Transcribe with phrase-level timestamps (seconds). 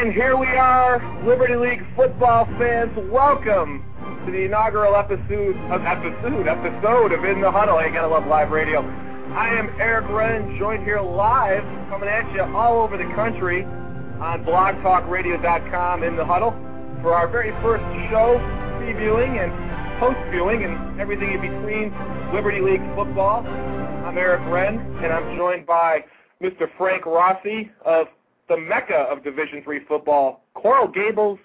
[0.00, 0.96] And here we are,
[1.26, 2.90] Liberty League football fans.
[3.12, 3.84] Welcome
[4.24, 7.76] to the inaugural episode of episode episode of In the Huddle.
[7.76, 8.80] I gotta love live radio.
[8.80, 13.62] I am Eric Ren, joined here live, coming at you all over the country
[14.24, 16.52] on blogtalkradio.com in the huddle
[17.02, 18.40] for our very first show,
[18.80, 19.52] previewing and
[20.00, 21.92] post-viewing and everything in between
[22.32, 23.44] Liberty League football.
[23.44, 26.06] I'm Eric Ren, and I'm joined by
[26.42, 26.70] Mr.
[26.78, 28.06] Frank Rossi of
[28.50, 31.38] the mecca of Division Three football, Coral Gables,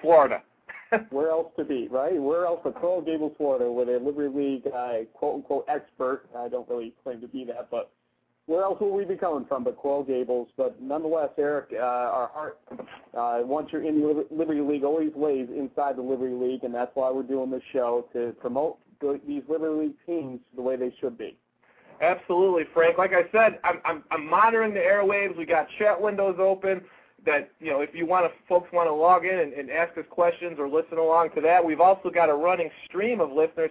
[0.00, 0.42] Florida.
[1.10, 2.20] Where else to be, right?
[2.20, 6.24] Where else but Coral Gables, Florida, with a Liberty League uh, quote unquote expert.
[6.36, 7.90] I don't really claim to be that, but
[8.46, 10.48] where else will we be coming from but Coral Gables?
[10.56, 12.58] But nonetheless, Eric, uh, our heart,
[13.16, 16.90] uh, once you're in the Liberty League, always lays inside the Liberty League, and that's
[16.94, 20.92] why we're doing this show to promote the, these Liberty League teams the way they
[21.00, 21.36] should be.
[22.02, 22.98] Absolutely, Frank.
[22.98, 25.36] Like I said, I'm, I'm, I'm monitoring the airwaves.
[25.36, 26.82] We got chat windows open.
[27.24, 29.96] That you know, if you want to, folks want to log in and, and ask
[29.96, 31.64] us questions or listen along to that.
[31.64, 33.70] We've also got a running stream of listeners.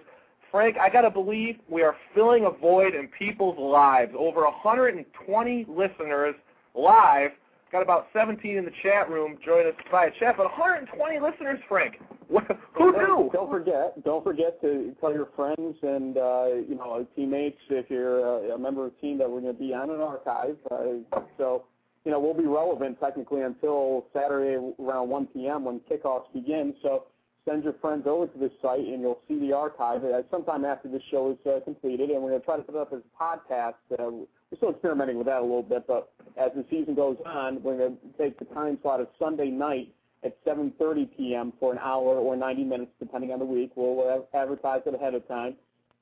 [0.50, 4.12] Frank, I got to believe we are filling a void in people's lives.
[4.18, 6.34] Over 120 listeners
[6.74, 7.32] live.
[7.72, 11.94] Got about 17 in the chat room join us via chat, but 120 listeners, Frank.
[12.74, 13.30] Who knew?
[13.32, 18.20] Don't forget, don't forget to tell your friends and uh, you know teammates if you're
[18.20, 20.56] a, a member of a team that we're going to be on an archive.
[20.70, 21.64] Uh, so
[22.04, 25.64] you know we'll be relevant technically until Saturday around 1 p.m.
[25.64, 26.74] when kickoffs begin.
[26.82, 27.04] So
[27.46, 30.88] send your friends over to this site and you'll see the archive uh, sometime after
[30.88, 32.10] this show is uh, completed.
[32.10, 33.74] And we're going to try to put it up as a podcast.
[33.98, 37.62] Uh, we're still experimenting with that a little bit, but as the season goes on,
[37.62, 39.88] we're going to take the time slot of Sunday night
[40.24, 41.52] at 7:30 p.m.
[41.58, 43.72] for an hour or 90 minutes, depending on the week.
[43.74, 45.56] We'll advertise it ahead of time,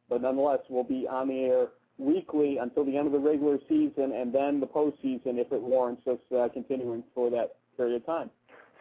[0.08, 1.66] but nonetheless, we'll be on the air
[1.98, 6.02] weekly until the end of the regular season, and then the postseason if it warrants
[6.08, 8.30] us uh, continuing for that period of time.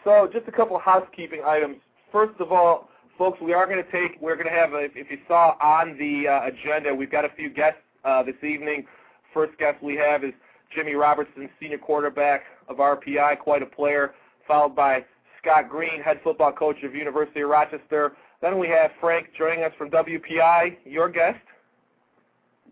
[0.03, 1.77] So, just a couple of housekeeping items.
[2.11, 4.19] First of all, folks, we are going to take.
[4.19, 4.73] We're going to have.
[4.73, 8.35] A, if you saw on the uh, agenda, we've got a few guests uh, this
[8.43, 8.85] evening.
[9.33, 10.33] First guest we have is
[10.75, 14.13] Jimmy Robertson, senior quarterback of RPI, quite a player,
[14.47, 15.05] followed by
[15.41, 18.13] Scott Green, head football coach of University of Rochester.
[18.41, 21.39] Then we have Frank joining us from WPI, your guest.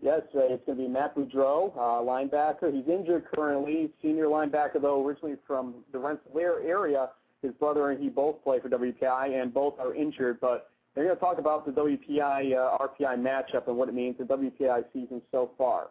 [0.00, 2.72] Yes, uh, it's going to be Matt Boudreau, uh, linebacker.
[2.72, 7.10] He's injured currently, senior linebacker though, originally from the Rensselaer area.
[7.42, 10.38] His brother and he both play for WPI, and both are injured.
[10.40, 14.16] But they're going to talk about the WPI uh, RPI matchup and what it means
[14.18, 15.88] the WPI season so far.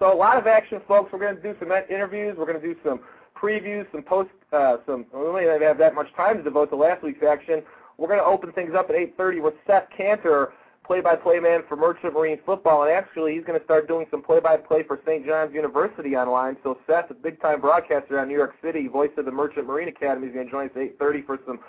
[0.00, 1.12] So a lot of action, folks.
[1.12, 2.34] We're going to do some interviews.
[2.38, 3.00] We're going to do some
[3.36, 5.04] previews, some post, uh, some.
[5.12, 7.62] We don't even have that much time to devote to last week's action.
[7.98, 10.54] We're going to open things up at 8:30 with Seth Cantor,
[10.86, 14.84] play-by-play man for Merchant Marine football, and actually he's going to start doing some play-by-play
[14.84, 15.26] for St.
[15.26, 16.56] John's University online.
[16.62, 19.88] So Seth, a big-time broadcaster out in New York City, voice of the Merchant Marine
[19.88, 21.60] Academy, is going to join us at 8:30 for some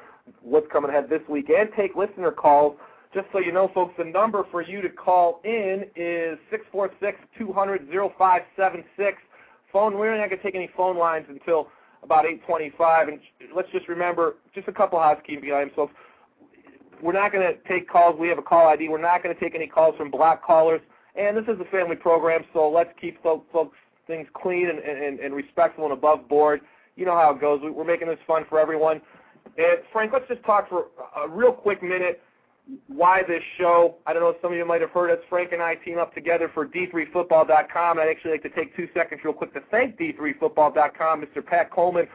[0.41, 2.77] what's coming ahead this week and take listener calls.
[3.13, 6.37] Just so you know, folks, the number for you to call in is
[6.73, 9.15] 646-200-0576.
[9.73, 11.67] Phone, we're not going to take any phone lines until
[12.03, 13.09] about 8:25.
[13.09, 13.19] And
[13.55, 15.93] let's just remember, just a couple housekeeping items, folks.
[17.01, 18.17] We're not going to take calls.
[18.19, 18.87] We have a call ID.
[18.87, 20.81] We're not going to take any calls from black callers.
[21.15, 23.45] And this is a family program, so let's keep folks,
[24.07, 26.61] things clean and, and, and respectful and above board.
[26.95, 27.59] You know how it goes.
[27.63, 29.01] We're making this fun for everyone.
[29.57, 30.85] And Frank, let's just talk for
[31.21, 32.21] a real quick minute
[32.87, 33.95] why this show.
[34.05, 35.19] I don't know if some of you might have heard us.
[35.29, 37.99] Frank and I team up together for D3Football.com.
[37.99, 41.45] I'd actually like to take two seconds real quick to thank D3Football.com, Mr.
[41.45, 42.07] Pat Coleman,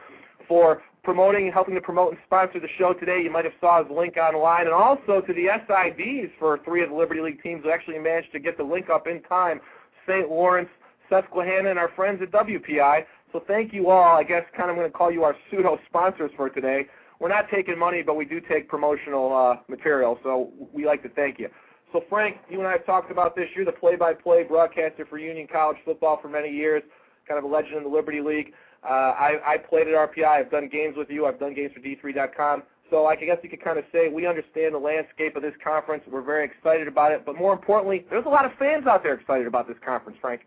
[0.47, 3.21] for promoting, and helping to promote and sponsor the show today.
[3.23, 6.89] You might have saw his link online, and also to the SIDs for three of
[6.89, 9.61] the Liberty League teams who actually managed to get the link up in time.
[10.07, 10.29] St.
[10.29, 10.69] Lawrence,
[11.09, 13.03] Susquehanna, and our friends at WPI.
[13.31, 14.17] So thank you all.
[14.17, 16.87] I guess kind of going to call you our pseudo sponsors for today.
[17.19, 21.09] We're not taking money, but we do take promotional uh, material, so we like to
[21.09, 21.49] thank you.
[21.91, 23.47] So Frank, you and I have talked about this.
[23.55, 26.83] You're the play-by-play broadcaster for Union College football for many years,
[27.27, 28.53] kind of a legend in the Liberty League.
[28.83, 30.25] Uh, I, I played at RPI.
[30.25, 31.25] I've done games with you.
[31.25, 32.63] I've done games for D3.com.
[32.89, 36.03] So I guess you could kind of say we understand the landscape of this conference.
[36.09, 37.25] We're very excited about it.
[37.25, 40.41] But more importantly, there's a lot of fans out there excited about this conference, Frank.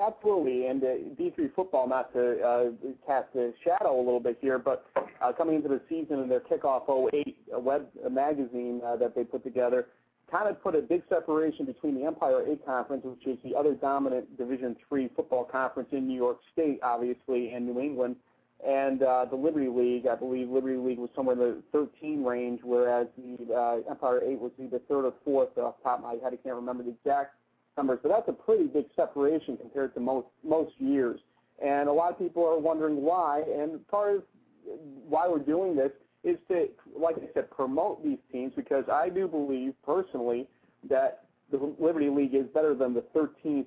[0.00, 0.86] Absolutely, and uh,
[1.20, 2.64] D3 football, not to uh,
[3.06, 6.40] cast a shadow a little bit here, but uh, coming into the season and their
[6.40, 9.88] kickoff 08 web magazine uh, that they put together,
[10.30, 13.74] kind of put a big separation between the Empire 8 Conference, which is the other
[13.74, 18.16] dominant Division 3 football conference in New York State, obviously, and New England,
[18.66, 20.06] and uh, the Liberty League.
[20.06, 24.38] I believe Liberty League was somewhere in the 13 range, whereas the uh, Empire 8
[24.38, 26.32] was either third or fourth off the top of my head.
[26.32, 27.34] I can't remember the exact
[27.80, 31.18] numbers, that's a pretty big separation compared to most most years.
[31.64, 33.42] And a lot of people are wondering why.
[33.42, 34.22] And part of
[35.08, 35.92] why we're doing this
[36.24, 36.68] is to,
[36.98, 40.46] like I said, promote these teams because I do believe personally
[40.88, 43.66] that the Liberty League is better than the 13th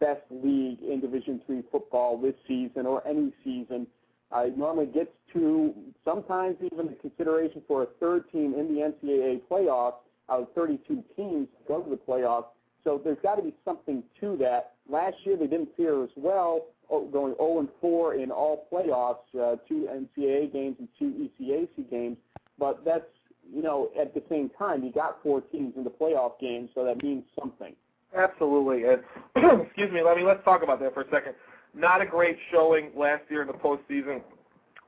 [0.00, 3.86] best league in Division Three football this season or any season.
[4.34, 5.72] It normally gets to
[6.04, 10.00] sometimes even the consideration for a third team in the NCAA playoffs
[10.30, 12.46] out of 32 teams to go to the playoffs.
[12.84, 14.72] So there's got to be something to that.
[14.88, 19.56] Last year they didn't fare as well, going 0 and 4 in all playoffs, uh,
[19.68, 22.16] two NCAA games and two ECAC games.
[22.58, 23.04] But that's
[23.52, 26.84] you know at the same time you got four teams in the playoff game, so
[26.84, 27.74] that means something.
[28.16, 28.84] Absolutely.
[28.84, 29.02] And
[29.66, 31.34] excuse me, let me let's talk about that for a second.
[31.74, 34.22] Not a great showing last year in the postseason.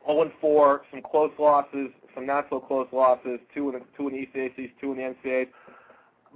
[0.07, 4.09] 0 and 4, some close losses, some not so close losses, two in the two
[4.09, 5.49] in the ECACs, two in the NCAAs.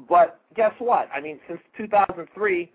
[0.08, 1.08] But guess what?
[1.14, 2.70] I mean, since 2003,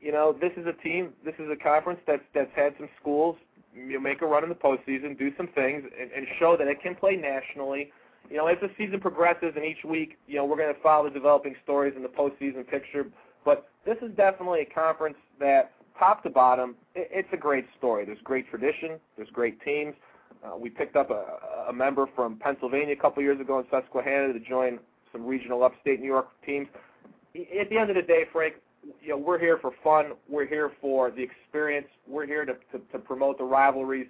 [0.00, 3.36] you know, this is a team, this is a conference that's that's had some schools
[3.74, 6.68] you know, make a run in the postseason, do some things, and, and show that
[6.68, 7.90] it can play nationally.
[8.30, 11.04] You know, as the season progresses, and each week, you know, we're going to follow
[11.04, 13.06] the developing stories in the postseason picture.
[13.44, 18.04] But this is definitely a conference that, top to bottom, it, it's a great story.
[18.04, 18.98] There's great tradition.
[19.16, 19.94] There's great teams.
[20.44, 24.32] Uh, we picked up a, a member from Pennsylvania a couple years ago in Susquehanna
[24.32, 24.78] to join
[25.12, 26.68] some regional upstate New York teams.
[27.58, 28.54] At the end of the day, Frank,
[29.00, 30.12] you know, we're here for fun.
[30.28, 31.86] We're here for the experience.
[32.06, 34.06] We're here to, to, to promote the rivalries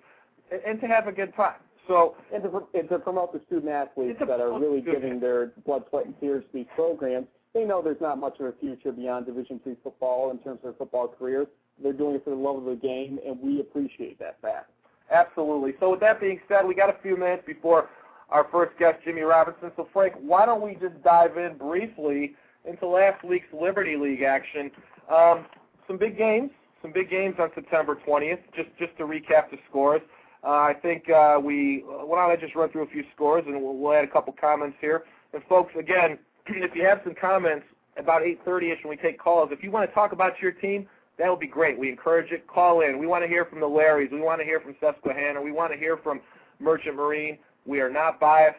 [0.50, 1.60] and, and to have a good time.
[1.88, 5.82] So and to, and to promote the student athletes that are really giving their blood,
[5.90, 7.26] sweat, and tears to these programs.
[7.54, 10.62] They know there's not much of a future beyond Division three football in terms of
[10.62, 11.48] their football careers.
[11.82, 14.70] They're doing it for the love of the game, and we appreciate that fact.
[15.10, 15.74] Absolutely.
[15.80, 17.90] So with that being said, we got a few minutes before
[18.32, 19.70] our first guest, Jimmy Robinson.
[19.76, 22.34] So, Frank, why don't we just dive in briefly
[22.64, 24.70] into last week's Liberty League action?
[25.10, 25.44] Um,
[25.86, 26.50] some big games,
[26.80, 28.38] some big games on September 20th.
[28.56, 30.00] Just just to recap the scores,
[30.42, 31.84] uh, I think uh, we.
[31.86, 34.34] Why don't I just run through a few scores and we'll, we'll add a couple
[34.40, 35.04] comments here.
[35.34, 37.66] And folks, again, if you have some comments
[37.98, 40.88] about 8:30ish when we take calls, if you want to talk about your team,
[41.18, 41.78] that would be great.
[41.78, 42.46] We encourage it.
[42.46, 42.98] Call in.
[42.98, 44.10] We want to hear from the Larrys.
[44.10, 45.42] We want to hear from Susquehanna.
[45.42, 46.20] We want to hear from
[46.58, 47.36] Merchant Marine.
[47.66, 48.58] We are not biased.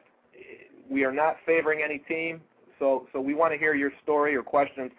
[0.90, 2.42] We are not favoring any team.
[2.80, 4.92] So, so we want to hear your story or questions.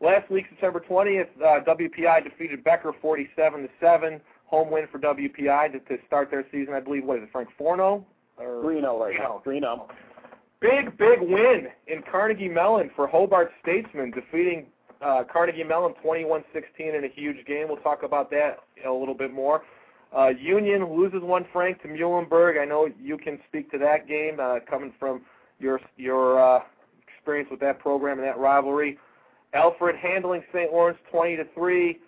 [0.00, 4.20] Last week, September 20th, uh, WPI defeated Becker 47 to seven.
[4.46, 6.74] Home win for WPI to, to start their season.
[6.74, 8.04] I believe what is it, Frank 4-0
[8.38, 9.42] or 3-0 right now.
[9.46, 9.88] 3-0.
[10.60, 14.66] Big, big win in Carnegie Mellon for Hobart Statesmen, defeating
[15.00, 16.44] uh, Carnegie Mellon 21-16
[16.78, 17.66] in a huge game.
[17.68, 19.62] We'll talk about that a little bit more.
[20.16, 22.60] Uh, Union loses one Frank to Muhlenberg.
[22.60, 25.22] I know you can speak to that game, uh, coming from
[25.58, 26.60] your your uh,
[27.16, 28.98] experience with that program and that rivalry.
[29.54, 30.72] Alfred handling St.
[30.72, 31.98] Lawrence 20 to three.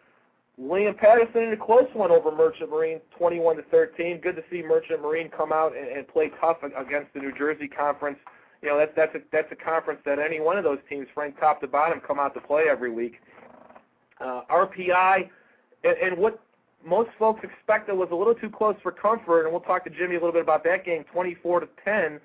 [0.56, 4.20] William Paterson in a close one over Merchant Marine, 21 to 13.
[4.20, 7.68] Good to see Merchant Marine come out and, and play tough against the New Jersey
[7.68, 8.18] Conference.
[8.62, 11.38] You know that's that's a that's a conference that any one of those teams, Frank,
[11.38, 13.14] top to bottom, come out to play every week.
[14.20, 15.28] Uh, RPI
[15.82, 16.40] and, and what
[16.84, 19.90] most folks expect it was a little too close for comfort, and we'll talk to
[19.90, 22.20] Jimmy a little bit about that game, 24 to 10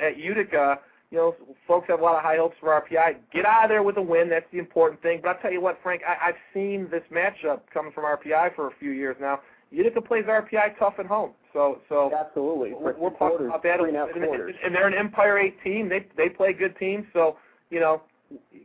[0.00, 0.80] at Utica.
[1.10, 1.36] You know,
[1.68, 3.16] folks have a lot of high hopes for RPI.
[3.32, 4.28] Get out of there with a win.
[4.28, 5.20] That's the important thing.
[5.22, 8.68] But I'll tell you what, Frank, I, I've seen this matchup coming from RPI for
[8.68, 9.40] a few years now.
[9.70, 11.32] Utica plays RPI tough at home.
[11.52, 13.78] So, so absolutely, we're, we're talking about that.
[13.80, 13.94] And,
[14.64, 15.88] and they're an Empire Eight team.
[15.88, 17.04] They they play good teams.
[17.12, 17.36] So,
[17.70, 18.02] you know,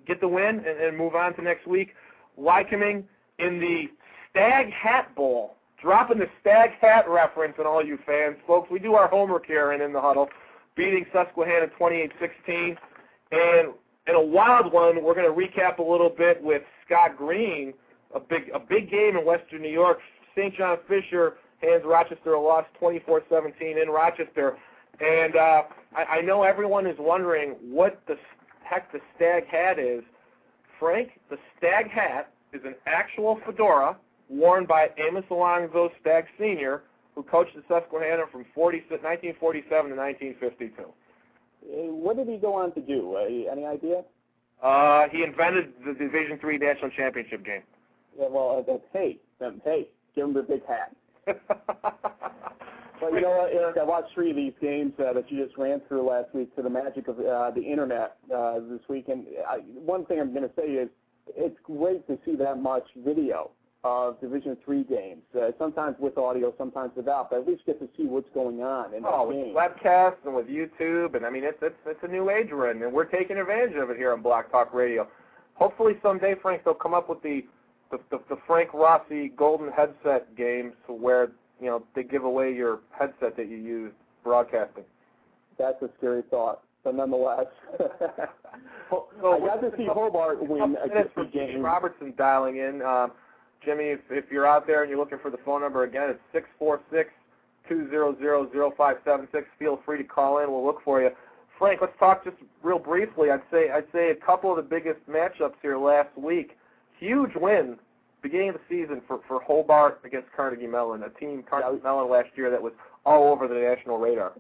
[0.08, 1.94] get the win and, and move on to next week.
[2.40, 3.04] Lycoming
[3.38, 3.90] in the
[4.32, 5.56] Stag Hat Bowl.
[5.82, 8.36] Dropping the Stag Hat reference on all you fans.
[8.46, 10.28] Folks, we do our homework here and in the huddle.
[10.76, 12.76] Beating Susquehanna 28-16.
[13.32, 13.74] And
[14.08, 17.74] in a wild one, we're going to recap a little bit with Scott Green,
[18.14, 20.00] a big a big game in Western New York.
[20.36, 20.56] St.
[20.56, 24.58] John Fisher hands Rochester a loss 24-17 in Rochester.
[25.00, 25.62] And uh,
[25.96, 28.16] I, I know everyone is wondering what the
[28.64, 30.04] heck the stag hat is.
[30.80, 33.98] Frank, the stag hat is an actual fedora
[34.30, 36.84] worn by Amos Alonzo Stagg Sr.,
[37.16, 40.82] who coached the Susquehanna from 40, 1947 to 1952.
[40.82, 43.16] Uh, What did he go on to do?
[43.16, 44.04] Uh, any idea?
[44.62, 47.64] Uh, he invented the Division Three national championship game.
[48.18, 50.96] Yeah, well, uh, hey, um, hey, give him the big hat.
[53.00, 53.78] But you know what, Eric?
[53.80, 56.62] I watched three of these games uh, that you just ran through last week to
[56.62, 59.08] the magic of uh, the internet uh, this week.
[59.08, 60.90] And I, one thing I'm going to say is
[61.28, 63.52] it's great to see that much video
[63.84, 65.22] of Division Three games.
[65.36, 68.94] Uh, sometimes with audio, sometimes without, but at least get to see what's going on
[68.94, 69.56] in oh, the with game.
[69.56, 72.82] webcasts and with YouTube, and I mean it's it's it's a new age we're in,
[72.82, 75.08] and we're taking advantage of it here on Blog Talk Radio.
[75.56, 77.42] Hopefully someday, Frank, they'll come up with the
[77.92, 82.80] the, the, the Frank Rossi golden headset games where you know they give away your
[82.92, 83.94] headset that you use
[84.24, 84.84] broadcasting.
[85.58, 87.48] That's a scary thought, but nonetheless,
[88.90, 91.62] So I got to see Hobart win a minutes good for Jimmy game.
[91.62, 92.82] Robertson dialing in.
[92.82, 93.12] Um,
[93.64, 96.20] Jimmy, if, if you're out there and you're looking for the phone number again, it's
[96.32, 97.10] six four six
[97.68, 99.48] two zero zero zero five seven six.
[99.58, 100.52] Feel free to call in.
[100.52, 101.10] We'll look for you.
[101.58, 103.32] Frank, let's talk just real briefly.
[103.32, 106.58] I'd say I'd say a couple of the biggest matchups here last week.
[107.00, 107.78] Huge win
[108.22, 112.30] beginning of the season for for Hobart against Carnegie Mellon, a team Carnegie Mellon last
[112.36, 112.74] year that was
[113.06, 114.34] all over the national radar.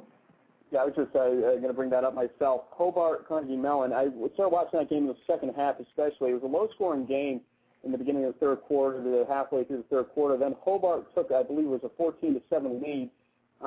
[0.71, 2.65] Yeah, I was just uh, going to bring that up myself.
[2.69, 3.91] Hobart, Carnegie Mellon.
[3.91, 6.29] I started watching that game in the second half, especially.
[6.29, 7.41] It was a low-scoring game
[7.83, 10.37] in the beginning of the third quarter to halfway through the third quarter.
[10.37, 13.09] Then Hobart took, I believe, it was a 14 to seven lead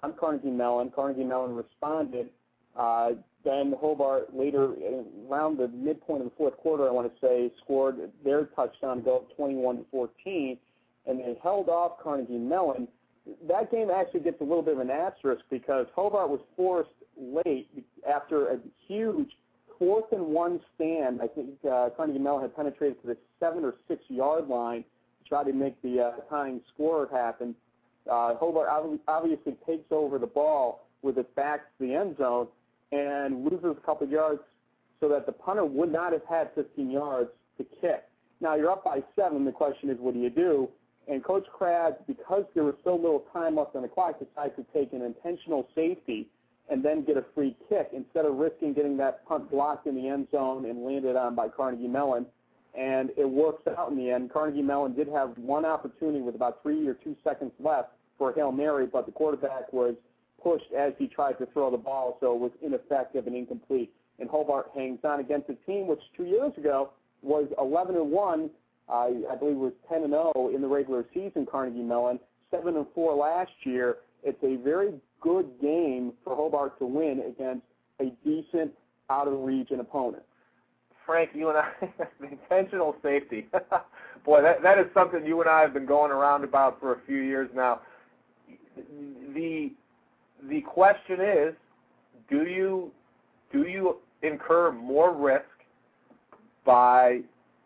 [0.02, 0.90] on Carnegie Mellon.
[0.95, 2.28] Carnegie Mellon responded.
[2.76, 3.11] Uh,
[3.45, 7.52] then Hobart later, uh, around the midpoint of the fourth quarter, I want to say,
[7.64, 10.59] scored their touchdown to go 21 to 14,
[11.07, 12.88] and they held off Carnegie Mellon
[13.49, 17.69] that game actually gets a little bit of an asterisk because Hobart was forced late
[18.09, 19.31] after a huge
[19.79, 21.21] fourth and one stand.
[21.23, 25.29] I think uh, Carnegie Mellon had penetrated to the seven or six yard line to
[25.29, 27.55] try to make the uh, tying score happen.
[28.11, 32.49] Uh, Hobart ob- obviously takes over the ball with its back to the end zone
[32.93, 34.41] and loses a couple yards
[35.00, 38.05] so that the punter would not have had 15 yards to kick.
[38.41, 39.45] Now you're up by seven.
[39.45, 40.69] The question is, what do you do?
[41.09, 44.64] And Coach Krabs, because there was so little time left on the clock, decided to
[44.73, 46.29] take an intentional safety
[46.73, 50.09] and then get a free kick instead of risking getting that punt blocked in the
[50.09, 52.25] end zone and landed on by Carnegie Mellon.
[52.75, 54.33] And it works out in the end.
[54.33, 58.35] Carnegie Mellon did have one opportunity with about three or two seconds left for a
[58.35, 59.95] Hail Mary, but the quarterback was
[60.43, 63.93] pushed as he tried to throw the ball, so it was ineffective and incomplete.
[64.19, 68.50] And Hobart hangs on against a team which two years ago was 11 and 1
[68.88, 71.47] I, I believe was 10 and 0 in the regular season.
[71.50, 72.19] Carnegie Mellon,
[72.50, 73.99] 7 and 4 last year.
[74.25, 77.62] It's a very good game for Hobart to win against
[78.00, 78.73] a decent
[79.09, 80.23] out of region opponent.
[81.07, 81.71] Frank, you and I,
[82.31, 83.47] intentional safety.
[84.25, 86.99] Boy, that that is something you and I have been going around about for a
[87.07, 87.81] few years now.
[89.35, 89.73] The
[90.49, 91.55] the question is,
[92.31, 92.93] do you
[93.52, 95.45] do you incur more risk
[96.64, 97.21] by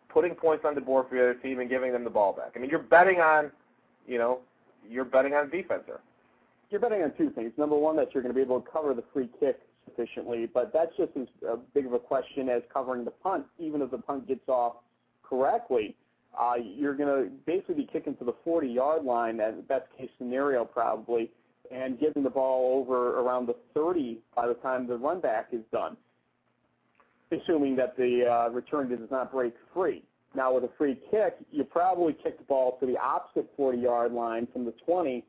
[0.09, 2.53] putting points on the board for the other team and giving them the ball back?
[2.55, 3.51] I mean, you're betting on,
[4.07, 4.39] you know,
[4.89, 6.01] you're betting on defense there.
[6.69, 7.53] You're betting on two things.
[7.57, 10.71] Number one, that you're going to be able to cover the free kick sufficiently, but
[10.73, 13.45] that's just as uh, big of a question as covering the punt.
[13.57, 14.75] Even if the punt gets off
[15.23, 15.95] correctly,
[16.37, 20.09] uh, you're going to basically be kicking to the 40-yard line, as the best case
[20.17, 21.31] scenario probably,
[21.71, 25.61] and getting the ball over around the 30 by the time the run back is
[25.71, 25.95] done,
[27.31, 30.03] assuming that the uh, return does not break free.
[30.35, 34.47] Now, with a free kick, you probably kick the ball to the opposite 40-yard line
[34.51, 35.25] from the 20,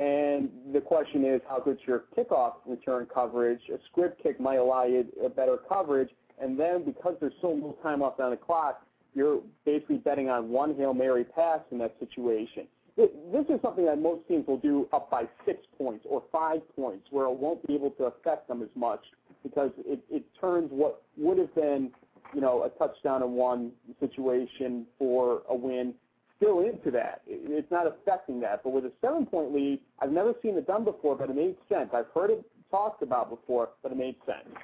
[0.00, 3.60] and the question is, how good's your kickoff return coverage?
[3.72, 6.10] A squib kick might allow you a better coverage,
[6.40, 8.84] and then because there's so little time left on the clock,
[9.14, 12.66] you're basically betting on one Hail Mary pass in that situation.
[12.96, 13.08] This
[13.48, 17.26] is something that most teams will do up by six points or five points, where
[17.26, 19.00] it won't be able to affect them as much
[19.42, 21.90] because it, it turns what would have been,
[22.34, 25.94] you know, a touchdown and one situation for a win
[26.36, 27.22] still into that.
[27.26, 28.62] It's not affecting that.
[28.62, 31.90] But with a seven-point lead, I've never seen it done before, but it made sense.
[31.92, 34.54] I've heard it talked about before, but it made sense.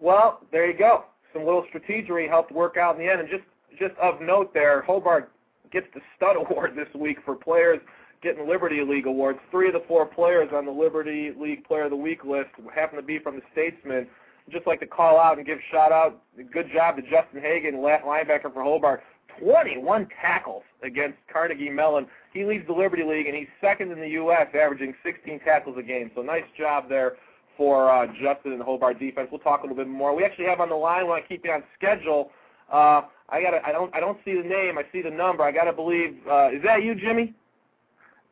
[0.00, 1.04] Well, there you go.
[1.32, 3.20] Some little strategery helped work out in the end.
[3.20, 3.44] And just
[3.78, 5.30] just of note there, Hobart
[5.70, 7.80] gets the stud award this week for players
[8.22, 9.38] getting Liberty League awards.
[9.50, 12.96] Three of the four players on the Liberty League Player of the Week list happen
[12.96, 14.06] to be from the Statesman.
[14.50, 16.22] Just like to call out and give shout out.
[16.36, 19.02] Good job to Justin Hagan, linebacker for Hobart.
[19.40, 22.06] 21 tackles against Carnegie Mellon.
[22.32, 25.82] He leads the Liberty League, and he's second in the U.S., averaging 16 tackles a
[25.82, 26.10] game.
[26.14, 27.16] So nice job there
[27.56, 29.28] for uh, Justin and the Hobart defense.
[29.30, 30.14] We'll talk a little bit more.
[30.14, 31.04] We actually have on the line.
[31.04, 32.30] We Want to keep you on schedule.
[32.72, 33.54] Uh, I got.
[33.66, 33.94] I don't.
[33.94, 34.78] I don't see the name.
[34.78, 35.42] I see the number.
[35.42, 36.18] I got to believe.
[36.30, 37.34] Uh, is that you, Jimmy?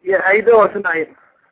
[0.05, 0.19] Yeah.
[0.25, 1.09] How you doing tonight?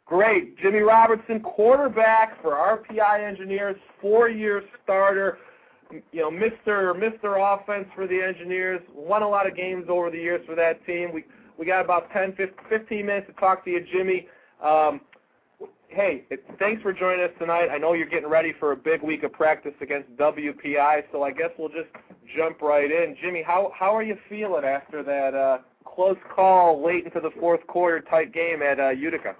[0.06, 0.58] Great.
[0.58, 5.38] Jimmy Robertson, quarterback for RPI Engineers, four-year starter.
[6.12, 6.94] You know, Mr.
[6.94, 7.38] Mr.
[7.38, 8.80] Offense for the Engineers.
[8.94, 11.12] Won a lot of games over the years for that team.
[11.12, 11.24] We
[11.58, 12.36] we got about 10,
[12.68, 14.26] 15 minutes to talk to you, Jimmy.
[14.62, 15.00] Um,
[15.88, 16.24] hey,
[16.58, 17.68] thanks for joining us tonight.
[17.70, 21.30] I know you're getting ready for a big week of practice against WPI, so I
[21.30, 21.90] guess we'll just
[22.36, 23.16] jump right in.
[23.22, 27.64] Jimmy, how how are you feeling after that uh, close call late into the fourth
[27.66, 29.36] quarter tight game at uh, Utica?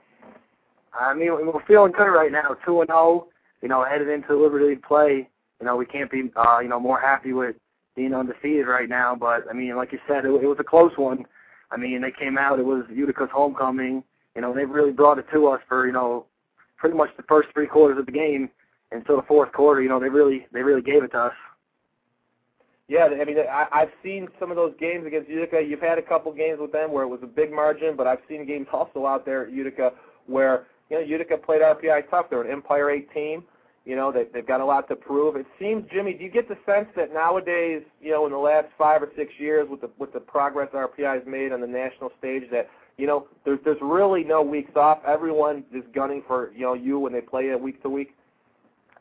[0.99, 2.99] I mean, we're feeling good right now, two and zero.
[2.99, 3.29] Oh,
[3.63, 5.29] you know, headed into Liberty play.
[5.61, 7.57] You know, we can't be uh, you know more happy with
[7.97, 9.15] being undefeated right now.
[9.15, 11.25] But I mean, like you said, it, it was a close one.
[11.71, 12.59] I mean, they came out.
[12.59, 14.05] It was Utica's homecoming.
[14.35, 16.27] You know, they really brought it to us for you know
[16.77, 18.51] pretty much the first three quarters of the game
[18.93, 19.83] until the fourth quarter.
[19.83, 21.35] You know, they really they really gave it to us.
[22.87, 25.63] Yeah, I mean, I, I've seen some of those games against Utica.
[25.63, 28.19] You've had a couple games with them where it was a big margin, but I've
[28.29, 29.93] seen games also out there at Utica
[30.27, 32.27] where you know Utica played RPI tough.
[32.29, 33.45] They're an Empire 8 team.
[33.85, 35.37] You know, they, they've got a lot to prove.
[35.37, 38.69] It seems, Jimmy, do you get the sense that nowadays, you know, in the last
[38.79, 42.11] five or six years, with the with the progress RPI has made on the national
[42.19, 45.01] stage, that you know, there's there's really no weeks off.
[45.07, 48.15] Everyone is gunning for you know you when they play it week to week.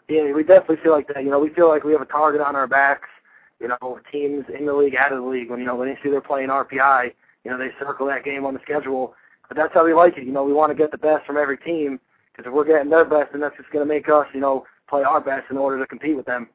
[0.10, 1.24] Yeah, we definitely feel like that.
[1.24, 3.08] You know, we feel like we have a target on our backs.
[3.62, 5.98] You know, teams in the league, out of the league, when you know when they
[6.04, 7.14] see they're playing RPI,
[7.46, 9.16] you know they circle that game on the schedule.
[9.48, 10.26] But that's how we like it.
[10.26, 12.90] You know, we want to get the best from every team because if we're getting
[12.90, 15.58] their best, then that's just going to make us, you know, play our best in
[15.58, 16.48] order to compete with them.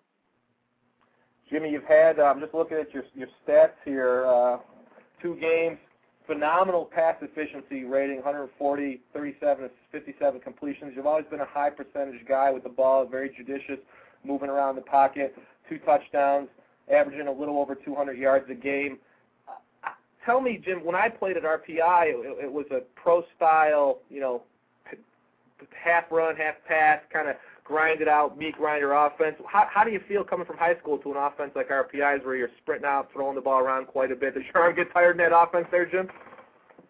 [1.50, 2.20] Jimmy, you've had.
[2.20, 4.26] I'm um, just looking at your your stats here.
[4.26, 4.58] Uh,
[5.22, 5.78] two games,
[6.26, 10.92] phenomenal pass efficiency rating, 140, 37, 57 completions.
[10.94, 13.78] You've always been a high percentage guy with the ball, very judicious,
[14.24, 15.34] moving around the pocket,
[15.68, 16.48] two touchdowns,
[16.92, 18.98] averaging a little over 200 yards a game.
[19.48, 19.88] Uh,
[20.24, 24.20] tell me, Jim, when I played at RPI, it, it was a pro style, you
[24.20, 24.42] know,
[25.82, 27.36] half run, half pass, kind of
[27.68, 29.36] grinded out, meat grinder offense.
[29.46, 32.34] How, how do you feel coming from high school to an offense like RPI's where
[32.34, 34.34] you're sprinting out, throwing the ball around quite a bit?
[34.34, 36.08] Does your arm get tired in that offense there, Jim?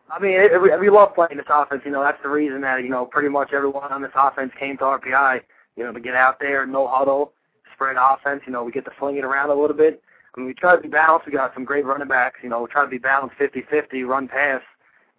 [0.09, 1.83] I mean, it, we, we love playing this offense.
[1.85, 4.79] You know, that's the reason that, you know, pretty much everyone on this offense came
[4.79, 5.41] to RPI,
[5.77, 7.33] you know, to get out there, no huddle,
[7.75, 8.43] spread offense.
[8.47, 10.01] You know, we get to fling it around a little bit.
[10.35, 11.27] I mean, we try to be balanced.
[11.27, 12.38] We got some great running backs.
[12.43, 14.62] You know, we try to be balanced 50-50, run pass.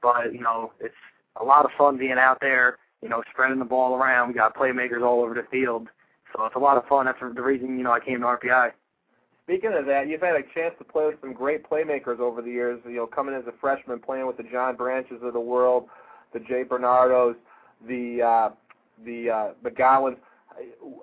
[0.02, 0.96] But, you know, it's
[1.36, 4.30] a lot of fun being out there you know, spreading the ball around.
[4.30, 5.88] We got playmakers all over the field.
[6.36, 7.06] So it's a lot of fun.
[7.06, 8.72] That's the reason, you know, I came to RPI.
[9.46, 12.52] Speaking of that, you've had a chance to play with some great playmakers over the
[12.52, 12.80] years.
[12.86, 15.88] You know, coming as a freshman, playing with the John Branches of the world,
[16.34, 17.36] the Jay Bernardos,
[17.88, 18.50] the uh,
[19.04, 20.18] the uh, McGowans.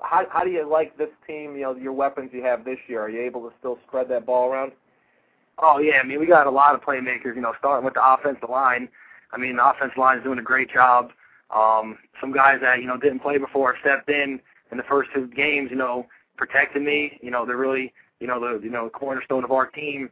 [0.00, 1.56] How how do you like this team?
[1.56, 3.00] You know, your weapons you have this year.
[3.00, 4.70] Are you able to still spread that ball around?
[5.58, 7.34] Oh yeah, I mean we got a lot of playmakers.
[7.34, 8.88] You know, starting with the offensive line.
[9.32, 11.10] I mean the offensive line is doing a great job.
[11.50, 15.28] Um, some guys that you know didn't play before stepped in in the first two
[15.28, 15.70] games.
[15.70, 16.06] You know,
[16.36, 17.18] protected me.
[17.22, 20.10] You know, they're really you know the you know cornerstone of our team.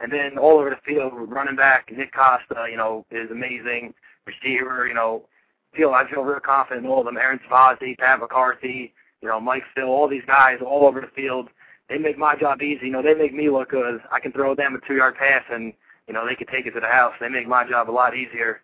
[0.00, 3.94] And then all over the field, running back Nick Costa, you know, is amazing.
[4.26, 5.26] Receiver, you know,
[5.74, 7.16] feel I feel real confident in all of them.
[7.16, 11.48] Aaron Savazzi, Pat McCarthy, you know, Mike Phil, all these guys all over the field.
[11.88, 12.86] They make my job easy.
[12.86, 14.00] You know, they make me look good.
[14.10, 15.72] I can throw them a two-yard pass, and
[16.08, 17.14] you know, they can take it to the house.
[17.20, 18.62] They make my job a lot easier.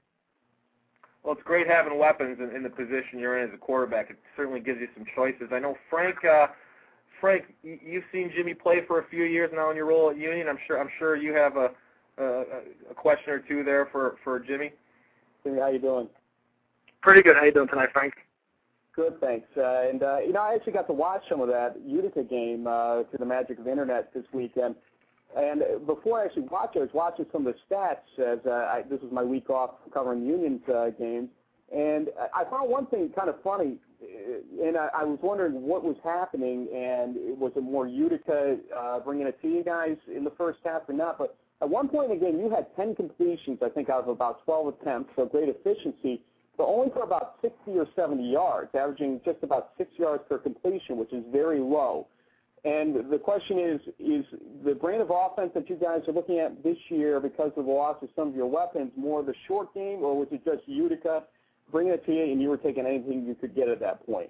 [1.23, 4.11] Well, it's great having weapons in, in the position you're in as a quarterback.
[4.11, 5.49] It certainly gives you some choices.
[5.53, 6.25] I know Frank.
[6.25, 6.49] Uh,
[7.21, 10.49] Frank, you've seen Jimmy play for a few years now in your role at Union.
[10.49, 10.81] I'm sure.
[10.81, 11.71] I'm sure you have a
[12.19, 12.45] a,
[12.91, 14.73] a question or two there for for Jimmy.
[15.45, 16.09] Jimmy, how you doing?
[17.03, 17.37] Pretty good.
[17.37, 18.15] How you doing tonight, Frank?
[18.95, 19.47] Good, thanks.
[19.57, 22.67] Uh, and uh, you know, I actually got to watch some of that Utica game
[22.67, 24.75] uh, through the magic of the internet this weekend.
[25.37, 28.51] And before I actually watched it, I was watching some of the stats as uh,
[28.51, 31.29] I, this was my week off covering Union's uh, games.
[31.73, 35.85] And I found one thing kind of funny, uh, and I, I was wondering what
[35.85, 40.33] was happening, and was it more Utica uh, bringing it to you guys in the
[40.37, 41.17] first half or not?
[41.17, 44.09] But at one point in the game, you had 10 completions, I think, out of
[44.09, 46.23] about 12 attempts, so great efficiency,
[46.59, 50.97] but only for about 60 or 70 yards, averaging just about six yards per completion,
[50.97, 52.09] which is very low.
[52.65, 54.25] And the question is, is
[54.65, 57.71] the brand of offense that you guys are looking at this year because of the
[57.71, 61.25] loss of some of your weapons more the short game, or was it just Utica
[61.73, 64.29] bringing it to you and you were taking anything you could get at that point?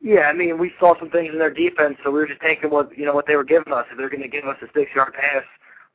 [0.00, 2.70] Yeah, I mean, we saw some things in their defense, so we were just taking
[2.70, 3.84] what you know what they were giving us.
[3.90, 5.44] If they're going to give us a six-yard pass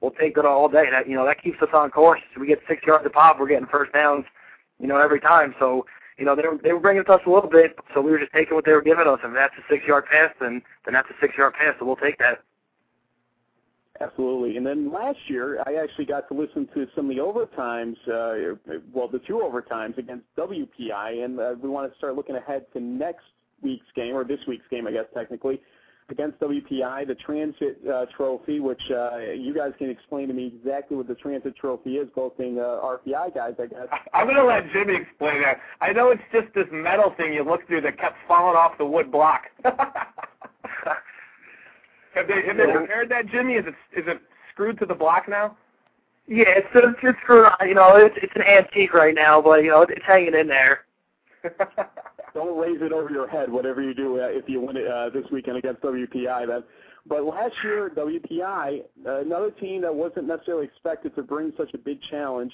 [0.02, 0.90] we'll take that all day.
[0.90, 2.22] That you know that keeps us on course.
[2.40, 4.26] We get six yards a pop, we're getting first downs,
[4.80, 5.56] you know, every time.
[6.18, 8.12] You know they were they were bringing it to us a little bit, so we
[8.12, 9.20] were just taking what they were giving us.
[9.24, 11.98] If that's a six yard pass, then then that's a six yard pass, so we'll
[11.98, 12.42] take that.
[14.02, 14.58] Absolutely.
[14.58, 18.56] And then last year, I actually got to listen to some of the overtimes, uh,
[18.94, 22.82] well, the two overtimes against WPI, and uh, we want to start looking ahead to
[22.82, 23.24] next
[23.62, 25.62] week's game, or this week's game, I guess, technically,
[26.10, 30.96] against WPI, the Transit uh, Trophy, which uh, you guys can explain to me exactly
[30.96, 33.88] what the Transit Trophy is, both being uh, RPI guys, I guess.
[34.14, 35.60] I'm going to let Jimmy explain that.
[35.82, 38.86] I know it's just this metal thing you look through that kept falling off the
[38.86, 39.46] wood block.
[39.64, 39.78] have
[42.28, 43.54] they have they repaired that, Jimmy?
[43.54, 45.58] Is it is it screwed to the block now?
[46.28, 47.68] Yeah, it's it's, it's screwed on.
[47.68, 50.86] You know, it's it's an antique right now, but you know it's hanging in there.
[52.36, 55.10] Don't raise it over your head, whatever you do, uh, if you win it uh,
[55.10, 56.48] this weekend against WPI.
[56.48, 56.64] Then,
[57.08, 62.00] but last year WPI, another team that wasn't necessarily expected to bring such a big
[62.12, 62.52] challenge,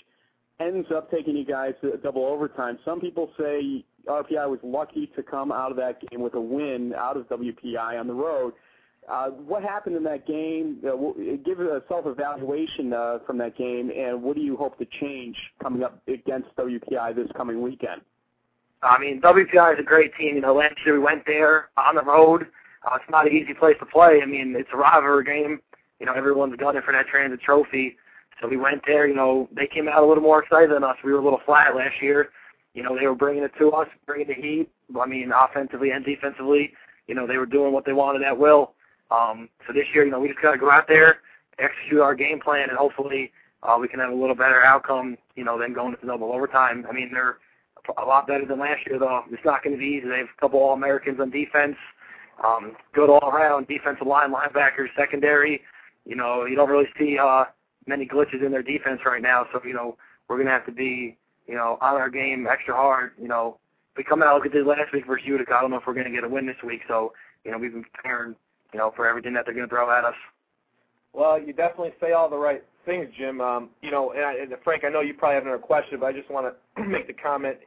[0.59, 2.77] ends up taking you guys to double overtime.
[2.85, 6.93] Some people say RPI was lucky to come out of that game with a win
[6.95, 8.53] out of WPI on the road.
[9.09, 10.77] Uh, what happened in that game?
[10.87, 15.35] Uh, give a self-evaluation uh, from that game, and what do you hope to change
[15.61, 18.01] coming up against WPI this coming weekend?
[18.83, 20.35] I mean, WPI is a great team.
[20.35, 22.47] You know, last year we went there on the road.
[22.83, 24.21] Uh, it's not an easy place to play.
[24.23, 25.59] I mean, it's a rivalry game.
[25.99, 27.97] You know, everyone's gunning for that Transit Trophy.
[28.41, 29.07] So we went there.
[29.07, 30.97] You know, they came out a little more excited than us.
[31.03, 32.29] We were a little flat last year.
[32.73, 34.69] You know, they were bringing it to us, bringing the heat.
[34.99, 36.73] I mean, offensively and defensively.
[37.07, 38.73] You know, they were doing what they wanted at will.
[39.11, 41.17] Um, so this year, you know, we just got to go out there,
[41.59, 45.43] execute our game plan, and hopefully uh, we can have a little better outcome, you
[45.43, 46.85] know, than going into double overtime.
[46.89, 47.37] I mean, they're
[47.97, 49.23] a lot better than last year, though.
[49.31, 50.07] It's not going to be easy.
[50.07, 51.75] They have a couple All-Americans on defense,
[52.43, 55.61] um, good all-around defensive line, linebackers, secondary.
[56.05, 57.45] You know, you don't really see uh,
[57.85, 59.45] many glitches in their defense right now.
[59.53, 61.17] So, you know, we're going to have to be,
[61.47, 63.11] you know, on our game extra hard.
[63.21, 63.57] You know,
[63.97, 65.93] we come out like we did last week versus Utica, I don't know if we're
[65.93, 66.81] going to get a win this week.
[66.87, 67.13] So,
[67.43, 68.35] you know, we've been preparing,
[68.73, 70.15] you know, for everything that they're going to throw at us.
[71.13, 73.41] Well, you definitely say all the right things, Jim.
[73.41, 76.07] Um, you know, and, I, and Frank, I know you probably have another question, but
[76.07, 77.57] I just want to make the comment.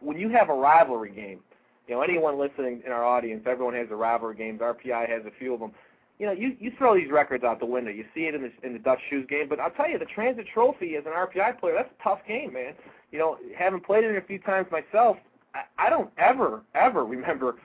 [0.00, 1.40] When you have a rivalry game,
[1.86, 4.60] you know, anyone listening in our audience, everyone has a rivalry games.
[4.60, 5.72] RPI has a few of them.
[6.18, 7.90] You know, you you throw these records out the window.
[7.90, 10.06] You see it in the in the Dutch Shoes game, but I'll tell you, the
[10.06, 12.72] Transit Trophy as an RPI player, that's a tough game, man.
[13.12, 15.18] You know, having played it a few times myself,
[15.54, 17.56] I, I don't ever ever remember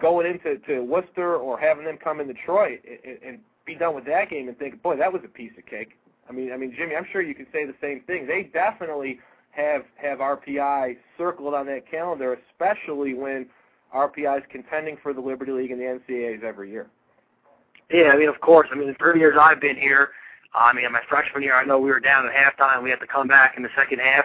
[0.00, 4.04] going into to Worcester or having them come into Troy and, and be done with
[4.06, 5.92] that game and think, boy, that was a piece of cake.
[6.28, 8.26] I mean, I mean, Jimmy, I'm sure you could say the same thing.
[8.26, 13.46] They definitely have have RPI circled on that calendar, especially when
[13.94, 16.88] RPI is contending for the Liberty League and the NCAAs every year.
[17.90, 18.68] Yeah, I mean, of course.
[18.72, 20.10] I mean, the three years I've been here,
[20.54, 22.82] I mean, my freshman year, I know we were down at halftime.
[22.82, 24.24] We had to come back in the second half.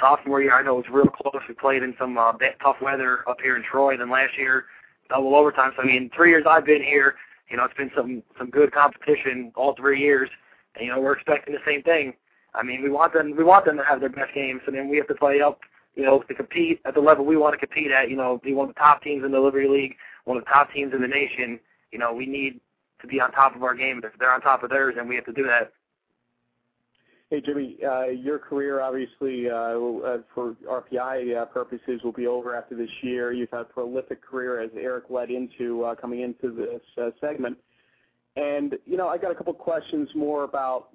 [0.00, 1.42] Sophomore year, I know it was real close.
[1.48, 3.96] We played in some uh, tough weather up here in Troy.
[3.96, 4.66] Then last year,
[5.08, 5.72] double overtime.
[5.76, 7.16] So I mean, three years I've been here,
[7.50, 10.30] you know, it's been some some good competition all three years,
[10.74, 12.14] and you know we're expecting the same thing.
[12.54, 14.88] I mean, we want them we want them to have their best games, and then
[14.88, 15.60] we have to play up,
[15.94, 18.10] you know, to compete at the level we want to compete at.
[18.10, 20.50] You know, be one of the top teams in the Liberty League, one of the
[20.50, 21.60] top teams in the nation.
[21.92, 22.60] You know, we need
[23.00, 24.00] to be on top of our game.
[24.02, 25.72] If they're on top of theirs, then we have to do that.
[27.30, 32.56] Hey, Jimmy, uh, your career obviously uh, uh, for RPI uh, purposes will be over
[32.56, 33.32] after this year.
[33.32, 37.58] You've had a prolific career as Eric led into uh, coming into this uh, segment.
[38.38, 40.88] And, you know, I got a couple questions more about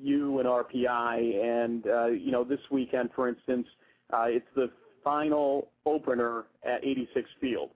[0.00, 1.44] you and RPI.
[1.44, 3.66] And, uh, you know, this weekend, for instance,
[4.12, 4.70] uh, it's the
[5.04, 7.70] final opener at 86 Field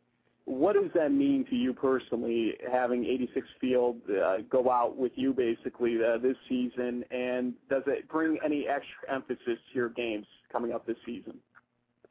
[0.50, 5.32] what does that mean to you personally, having 86 Field uh, go out with you
[5.32, 10.86] basically this season, and does it bring any extra emphasis to your games coming up
[10.86, 11.34] this season?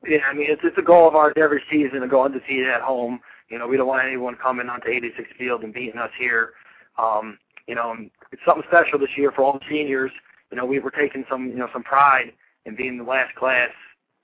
[0.07, 2.81] Yeah, I mean it's it's a goal of ours every season to go undefeated at
[2.81, 3.19] home.
[3.49, 6.53] You know, we don't want anyone coming onto 86 Field and beating us here.
[6.99, 7.95] Um, you know,
[8.31, 10.11] it's something special this year for all the seniors.
[10.51, 12.33] You know, we were taking some you know some pride
[12.65, 13.69] in being the last class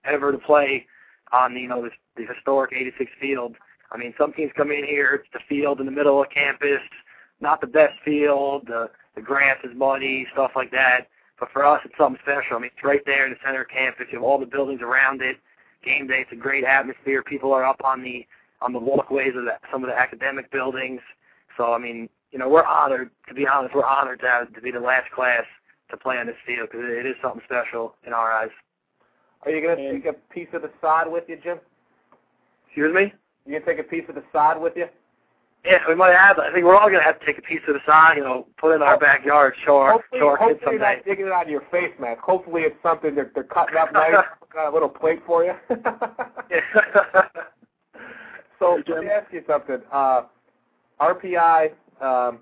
[0.04, 0.86] ever to play
[1.32, 3.56] on you know this, the historic 86 Field
[3.92, 6.82] I mean, some teams come in here, it's the field in the middle of campus,
[7.40, 11.08] not the best field, the, the grass is muddy, stuff like that.
[11.40, 12.58] But for us, it's something special.
[12.58, 14.08] I mean, it's right there in the center of campus.
[14.12, 15.38] You have all the buildings around it.
[15.84, 17.22] Game day, it's a great atmosphere.
[17.22, 18.26] People are up on the
[18.62, 21.02] on the walkways of the, some of the academic buildings.
[21.58, 23.12] So, I mean, you know, we're honored.
[23.30, 25.46] To be honest, we're honored to have, to be the last class
[25.90, 28.50] to play on this field because it is something special in our eyes.
[29.44, 31.60] Are you going to take a piece of the sod with you, Jim?
[32.68, 33.14] Excuse me?
[33.46, 34.88] You gonna take a piece of the sod with you?
[35.64, 36.38] Yeah, we might have.
[36.38, 38.48] I think we're all gonna have to take a piece of the sign, you know,
[38.58, 40.86] put it in our backyard, show our Hopefully, show our kids hopefully someday.
[40.86, 42.20] you're not digging it out of your face mask.
[42.22, 44.12] Hopefully it's something that they're cutting up nice,
[44.54, 45.54] got a little plate for you.
[48.60, 49.78] so let me ask you something.
[49.92, 50.24] Uh,
[51.00, 51.70] RPI,
[52.02, 52.40] um,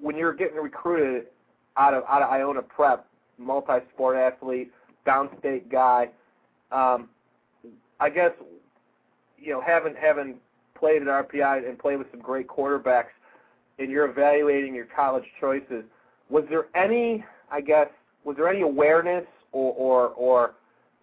[0.00, 1.26] when you're getting recruited
[1.76, 3.06] out of out of Iona Prep,
[3.38, 4.70] multi-sport athlete,
[5.06, 6.08] downstate guy,
[6.72, 7.08] um,
[8.00, 8.32] I guess
[9.38, 10.36] you know having having
[10.78, 13.14] played at RPI and played with some great quarterbacks,
[13.78, 15.84] and you're evaluating your college choices.
[16.30, 17.88] Was there any, I guess,
[18.24, 20.54] was there any awareness or or, or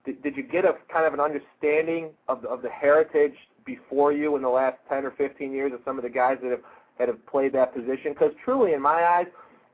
[0.05, 3.35] did, did you get a kind of an understanding of the, of the heritage
[3.65, 6.51] before you in the last 10 or 15 years of some of the guys that
[6.51, 6.61] have
[6.99, 8.13] that have played that position?
[8.13, 9.27] Because truly, in my eyes,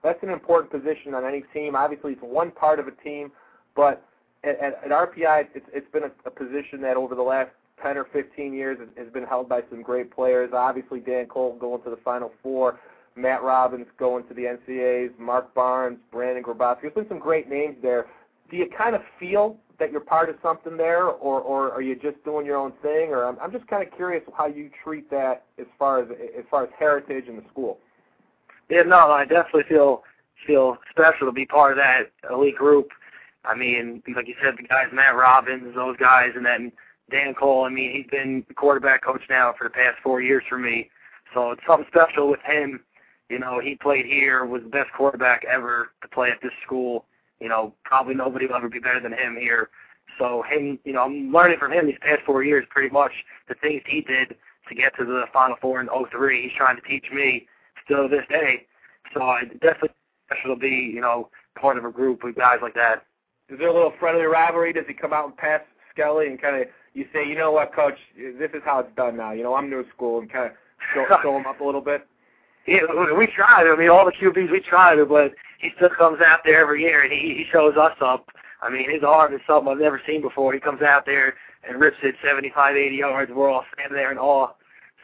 [0.04, 1.76] that's an important position on any team.
[1.76, 3.32] Obviously, it's one part of a team,
[3.76, 4.04] but
[4.44, 7.98] at, at, at RPI, it's, it's been a, a position that over the last 10
[7.98, 10.52] or 15 years has, been held by some great players.
[10.54, 12.80] Obviously, Dan Cole going to the Final Four,
[13.16, 16.82] Matt Robbins going to the NCAAs, Mark Barnes, Brandon Grabowski.
[16.84, 18.08] There's been some great names there.
[18.50, 21.96] Do you kind of feel that you're part of something there, or, or are you
[21.96, 23.10] just doing your own thing?
[23.10, 26.46] Or I'm, I'm just kind of curious how you treat that as far as as
[26.52, 27.80] far as heritage in the school.
[28.70, 30.04] Yeah, no, I definitely feel
[30.46, 32.90] feel special to be part of that elite group.
[33.44, 36.72] I mean, like you said, the guys Matt Robbins, those guys, and then
[37.10, 37.66] Dan Cole.
[37.66, 40.92] I mean, he's been quarterback coach now for the past four years for me,
[41.34, 42.82] so it's something special with him.
[43.30, 47.06] You know, he played here, was the best quarterback ever to play at this school.
[47.42, 49.70] You know, probably nobody will ever be better than him here.
[50.20, 53.12] So him, you know, I'm learning from him these past four years pretty much
[53.50, 54.36] the things he did
[54.70, 56.44] to get to the Final Four in '03.
[56.44, 57.48] He's trying to teach me
[57.84, 58.68] still to this day.
[59.14, 59.90] So I definitely
[60.28, 63.06] special to be, you know, part of a group with guys like that.
[63.50, 64.72] Is there a little friendly rivalry?
[64.72, 67.74] Does he come out and pass Skelly and kind of you say, you know what,
[67.74, 69.32] coach, this is how it's done now.
[69.32, 70.52] You know, I'm new school and kind of
[70.94, 72.06] show, show him up a little bit.
[72.68, 72.82] Yeah,
[73.18, 73.68] we tried.
[73.68, 77.04] I mean, all the QBs we tried, but he still comes out there every year
[77.04, 78.30] and he he shows us up.
[78.62, 80.54] I mean, his arm is something I've never seen before.
[80.54, 81.34] He comes out there
[81.68, 83.32] and rips it 75, 80 yards.
[83.34, 84.50] We're all standing there in awe.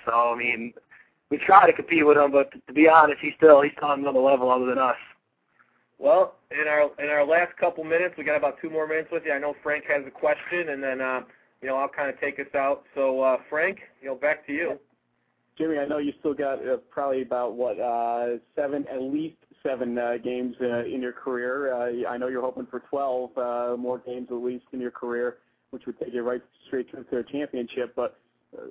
[0.06, 0.74] So I mean,
[1.30, 4.20] we try to compete with him, but to be honest, he's still he's on another
[4.20, 4.96] level other than us.
[6.00, 9.24] Well, in our in our last couple minutes, we got about two more minutes with
[9.26, 9.34] you.
[9.34, 11.22] I know Frank has a question, and then uh,
[11.62, 12.84] you know I'll kind of take us out.
[12.94, 14.80] So uh, Frank, you know, back to you.
[15.58, 19.98] Jimmy, I know you still got uh, probably about what uh, seven, at least seven
[19.98, 21.74] uh, games in your career.
[22.08, 25.38] I know you're hoping for 12 uh, more games at least in your career,
[25.72, 27.96] which would take you right straight to a championship.
[27.96, 28.20] But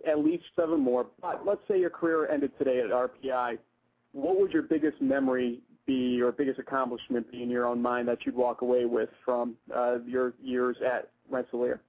[0.08, 1.06] at least seven more.
[1.20, 3.58] But let's say your career ended today at RPI.
[4.12, 8.24] What would your biggest memory be, your biggest accomplishment be in your own mind that
[8.24, 9.56] you'd walk away with from
[10.06, 11.80] your years at Rensselaer?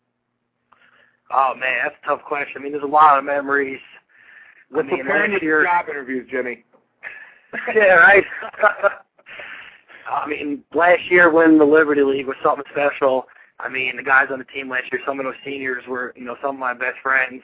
[1.32, 2.56] Oh man, that's a tough question.
[2.58, 3.80] I mean, there's a lot of memories.
[4.72, 6.64] We're I mean, preparing last you year, job interviews, Jimmy.
[7.76, 8.24] yeah, right.
[10.10, 13.28] I mean, last year winning the Liberty League was something special.
[13.60, 16.24] I mean, the guys on the team last year, some of those seniors were, you
[16.24, 17.42] know, some of my best friends.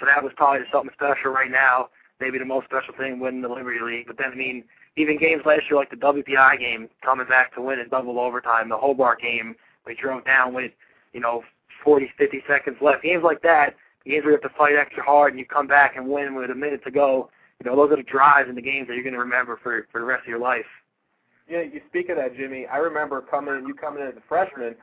[0.00, 1.88] So that was probably something special right now.
[2.20, 4.06] Maybe the most special thing winning the Liberty League.
[4.06, 4.64] But then, I mean,
[4.96, 8.68] even games last year like the WPI game, coming back to win in double overtime,
[8.68, 9.54] the Hobart game,
[9.86, 10.72] we drove down with,
[11.12, 11.42] you know,
[11.84, 13.02] 40, 50 seconds left.
[13.02, 13.74] Games like that,
[14.04, 16.50] games where you have to fight extra hard and you come back and win with
[16.50, 17.30] a minute to go.
[17.62, 19.86] You know, those are the drives in the games that you're going to remember for
[19.92, 20.66] for the rest of your life.
[21.48, 22.66] Yeah, you speak of that, Jimmy.
[22.66, 24.74] I remember coming, you coming in as a freshman.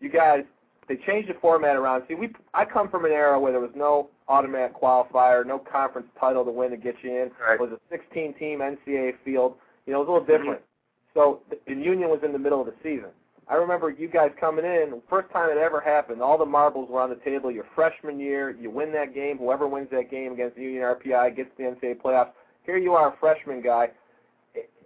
[0.00, 0.44] You guys,
[0.88, 2.04] they changed the format around.
[2.08, 6.08] See, we, I come from an era where there was no automatic qualifier, no conference
[6.20, 7.30] title to win to get you in.
[7.40, 7.54] Right.
[7.54, 9.54] It was a 16-team NCAA field.
[9.86, 10.60] You know, it was a little different.
[10.60, 11.18] Mm-hmm.
[11.18, 13.10] So the, the Union was in the middle of the season.
[13.50, 17.00] I remember you guys coming in, first time it ever happened, all the marbles were
[17.00, 17.50] on the table.
[17.50, 19.38] Your freshman year, you win that game.
[19.38, 22.30] Whoever wins that game against Union RPI gets the NCAA playoffs.
[22.64, 23.88] Here you are, a freshman guy.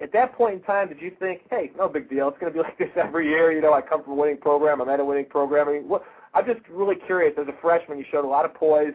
[0.01, 2.29] At that point in time, did you think, hey, no big deal.
[2.29, 3.51] It's going to be like this every year.
[3.51, 4.81] You know, I come from a winning program.
[4.81, 5.69] I'm at a winning program.
[5.69, 7.35] I mean, what, I'm just really curious.
[7.41, 8.95] As a freshman, you showed a lot of poise,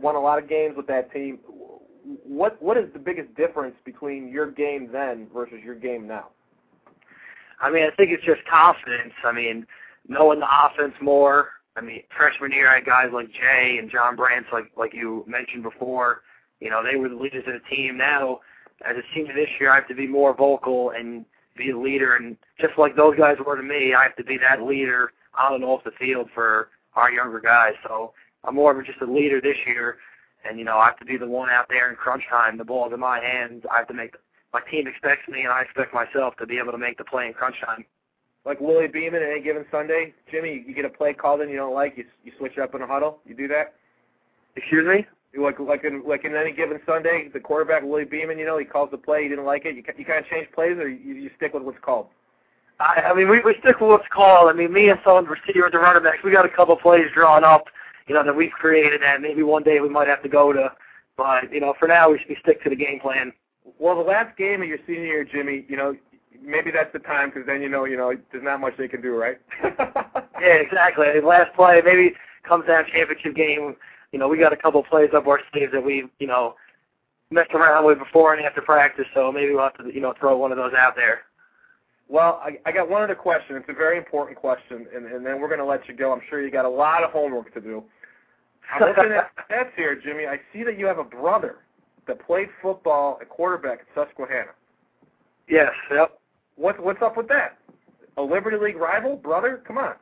[0.00, 1.40] won a lot of games with that team.
[2.24, 6.28] What What is the biggest difference between your game then versus your game now?
[7.60, 9.12] I mean, I think it's just confidence.
[9.24, 9.66] I mean,
[10.08, 11.50] knowing the offense more.
[11.76, 15.24] I mean, freshman year I had guys like Jay and John Brantz, like like you
[15.26, 16.22] mentioned before.
[16.60, 17.96] You know, they were the leaders of the team.
[17.98, 18.40] Now,
[18.88, 21.24] as a senior this year, I have to be more vocal and
[21.56, 22.16] be a leader.
[22.16, 25.54] And just like those guys were to me, I have to be that leader on
[25.54, 27.74] and off the field for our younger guys.
[27.86, 28.12] So
[28.44, 29.98] I'm more of just a leader this year.
[30.46, 32.58] And, you know, I have to be the one out there in crunch time.
[32.58, 33.64] The ball's in my hands.
[33.70, 34.14] I have to make
[34.54, 37.26] my team expects me, and I expect myself to be able to make the play
[37.26, 37.84] in crunch time.
[38.46, 41.56] Like Willie Beamen at any given Sunday, Jimmy, you get a play called in you
[41.56, 43.18] don't like, you you switch up in a huddle.
[43.26, 43.74] You do that?
[44.54, 45.06] Excuse me?
[45.36, 48.64] Like like in like in any given Sunday, the quarterback Willie Beamen, you know, he
[48.64, 49.74] calls the play, he didn't like it.
[49.74, 52.06] You you kind of change plays, or you, you stick with what's called.
[52.78, 54.50] I, I mean, we, we stick with what's called.
[54.50, 56.76] I mean, me and some of the receivers, the running backs, we got a couple
[56.76, 57.64] plays drawn up,
[58.06, 60.70] you know, that we've created that maybe one day we might have to go to.
[61.16, 63.32] But you know, for now, we, we stick to the game plan.
[63.78, 65.96] Well, the last game of your senior year, Jimmy, you know,
[66.42, 69.00] maybe that's the time because then you know, you know, there's not much they can
[69.00, 69.38] do, right?
[70.40, 71.06] Yeah, exactly.
[71.22, 72.12] Last play, maybe
[72.46, 73.76] comes down championship game.
[74.12, 76.56] You know, we got a couple plays up our sleeves that we, you know,
[77.30, 79.06] messed around with before and after practice.
[79.14, 81.22] So maybe we'll have to, you know, throw one of those out there.
[82.08, 83.56] Well, I, I got one other question.
[83.56, 86.12] It's a very important question, and, and then we're going to let you go.
[86.12, 87.82] I'm sure you got a lot of homework to do.
[88.74, 90.26] I'm looking at stats here, Jimmy.
[90.26, 91.56] I see that you have a brother
[92.06, 94.52] that played football at quarterback at Susquehanna.
[95.48, 95.70] Yes.
[95.90, 96.18] Yep.
[96.56, 97.58] What's what's up with that?
[98.16, 99.62] A Liberty League rival, brother?
[99.66, 99.94] Come on.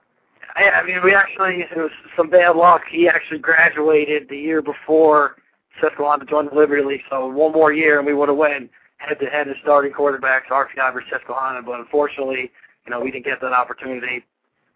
[0.55, 2.83] I, I mean, we actually it was some bad luck.
[2.91, 5.37] He actually graduated the year before
[5.81, 9.19] Susquehanna joined the Liberty League, so one more year and we would have went head
[9.19, 11.63] to head as starting quarterbacks, RPI versus Susquehanna.
[11.63, 12.51] But unfortunately,
[12.85, 14.25] you know, we didn't get that opportunity.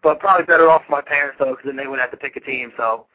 [0.03, 2.35] But probably better off for my parents though, because then they would have to pick
[2.35, 2.71] a team.
[2.77, 3.05] So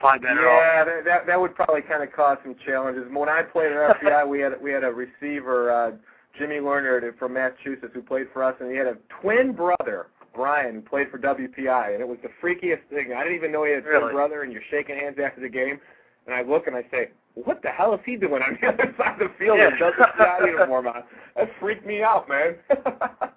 [0.00, 0.62] probably better off.
[0.64, 3.04] yeah, that, that that would probably kind of cause some challenges.
[3.12, 5.90] When I played at RPI, we had we had a receiver, uh,
[6.38, 10.76] Jimmy Lerner from Massachusetts, who played for us, and he had a twin brother, Brian,
[10.76, 13.12] who played for WPI, and it was the freakiest thing.
[13.16, 14.12] I didn't even know he had a twin Really?
[14.12, 15.78] brother, and you're shaking hands after the game,
[16.26, 18.94] and I look and I say, "What the hell is he doing on the other
[18.98, 19.90] side of the field with Yeah.
[19.90, 21.02] WPI uniform on?"
[21.36, 22.56] That freaked me out, man.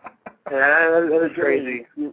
[0.52, 1.88] Yeah, that, that is crazy.
[1.96, 2.10] We,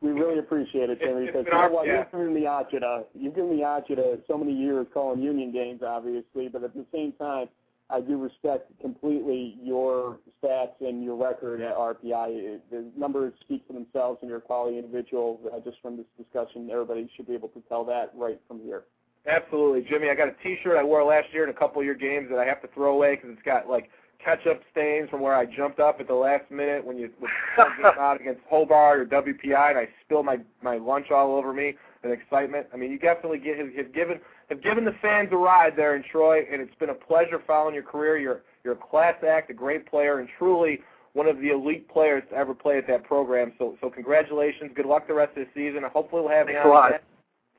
[0.00, 1.86] we really appreciate it, Timmy, because you know what?
[1.86, 1.98] Yeah.
[1.98, 6.48] You've given me Achita, you've given me Achita so many years calling union games, obviously,
[6.48, 7.48] but at the same time,
[7.90, 12.60] I do respect completely your stats and your record at RPI.
[12.70, 15.40] The numbers speak for themselves, and you're a quality individual.
[15.52, 18.84] Uh, just from this discussion, everybody should be able to tell that right from here.
[19.26, 20.08] Absolutely, Jimmy.
[20.08, 22.38] I got a T-shirt I wore last year in a couple of your games that
[22.38, 23.90] I have to throw away because it's got like
[24.24, 27.30] ketchup stains from where I jumped up at the last minute when you was
[27.98, 32.10] out against Hobart or WPI, and I spilled my my lunch all over me in
[32.10, 32.66] excitement.
[32.72, 35.96] I mean, you definitely get have, have given have given the fans a ride there
[35.96, 38.18] in Troy, and it's been a pleasure following your career.
[38.18, 40.80] You're you're a class act, a great player, and truly
[41.12, 43.52] one of the elite players to ever play at that program.
[43.58, 44.70] So so congratulations.
[44.74, 45.82] Good luck the rest of the season.
[45.92, 46.74] Hopefully we'll have you Thanks a on.
[46.74, 46.88] lot.
[46.90, 47.00] again.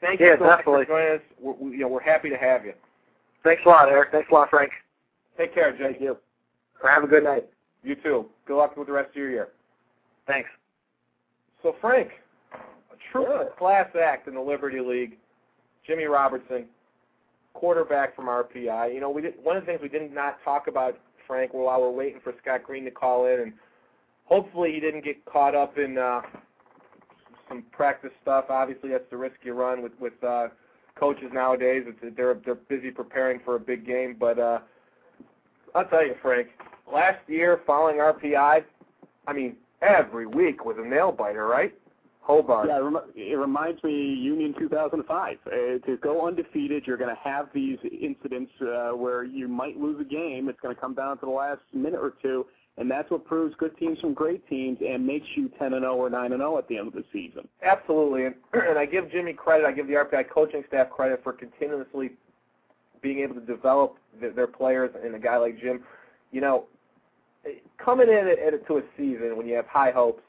[0.02, 0.74] Thank Yeah, you so definitely.
[0.80, 1.22] much for joining us.
[1.40, 2.74] We're, we, you know, we're happy to have you.
[3.44, 4.10] Thanks a lot, Eric.
[4.12, 4.72] Thanks a lot, Frank.
[5.38, 5.82] Take care, Jake.
[5.98, 6.18] Thank you.
[6.84, 7.46] Have a good night.
[7.84, 8.26] You too.
[8.46, 9.50] Good luck with the rest of your year.
[10.28, 10.50] Thanks.
[11.64, 12.10] So, Frank,
[12.54, 15.18] a true class act in the Liberty League.
[15.86, 16.66] Jimmy Robertson,
[17.54, 18.94] quarterback from RPI.
[18.94, 21.82] You know, we did one of the things we did not talk about, Frank, while
[21.82, 23.54] we're waiting for Scott Green to call in, and
[24.26, 26.22] hopefully he didn't get caught up in uh,
[27.50, 28.46] some practice stuff.
[28.50, 30.48] Obviously, that's the risk you run with with uh,
[30.96, 31.84] coaches nowadays.
[31.88, 34.60] It's, they're they're busy preparing for a big game, but uh,
[35.76, 36.48] I'll tell you, Frank.
[36.92, 38.64] Last year, following RPI,
[39.28, 41.74] I mean, every week was a nail biter, right?
[42.22, 42.68] Hobart.
[42.68, 45.38] Yeah, it, rem- it reminds me Union 2005.
[45.46, 45.50] Uh,
[45.86, 50.04] to go undefeated, you're going to have these incidents uh, where you might lose a
[50.04, 50.50] game.
[50.50, 52.46] It's going to come down to the last minute or two,
[52.78, 55.96] and that's what proves good teams from great teams and makes you 10 and 0
[55.96, 57.48] or 9 and 0 at the end of the season.
[57.64, 59.66] Absolutely, and, and I give Jimmy credit.
[59.66, 62.12] I give the RPI coaching staff credit for continuously
[63.02, 65.82] being able to develop th- their players and a guy like Jim.
[66.32, 66.66] You know,
[67.78, 70.24] coming in at, at, to a season when you have high hopes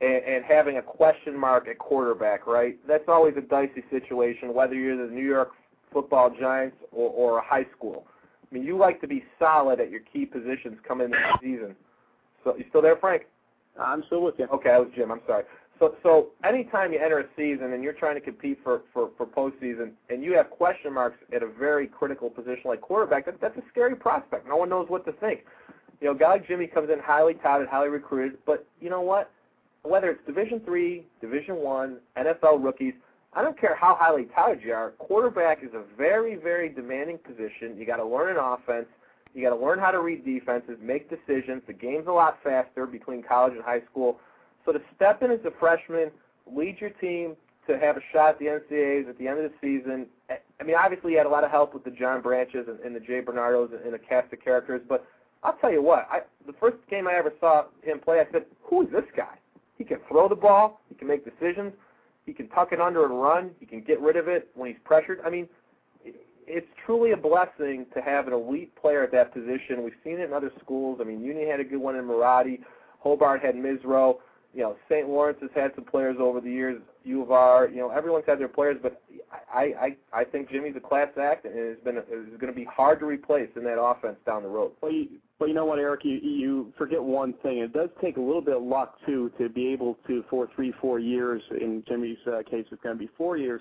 [0.00, 2.78] and, and having a question mark at quarterback, right?
[2.86, 5.52] That's always a dicey situation, whether you're the New York
[5.92, 8.06] Football Giants or, or a high school.
[8.50, 11.76] I mean, you like to be solid at your key positions coming into the season.
[12.42, 13.22] So, you still there, Frank?
[13.80, 14.46] I'm still with you.
[14.52, 15.10] Okay, that was Jim.
[15.10, 15.44] I'm sorry.
[15.78, 19.26] So, so anytime you enter a season and you're trying to compete for for for
[19.26, 23.56] postseason, and you have question marks at a very critical position like quarterback, that, that's
[23.56, 24.46] a scary prospect.
[24.46, 25.40] No one knows what to think.
[26.00, 29.30] You know, guy Jimmy comes in highly touted, highly recruited, but you know what?
[29.82, 32.94] Whether it's Division three, Division one, NFL rookies,
[33.32, 34.90] I don't care how highly touted you are.
[34.92, 37.76] Quarterback is a very, very demanding position.
[37.76, 38.86] You got to learn an offense.
[39.34, 41.62] You got to learn how to read defenses, make decisions.
[41.66, 44.20] The game's a lot faster between college and high school.
[44.64, 46.10] So to step in as a freshman,
[46.46, 47.34] lead your team
[47.66, 50.06] to have a shot at the NCAAs at the end of the season.
[50.28, 52.78] Eh, I mean, obviously he had a lot of help with the John Branches and,
[52.80, 55.06] and the Jay Bernardos and, and a cast of characters, but
[55.44, 58.46] I'll tell you what, I, the first game I ever saw him play, I said,
[58.62, 59.36] who is this guy?
[59.76, 60.80] He can throw the ball.
[60.88, 61.72] He can make decisions.
[62.24, 63.50] He can tuck it under and run.
[63.60, 65.20] He can get rid of it when he's pressured.
[65.24, 65.48] I mean,
[66.46, 69.82] it's truly a blessing to have an elite player at that position.
[69.82, 70.98] We've seen it in other schools.
[71.00, 72.60] I mean, Union had a good one in Maradi.
[73.00, 74.16] Hobart had Misro.
[74.54, 75.08] You know, St.
[75.08, 76.80] Lawrence has had some players over the years.
[77.02, 79.02] U of R, you know, everyone's had their players, but
[79.52, 82.64] I I I think Jimmy's a class act and it's been is going to be
[82.64, 84.72] hard to replace in that offense down the road.
[84.80, 87.58] Well, you, but you know what, Eric, you you forget one thing.
[87.58, 90.72] It does take a little bit of luck too to be able to for three
[90.80, 91.42] four years.
[91.50, 93.60] In Jimmy's uh, case, it's going to be four years.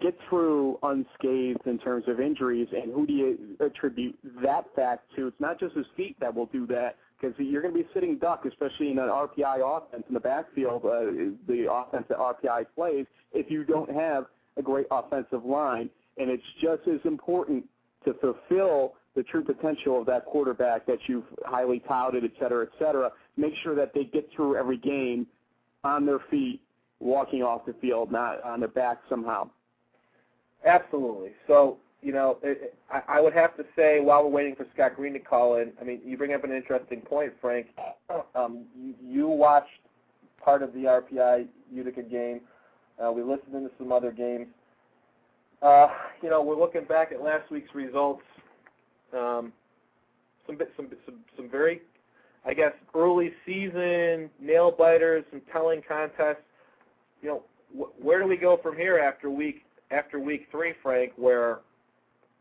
[0.00, 5.28] Get through unscathed in terms of injuries, and who do you attribute that fact to?
[5.28, 8.18] It's not just his feet that will do that because you're going to be sitting
[8.18, 11.00] duck, especially in an RPI offense in the backfield, uh,
[11.48, 15.88] the offense that RPI plays, if you don't have a great offensive line.
[16.18, 17.64] And it's just as important
[18.04, 22.72] to fulfill the true potential of that quarterback that you've highly touted, et cetera, et
[22.78, 23.10] cetera.
[23.36, 25.26] Make sure that they get through every game
[25.84, 26.60] on their feet,
[27.00, 29.48] walking off the field, not on their back somehow.
[30.64, 31.30] Absolutely.
[31.46, 34.94] So you know, it, I, I would have to say while we're waiting for Scott
[34.94, 37.66] Green to call in, I mean, you bring up an interesting point, Frank.
[38.36, 39.66] Um, you, you watched
[40.40, 42.42] part of the RPI Utica game.
[43.04, 44.46] Uh, we listened into some other games.
[45.60, 45.88] Uh,
[46.22, 48.22] you know, we're looking back at last week's results.
[49.12, 49.52] Um,
[50.46, 51.82] some some some some very,
[52.44, 56.44] I guess, early season nail biters, some telling contests.
[57.20, 57.42] You know,
[57.76, 61.12] wh- where do we go from here after week after week three, Frank?
[61.16, 61.58] Where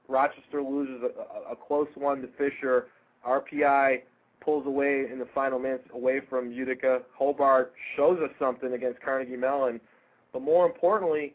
[0.07, 2.87] Rochester loses a, a close one to Fisher.
[3.27, 4.01] RPI
[4.41, 7.01] pulls away in the final minutes away from Utica.
[7.17, 9.81] Hobart shows us something against Carnegie Mellon.
[10.31, 11.33] But more importantly,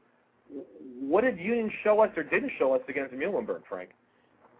[1.00, 3.90] what did Union show us or didn't show us against Muhlenberg, Frank?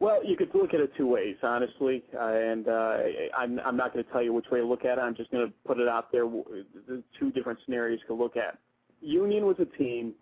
[0.01, 2.97] Well, you could look at it two ways, honestly, uh, and uh,
[3.37, 5.01] I'm, I'm not going to tell you which way to look at it.
[5.03, 6.25] I'm just going to put it out there.
[6.25, 8.59] The two different scenarios to look at.
[9.03, 10.15] Union was a team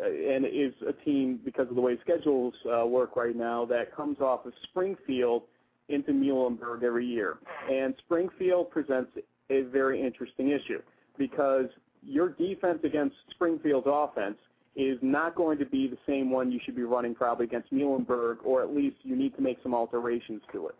[0.00, 4.20] and is a team because of the way schedules uh, work right now that comes
[4.20, 5.42] off of Springfield
[5.88, 7.38] into Muhlenberg every year.
[7.70, 9.10] And Springfield presents
[9.50, 10.82] a very interesting issue
[11.16, 11.66] because
[12.02, 14.36] your defense against Springfield's offense
[14.74, 18.36] is not going to be the same one you should be running probably against Muhlenberg,
[18.44, 20.74] or at least you need to make some alterations to it.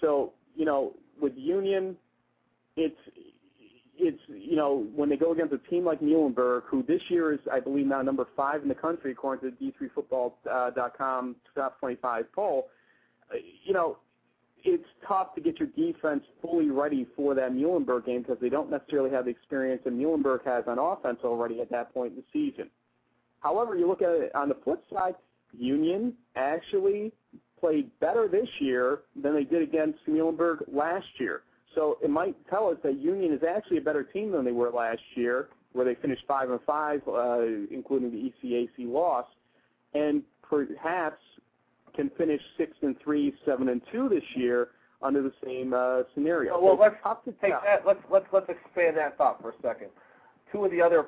[0.00, 1.96] So, you know, with Union,
[2.76, 2.96] it's
[3.98, 7.40] it's you know when they go against a team like Muhlenberg, who this year is
[7.52, 12.68] I believe now number five in the country according to the D3Football.com top 25 poll.
[13.30, 13.98] Uh, you know,
[14.64, 18.70] it's tough to get your defense fully ready for that Muhlenberg game because they don't
[18.70, 22.24] necessarily have the experience that Muhlenberg has on offense already at that point in the
[22.32, 22.70] season.
[23.40, 25.14] However, you look at it on the flip side,
[25.56, 27.12] Union actually
[27.60, 31.42] played better this year than they did against Muhlenberg last year.
[31.74, 34.70] So it might tell us that Union is actually a better team than they were
[34.70, 39.26] last year, where they finished five and five, uh, including the ECAC loss,
[39.94, 41.18] and perhaps
[41.94, 44.68] can finish six and three, seven and two this year
[45.02, 46.60] under the same uh, scenario.
[46.60, 47.82] Well, let's to take that.
[47.86, 49.88] Let's let's let's expand that thought for a second.
[50.50, 51.06] Two of the other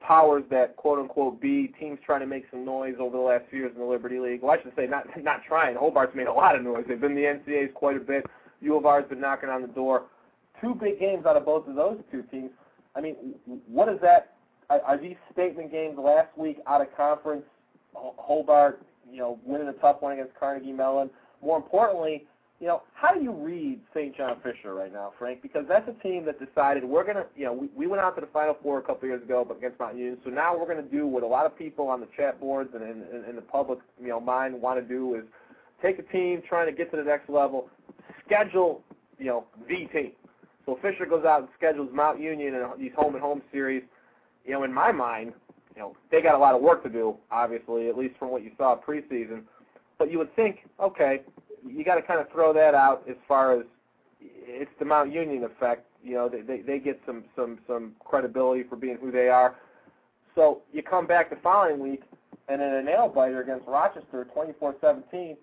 [0.00, 3.60] powers that quote unquote be teams trying to make some noise over the last few
[3.60, 4.42] years in the Liberty League.
[4.42, 5.76] Well, I should say not not trying.
[5.76, 6.84] Hobart's made a lot of noise.
[6.86, 8.24] They've been the NCAA's quite a bit.
[8.62, 10.04] U of R's been knocking on the door.
[10.60, 12.50] Two big games out of both of those two teams.
[12.94, 13.16] I mean,
[13.66, 14.34] what is that?
[14.70, 17.44] Are these statement games last week out of conference?
[17.94, 21.10] Hobart, you know, winning a tough one against Carnegie Mellon.
[21.42, 22.26] More importantly,
[22.60, 24.16] you know, how do you read St.
[24.16, 25.42] John Fisher right now, Frank?
[25.42, 28.20] Because that's a team that decided we're gonna, you know, we, we went out to
[28.20, 30.18] the Final Four a couple years ago, but against Mount Union.
[30.24, 32.82] So now we're gonna do what a lot of people on the chat boards and
[32.82, 35.24] in, in, in the public, you know, mind want to do is
[35.82, 37.68] take a team trying to get to the next level,
[38.24, 38.82] schedule,
[39.18, 40.12] you know, the team.
[40.66, 43.82] So Fisher goes out and schedules Mount Union and these home and home series.
[44.44, 45.32] You know, in my mind,
[45.74, 48.42] you know, they got a lot of work to do, obviously, at least from what
[48.42, 49.42] you saw preseason.
[49.98, 51.22] But you would think, okay,
[51.66, 53.66] you got to kind of throw that out as far as
[54.20, 55.86] it's the Mount Union effect.
[56.04, 59.54] You know, they, they they get some some some credibility for being who they are.
[60.34, 62.02] So you come back the following week,
[62.48, 65.36] and in a nail biter against Rochester, 24-17,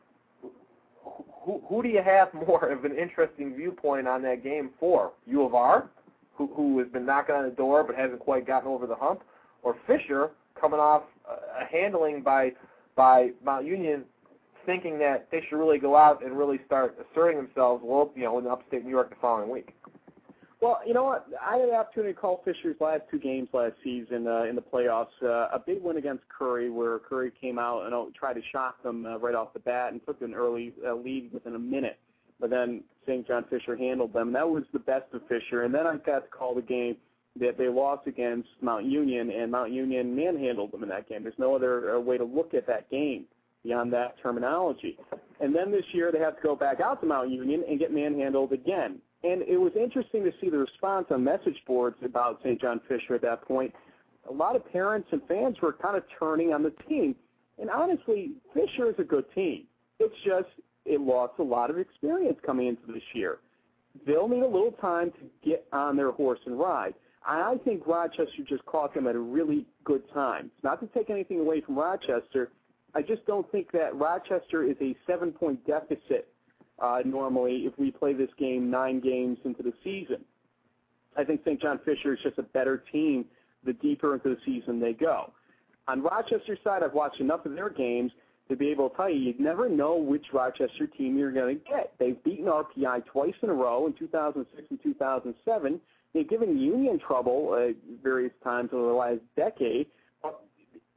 [1.03, 5.11] who, who do you have more of an interesting viewpoint on that game for?
[5.25, 5.89] U of R,
[6.35, 9.21] who, who has been knocking on the door but hasn't quite gotten over the hump,
[9.63, 12.51] or Fisher coming off a handling by
[12.95, 14.03] by Mount Union,
[14.65, 18.37] thinking that they should really go out and really start asserting themselves, well, you know,
[18.39, 19.73] in upstate New York the following week.
[20.61, 21.25] Well, you know what?
[21.41, 24.61] I had the opportunity to call Fisher's last two games last season uh, in the
[24.61, 25.07] playoffs.
[25.23, 28.83] Uh, a big win against Curry, where Curry came out and uh, tried to shock
[28.83, 31.97] them uh, right off the bat and took an early uh, lead within a minute.
[32.41, 33.25] But then St.
[33.25, 34.33] John Fisher handled them.
[34.33, 35.63] That was the best of Fisher.
[35.63, 36.97] And then I got to call the game
[37.39, 41.23] that they lost against Mount Union, and Mount Union manhandled them in that game.
[41.23, 43.25] There's no other uh, way to look at that game
[43.63, 44.97] beyond that terminology.
[45.39, 47.93] And then this year they have to go back out to Mount Union and get
[47.93, 52.59] manhandled again And it was interesting to see the response on message boards about St.
[52.59, 53.73] John Fisher at that point.
[54.29, 57.15] A lot of parents and fans were kind of turning on the team.
[57.59, 59.65] And honestly, Fisher is a good team.
[59.99, 60.47] It's just
[60.85, 63.39] it lost a lot of experience coming into this year.
[64.07, 66.93] They'll need a little time to get on their horse and ride.
[67.25, 70.51] I think Rochester just caught them at a really good time.
[70.55, 72.51] It's not to take anything away from Rochester.
[72.95, 76.29] I just don't think that Rochester is a seven-point deficit
[76.81, 80.23] uh, normally if we play this game nine games into the season.
[81.17, 81.61] I think St.
[81.61, 83.25] John Fisher is just a better team
[83.65, 85.31] the deeper into the season they go.
[85.87, 88.11] On Rochester's side, I've watched enough of their games
[88.47, 91.63] to be able to tell you you never know which Rochester team you're going to
[91.69, 91.93] get.
[91.99, 95.81] They've beaten RPI twice in a row in 2006 and 2007.
[96.13, 97.73] They've given Union trouble uh,
[98.03, 99.87] various times over the last decade.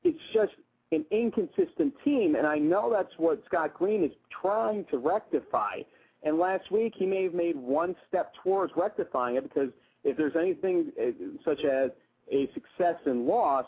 [0.04, 0.52] It's just
[0.92, 5.80] an inconsistent team, and I know that's what Scott Green is trying to rectify.
[6.22, 9.70] And last week, he may have made one step towards rectifying it because
[10.04, 11.10] if there's anything uh,
[11.44, 11.90] such as
[12.30, 13.66] a success and loss,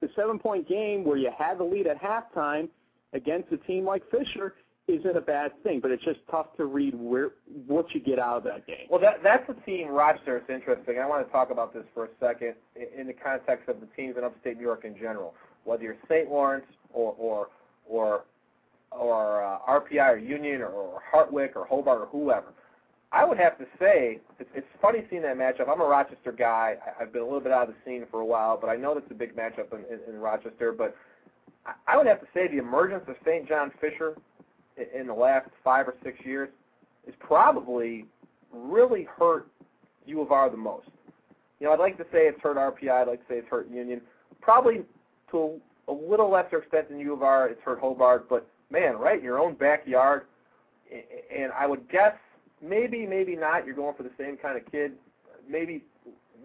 [0.00, 2.68] the seven-point game where you had the lead at halftime
[3.12, 4.54] against a team like Fisher
[4.86, 7.30] isn't a bad thing, but it's just tough to read where
[7.66, 8.86] what you get out of that game.
[8.90, 10.36] Well, that that's the team Rochester.
[10.36, 10.98] It's interesting.
[10.98, 12.54] I want to talk about this for a second
[12.96, 15.34] in the context of the teams in upstate New York in general.
[15.64, 16.28] Whether you're St.
[16.30, 17.48] Lawrence or or
[17.86, 18.24] or
[18.90, 22.52] or uh, RPI or Union or, or Hartwick or Hobart or whoever,
[23.14, 25.68] I would have to say it's, funny seeing that matchup.
[25.68, 26.76] I'm a Rochester guy.
[27.00, 28.92] I've been a little bit out of the scene for a while, but I know
[28.92, 30.72] that's a big matchup in, in, in Rochester.
[30.72, 30.96] But
[31.86, 33.48] I, would have to say the emergence of St.
[33.48, 34.16] John Fisher
[34.76, 36.48] in the last five or six years
[37.06, 38.04] is probably
[38.52, 39.46] really hurt
[40.06, 40.88] U of R the most.
[41.60, 42.90] You know, I'd like to say it's hurt RPI.
[42.90, 44.00] I'd like to say it's hurt Union.
[44.40, 44.82] Probably
[45.30, 48.28] to a, a little lesser extent than U of R, it's hurt Hobart.
[48.28, 50.22] But man, right in your own backyard,
[51.34, 52.14] and I would guess
[52.62, 53.66] maybe, maybe not.
[53.66, 54.92] You're going for the same kind of kid.
[55.48, 55.82] Maybe,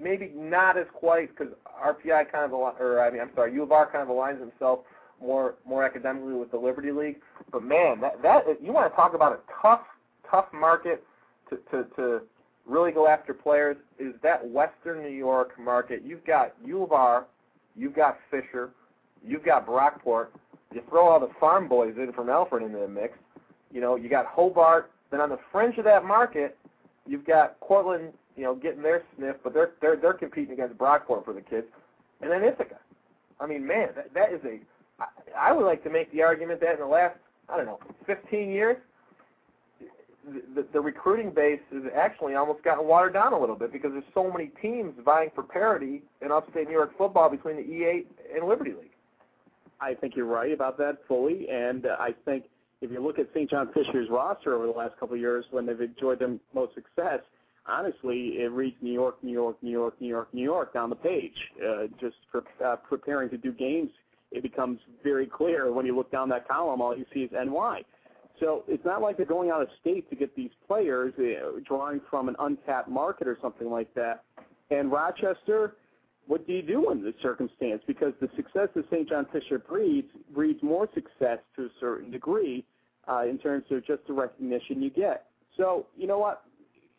[0.01, 1.53] maybe not as quite because
[1.83, 4.79] RPI kind of, or I mean, I'm sorry, U of R kind of aligns himself
[5.21, 7.17] more more academically with the Liberty League.
[7.51, 9.81] But man, that that you want to talk about a tough
[10.29, 11.03] tough market
[11.49, 12.21] to to to
[12.65, 16.03] really go after players is that Western New York market.
[16.05, 17.25] You've got U of R,
[17.75, 18.71] you've got Fisher,
[19.25, 20.27] you've got Brockport.
[20.73, 23.17] You throw all the farm boys in from Alfred into the mix.
[23.71, 24.91] You know, you got Hobart.
[25.11, 26.57] Then on the fringe of that market,
[27.07, 28.13] you've got Cortland.
[28.35, 31.67] You know, getting their sniff, but they're they're they're competing against Brockport for the kids,
[32.21, 32.77] and then Ithaca.
[33.39, 34.59] I mean, man, that that is a
[35.37, 37.15] I would like to make the argument that in the last,
[37.47, 38.77] I don't know, 15 years,
[40.55, 44.03] the, the recruiting base has actually almost gotten watered down a little bit because there's
[44.13, 48.05] so many teams vying for parity in upstate New York football between the E8
[48.35, 48.91] and Liberty League.
[49.81, 52.45] I think you're right about that fully, and uh, I think
[52.81, 53.49] if you look at St.
[53.49, 57.21] John Fisher's roster over the last couple of years when they've enjoyed their most success,
[57.65, 60.95] honestly, it reads New York, New York, New York, New York, New York down the
[60.97, 63.89] page, uh, just for, uh, preparing to do games
[64.31, 67.83] it becomes very clear when you look down that column, all you see is NY.
[68.39, 72.01] So it's not like they're going out of state to get these players, uh, drawing
[72.09, 74.23] from an untapped market or something like that.
[74.71, 75.75] And Rochester,
[76.27, 77.81] what do you do in this circumstance?
[77.87, 79.09] Because the success that St.
[79.09, 82.63] John Fisher breeds breeds more success to a certain degree
[83.07, 85.25] uh, in terms of just the recognition you get.
[85.57, 86.43] So you know what?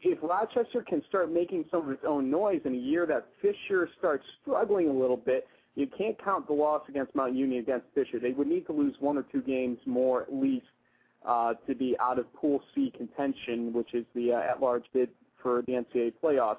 [0.02, 3.88] If Rochester can start making some of its own noise in a year that Fisher
[3.98, 8.18] starts struggling a little bit, you can't count the loss against Mount Union against Fisher.
[8.18, 10.66] They would need to lose one or two games more at least
[11.26, 15.10] uh, to be out of Pool C contention, which is the uh, at-large bid
[15.42, 16.58] for the NCAA playoffs.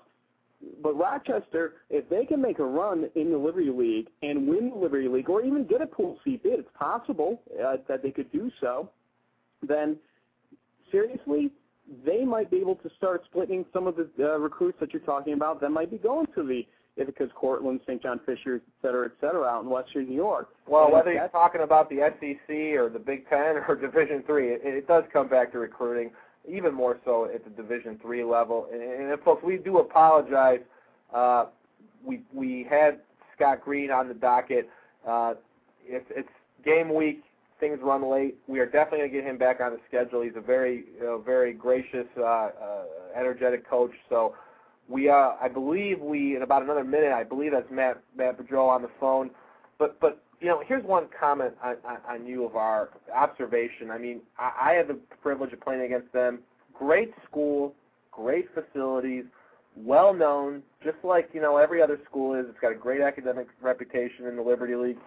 [0.84, 4.76] But Rochester, if they can make a run in the Liberty League and win the
[4.76, 8.32] Liberty League, or even get a Pool C bid, it's possible uh, that they could
[8.32, 8.90] do so.
[9.68, 9.98] Then,
[10.92, 11.52] seriously,
[12.06, 15.34] they might be able to start splitting some of the uh, recruits that you're talking
[15.34, 16.66] about that might be going to the
[16.98, 18.02] Ithaca's Cortland, St.
[18.02, 20.50] John Fisher, et cetera, et cetera, out in Western New York.
[20.68, 24.50] Well, and whether you're talking about the SEC or the Big Ten or Division Three,
[24.50, 26.12] it, it does come back to recruiting,
[26.48, 28.68] even more so at the Division Three level.
[28.72, 30.60] And, and folks, we do apologize.
[31.14, 31.46] Uh,
[32.06, 33.00] we we had
[33.36, 34.70] Scott Green on the docket.
[35.08, 35.34] Uh,
[35.86, 36.30] it's, it's
[36.64, 37.24] game week.
[37.60, 38.38] Things run late.
[38.48, 40.22] We are definitely going to get him back on the schedule.
[40.22, 42.50] He's a very, uh, very gracious, uh, uh,
[43.16, 43.92] energetic coach.
[44.10, 44.34] So
[44.92, 48.68] we, uh, I believe we, in about another minute, I believe that's Matt Matt Boudreau
[48.68, 49.32] on the phone.
[49.80, 53.90] But, but you know, here's one comment on, on, on U of R observation.
[53.90, 56.40] I mean, I, I had the privilege of playing against them.
[56.74, 57.74] Great school,
[58.12, 59.26] great facilities,
[59.76, 62.46] well known, just like you know every other school is.
[62.50, 64.98] It's got a great academic reputation in the Liberty League.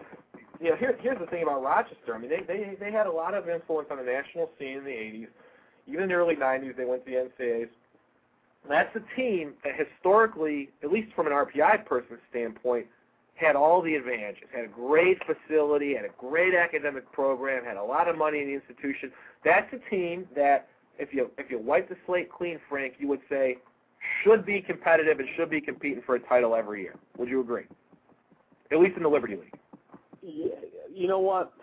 [0.59, 2.15] You know, here, here's the thing about Rochester.
[2.15, 4.83] I mean, they they they had a lot of influence on the national scene in
[4.83, 5.27] the '80s.
[5.87, 7.69] Even in the early '90s, they went to the NCAA's
[8.67, 12.87] That's a team that historically, at least from an RPI person's standpoint,
[13.35, 14.43] had all the advantages.
[14.53, 18.47] Had a great facility, had a great academic program, had a lot of money in
[18.47, 19.11] the institution.
[19.43, 23.19] That's a team that, if you if you wipe the slate clean, Frank, you would
[23.29, 23.57] say
[24.23, 26.95] should be competitive and should be competing for a title every year.
[27.17, 27.65] Would you agree?
[28.71, 29.59] At least in the Liberty League.
[30.21, 30.47] Yeah,
[30.91, 31.53] you know what?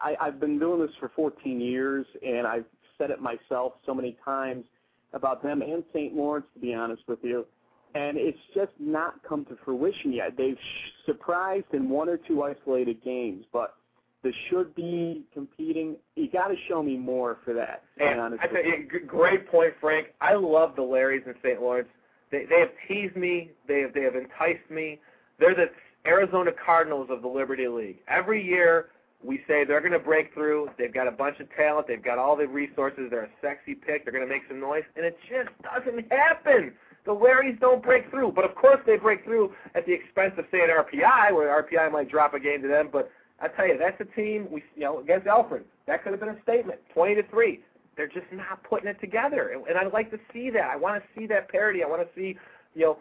[0.00, 2.64] I, I've been doing this for 14 years, and I've
[2.96, 4.64] said it myself so many times
[5.12, 6.14] about them and St.
[6.14, 7.46] Lawrence, to be honest with you.
[7.94, 10.36] And it's just not come to fruition yet.
[10.36, 13.74] They've sh- surprised in one or two isolated games, but
[14.22, 15.96] the should be competing.
[16.16, 17.82] You got to show me more for that.
[18.00, 18.88] And I with tell you.
[18.92, 20.08] you, great point, Frank.
[20.20, 21.60] I love the Larrys in St.
[21.60, 21.88] Lawrence.
[22.30, 23.50] They they have teased me.
[23.68, 24.98] They have they have enticed me.
[25.38, 25.70] They're the
[26.06, 27.98] Arizona Cardinals of the Liberty League.
[28.08, 28.86] Every year
[29.24, 30.68] we say they're going to break through.
[30.78, 31.86] They've got a bunch of talent.
[31.86, 33.08] They've got all the resources.
[33.10, 34.04] They're a sexy pick.
[34.04, 36.72] They're going to make some noise, and it just doesn't happen.
[37.04, 40.44] The Larrys don't break through, but of course they break through at the expense of
[40.52, 42.90] say an RPI, where RPI might drop a game to them.
[42.92, 43.10] But
[43.40, 45.64] I tell you, that's a team we you know against Alfred.
[45.86, 47.60] That could have been a statement, twenty to three.
[47.96, 50.70] They're just not putting it together, and, and I'd like to see that.
[50.70, 51.82] I want to see that parity.
[51.82, 52.38] I want to see,
[52.74, 52.98] you know,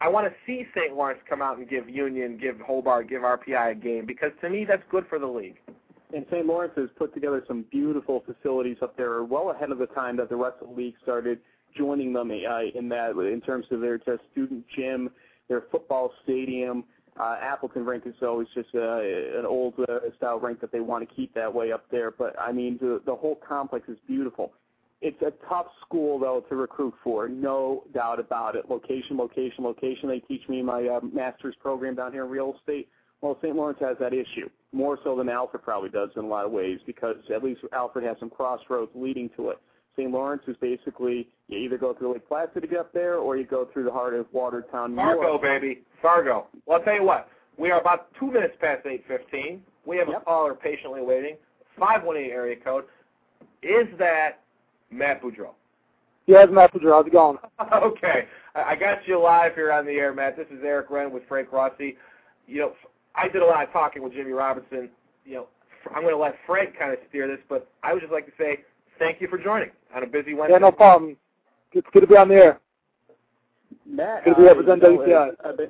[0.00, 0.94] I want to see St.
[0.94, 4.64] Lawrence come out and give Union, give Hobart, give RPI a game because to me
[4.64, 5.58] that's good for the league.
[6.14, 6.44] And St.
[6.44, 10.28] Lawrence has put together some beautiful facilities up there, well ahead of the time that
[10.28, 11.38] the rest of the league started
[11.76, 15.10] joining them uh, in that, in terms of their just student gym,
[15.48, 16.84] their football stadium.
[17.18, 21.06] Uh, Appleton rink is always just uh, an old uh, style rink that they want
[21.06, 22.10] to keep that way up there.
[22.10, 24.52] But I mean, the the whole complex is beautiful.
[25.02, 28.70] It's a tough school though to recruit for, no doubt about it.
[28.70, 30.08] Location, location, location.
[30.08, 32.88] They teach me my uh, master's program down here in real estate.
[33.20, 33.54] Well, St.
[33.54, 36.78] Lawrence has that issue more so than Alfred probably does in a lot of ways
[36.86, 39.58] because at least Alfred has some crossroads leading to it.
[39.96, 40.10] St.
[40.10, 43.44] Lawrence is basically you either go through Lake Placid to get up there or you
[43.44, 45.42] go through the heart of Watertown, Fargo, York.
[45.42, 46.46] baby, Fargo.
[46.64, 47.28] Well, I'll tell you what.
[47.58, 49.62] We are about two minutes past eight fifteen.
[49.84, 50.24] We have a Yep.
[50.24, 51.36] caller patiently waiting.
[51.78, 52.84] Five one eight area code.
[53.62, 54.38] Is that
[54.92, 55.54] Matt Boudreau?
[56.26, 56.92] Yes, Matt Boudreau.
[56.92, 57.38] How's it going?
[57.74, 60.36] okay, I I got you live here on the air, Matt.
[60.36, 61.96] This is Eric Ren with Frank Rossi.
[62.46, 62.72] You know,
[63.14, 64.90] I did a lot of talking with Jimmy Robinson.
[65.24, 65.46] You know,
[65.94, 68.32] I'm going to let Frank kind of steer this, but I would just like to
[68.38, 68.60] say
[68.98, 70.54] thank you for joining on a busy Wednesday.
[70.54, 71.16] Yeah, no problem.
[71.72, 72.60] It's good to be on the air.
[73.86, 75.30] Matt, Good to be uh, representing you WPI.
[75.44, 75.66] uh, uh,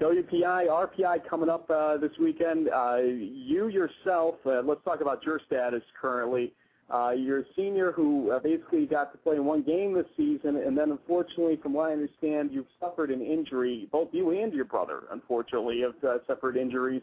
[0.00, 2.68] WPI, RPI coming up uh, this weekend.
[2.68, 6.52] Uh, you yourself, uh, let's talk about your status currently.
[6.90, 10.56] Uh, you're a senior who uh, basically got to play in one game this season,
[10.56, 13.88] and then unfortunately, from what I understand, you've suffered an injury.
[13.90, 17.02] Both you and your brother, unfortunately, have uh, suffered injuries.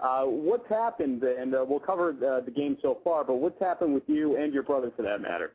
[0.00, 4.36] Uh, what's happened, and we'll cover the game so far, but what's happened with you
[4.36, 5.52] and your brother for that matter?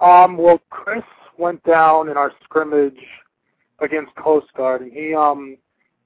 [0.00, 1.02] Um, well, Chris
[1.38, 2.98] went down in our scrimmage
[3.80, 5.56] against Coast Guard, and he um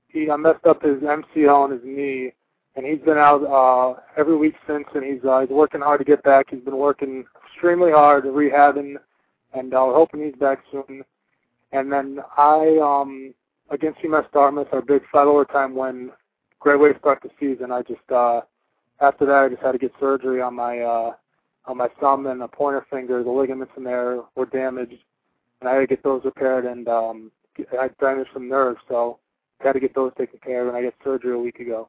[0.09, 2.32] he uh, messed up his MCL on his knee,
[2.77, 6.05] and he's been out uh every week since, and he's uh, he's working hard to
[6.05, 6.47] get back.
[6.51, 8.97] He's been working extremely hard, rehabbing,
[9.53, 11.05] and uh, we're hoping he's back soon.
[11.72, 13.35] And then I um
[13.70, 16.11] against UMass Dartmouth, our big five overtime win,
[16.61, 17.72] great way to start the season.
[17.72, 18.43] I just uh
[19.01, 21.12] after that I just had to get surgery on my uh
[21.66, 23.22] on my thumb and a pointer finger.
[23.22, 25.03] The ligaments in there were damaged,
[25.61, 26.66] and I had to get those repaired.
[26.66, 27.31] And um,
[27.79, 29.18] I damaged some nerves, so
[29.61, 30.68] had to get those taken care of.
[30.68, 31.89] And I got surgery a week ago.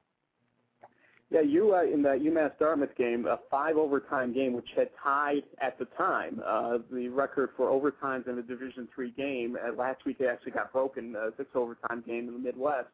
[1.31, 5.43] Yeah, you uh, in that UMass Dartmouth game, a five overtime game, which had tied
[5.59, 9.57] at the time uh, the record for overtimes in a Division three game.
[9.61, 11.15] Uh, last week it actually got broken.
[11.15, 12.89] Uh, six overtime game in the Midwest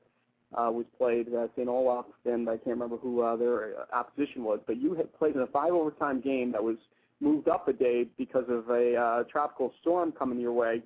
[0.53, 1.27] uh, was played.
[1.33, 1.67] Uh, St.
[1.67, 5.41] Olaf and I can't remember who uh, their opposition was, but you had played in
[5.41, 6.77] a five overtime game that was
[7.19, 10.81] moved up a day because of a uh, tropical storm coming your way.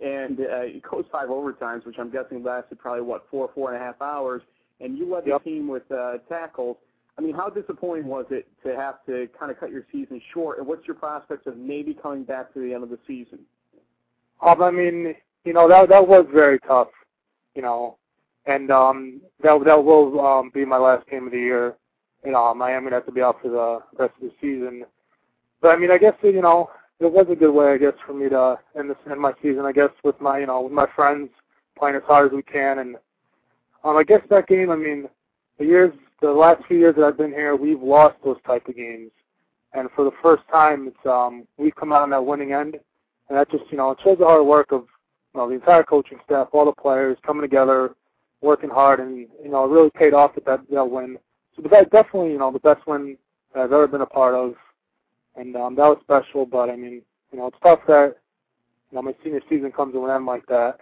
[0.00, 3.82] And uh, it goes five overtimes, which I'm guessing lasted probably what four, four and
[3.82, 4.42] a half hours
[4.80, 5.44] and you led the Yep.
[5.44, 6.76] team with uh, tackles.
[7.18, 10.58] I mean, how disappointing was it to have to kind of cut your season short?
[10.58, 13.38] And what's your prospects of maybe coming back to the end of the season?
[14.42, 15.14] Um, I mean,
[15.44, 16.88] you know that that was very tough,
[17.54, 17.96] you know,
[18.44, 21.76] and um, that that will um, be my last game of the year.
[22.24, 24.84] You know, Miami would have to be out for the rest of the season.
[25.62, 26.68] But I mean, I guess you know
[27.00, 29.64] it was a good way, I guess, for me to end this end my season.
[29.64, 31.30] I guess with my you know with my friends
[31.78, 32.96] playing as hard as we can, and
[33.86, 34.70] um, I guess that game.
[34.70, 35.08] I mean,
[35.58, 38.76] the years, the last few years that I've been here, we've lost those type of
[38.76, 39.12] games,
[39.74, 42.76] and for the first time, it's um, we've come out on that winning end,
[43.28, 44.86] and that just you know it shows the hard work of
[45.34, 47.94] you know the entire coaching staff, all the players coming together,
[48.40, 51.16] working hard, and you know it really paid off with that that win.
[51.54, 53.16] So that's definitely you know the best win
[53.54, 54.54] that I've ever been a part of,
[55.36, 56.44] and um, that was special.
[56.44, 58.16] But I mean, you know, it's tough that
[58.90, 60.80] you know my senior season comes to an end like that,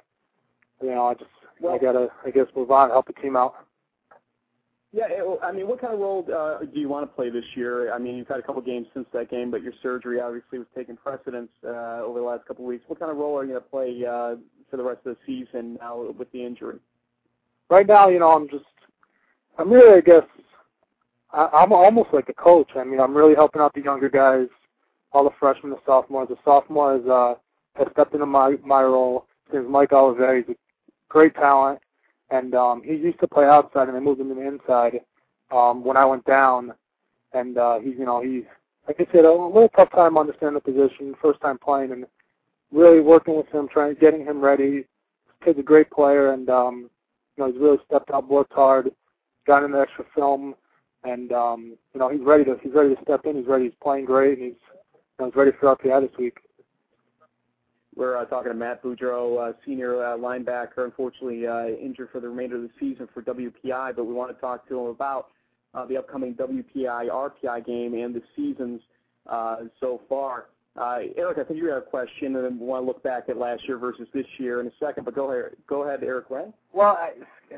[0.80, 1.28] you know I just
[1.60, 3.54] I gotta I guess move on, help the team out.
[4.92, 5.06] Yeah,
[5.42, 7.92] I mean, what kind of role uh, do you want to play this year?
[7.92, 10.68] I mean, you've had a couple games since that game, but your surgery obviously was
[10.72, 12.84] taking precedence uh, over the last couple of weeks.
[12.86, 14.36] What kind of role are you going to play uh,
[14.70, 16.78] for the rest of the season now with the injury?
[17.70, 18.66] Right now, you know, I'm just
[19.58, 20.22] I'm really I guess
[21.32, 22.70] I, I'm almost like a coach.
[22.76, 24.46] I mean, I'm really helping out the younger guys,
[25.12, 26.28] all the freshmen, the sophomores.
[26.28, 27.34] The sophomore has uh,
[27.74, 29.26] has stepped into my my role.
[29.52, 30.44] Name's Mike Oliver.
[31.14, 31.78] Great talent,
[32.30, 34.98] and um, he used to play outside, and they moved him to the inside
[35.52, 36.74] um, when I went down.
[37.32, 38.42] And uh, he's you know he's
[38.88, 42.04] like I said a little tough time understanding the position, first time playing, and
[42.72, 44.86] really working with him, trying getting him ready.
[45.44, 46.90] Kid's a great player, and um,
[47.36, 48.90] you know he's really stepped up, worked hard,
[49.46, 50.56] got in the extra film
[51.04, 53.36] and um, you know he's ready to he's ready to step in.
[53.36, 53.64] He's ready.
[53.66, 54.60] He's playing great, and he's
[54.92, 56.38] you know, he's ready for RPI this week.
[57.96, 62.28] We're uh, talking to Matt Boudreau, uh, senior uh, linebacker, unfortunately uh, injured for the
[62.28, 65.28] remainder of the season for WPI, but we want to talk to him about
[65.74, 68.80] uh, the upcoming WPI RPI game and the seasons
[69.28, 70.46] uh, so far.
[70.76, 73.28] Uh, Eric, I think you had a question, and then we want to look back
[73.28, 75.04] at last year versus this year in a second.
[75.04, 76.46] But go ahead, go ahead, Eric Ray.
[76.72, 77.12] Well, I,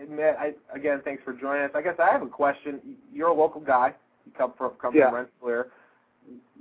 [0.07, 1.71] Matt, I, again, thanks for joining us.
[1.75, 2.79] I guess I have a question.
[3.11, 3.95] You're a local guy.
[4.27, 5.07] You come from come Yeah.
[5.07, 5.69] from Rensselaer.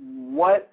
[0.00, 0.70] What,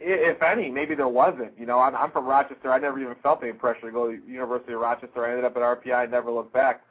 [0.00, 1.52] if any, maybe there wasn't.
[1.58, 2.72] You know, I'm, I'm from Rochester.
[2.72, 5.24] I never even felt any pressure to go to the University of Rochester.
[5.24, 5.94] I ended up at RPI.
[5.94, 6.82] I never looked back.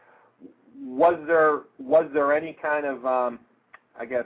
[0.81, 3.39] Was there was there any kind of, um,
[3.99, 4.25] I guess,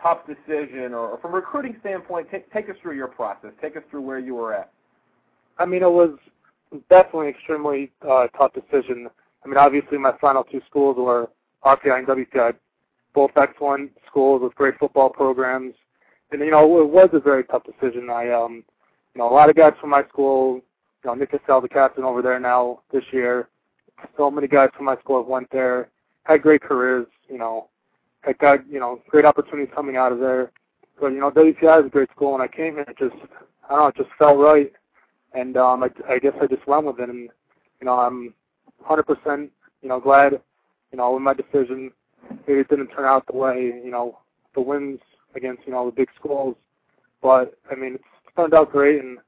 [0.00, 3.50] tough decision, or, or from a recruiting standpoint, take take us through your process.
[3.60, 4.70] Take us through where you were at.
[5.58, 6.10] I mean, it was
[6.88, 9.08] definitely extremely uh, tough decision.
[9.44, 11.30] I mean, obviously my final two schools were
[11.64, 12.54] RPI and WPI,
[13.14, 15.74] both excellent schools with great football programs,
[16.32, 18.10] and you know it was a very tough decision.
[18.10, 18.64] I, um,
[19.14, 22.04] you know, a lot of guys from my school, you know, Nick Cassell, the captain
[22.04, 23.48] over there now this year.
[24.16, 25.88] So many guys from my school have went there,
[26.24, 27.06] had great careers.
[27.28, 27.68] You know,
[28.20, 30.50] had got you know great opportunities coming out of there.
[31.00, 32.86] But you know, WPI is a great school, and I came here.
[32.88, 33.14] It just
[33.68, 34.72] I don't know, it just felt right
[35.36, 37.28] and um, I, I guess I just went with it, and
[37.80, 38.34] you know I'm
[38.88, 39.48] 100%
[39.82, 40.40] you know glad
[40.90, 41.92] you know with my decision.
[42.46, 44.18] It didn't turn out the way you know
[44.54, 45.00] the wins
[45.36, 46.56] against you know the big schools,
[47.22, 48.04] but I mean it's
[48.36, 49.18] turned out great, and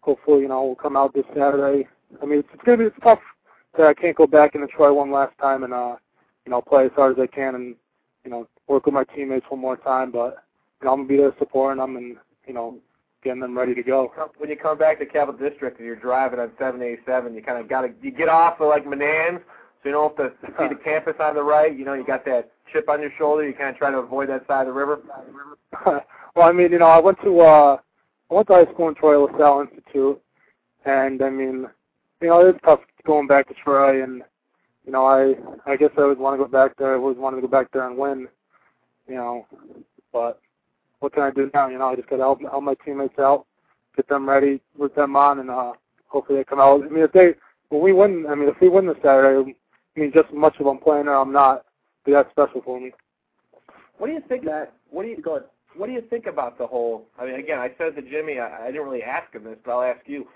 [0.00, 1.86] hopefully you know we'll come out this Saturday.
[2.22, 3.20] I mean it's, it's gonna be it's tough
[3.76, 5.96] that I can't go back into Troy one last time and uh
[6.44, 7.76] you know play as hard as I can and
[8.24, 10.44] you know work with my teammates one more time, but
[10.80, 12.78] you know I'm gonna be there supporting them and you know
[13.22, 14.12] getting them ready to go.
[14.38, 17.68] when you come back to Capital District and you're driving on 787, you kind of
[17.68, 19.42] got to you get off of like Menands,
[19.82, 21.76] so you don't have to see the campus on the right.
[21.76, 23.46] You know, you got that chip on your shoulder.
[23.46, 25.00] You kind of try to avoid that side of the river.
[25.86, 26.02] well,
[26.48, 27.76] I mean, you know, I went to uh
[28.30, 30.20] I went to high school in Troy LaSalle Institute
[30.84, 31.66] and I mean,
[32.20, 34.22] you know, it's tough going back to Troy and
[34.84, 35.34] you know, I
[35.70, 36.94] I guess I always want to go back there.
[36.94, 38.28] I always wanted to go back there and win.
[39.08, 39.46] You know,
[40.12, 40.40] but
[41.00, 41.68] what can I do now?
[41.68, 43.46] You know, I just got to help, help my teammates out,
[43.96, 45.72] get them ready, root them on, and uh,
[46.06, 46.82] hopefully they come out.
[46.84, 47.34] I mean, if they
[47.70, 49.54] when we win, I mean, if we win this Saturday,
[49.96, 51.64] I mean, just as much of I'm playing or I'm not,
[52.04, 52.92] be that special for me.
[53.98, 54.44] What do you think?
[54.44, 55.42] That what do you go?
[55.76, 57.06] What do you think about the whole?
[57.18, 59.72] I mean, again, I said to Jimmy, I, I didn't really ask him this, but
[59.72, 60.26] I'll ask you.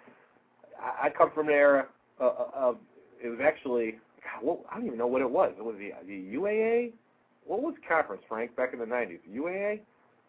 [0.80, 1.86] I, I come from an era
[2.18, 2.76] of, of
[3.22, 5.52] it was actually God, what, I don't even know what it was.
[5.58, 6.92] It was the the UAA.
[7.46, 9.18] What was conference, Frank, back in the '90s?
[9.32, 9.80] UAA.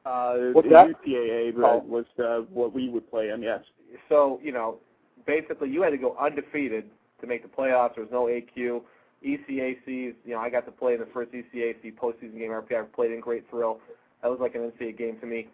[0.05, 0.87] Uh, What's the that?
[1.05, 1.79] UCAA Oh.
[1.85, 3.41] was uh, what we would play in.
[3.41, 3.61] Yes.
[4.07, 4.77] so you know,
[5.25, 6.85] basically you had to go undefeated
[7.21, 7.95] to make the playoffs.
[7.95, 8.81] There was no AQ.
[9.25, 12.91] ECACs, you know, I got to play in the first ECAC postseason game RPI.
[12.93, 13.79] Played in great thrill.
[14.21, 15.47] That was like an NCAA game to me.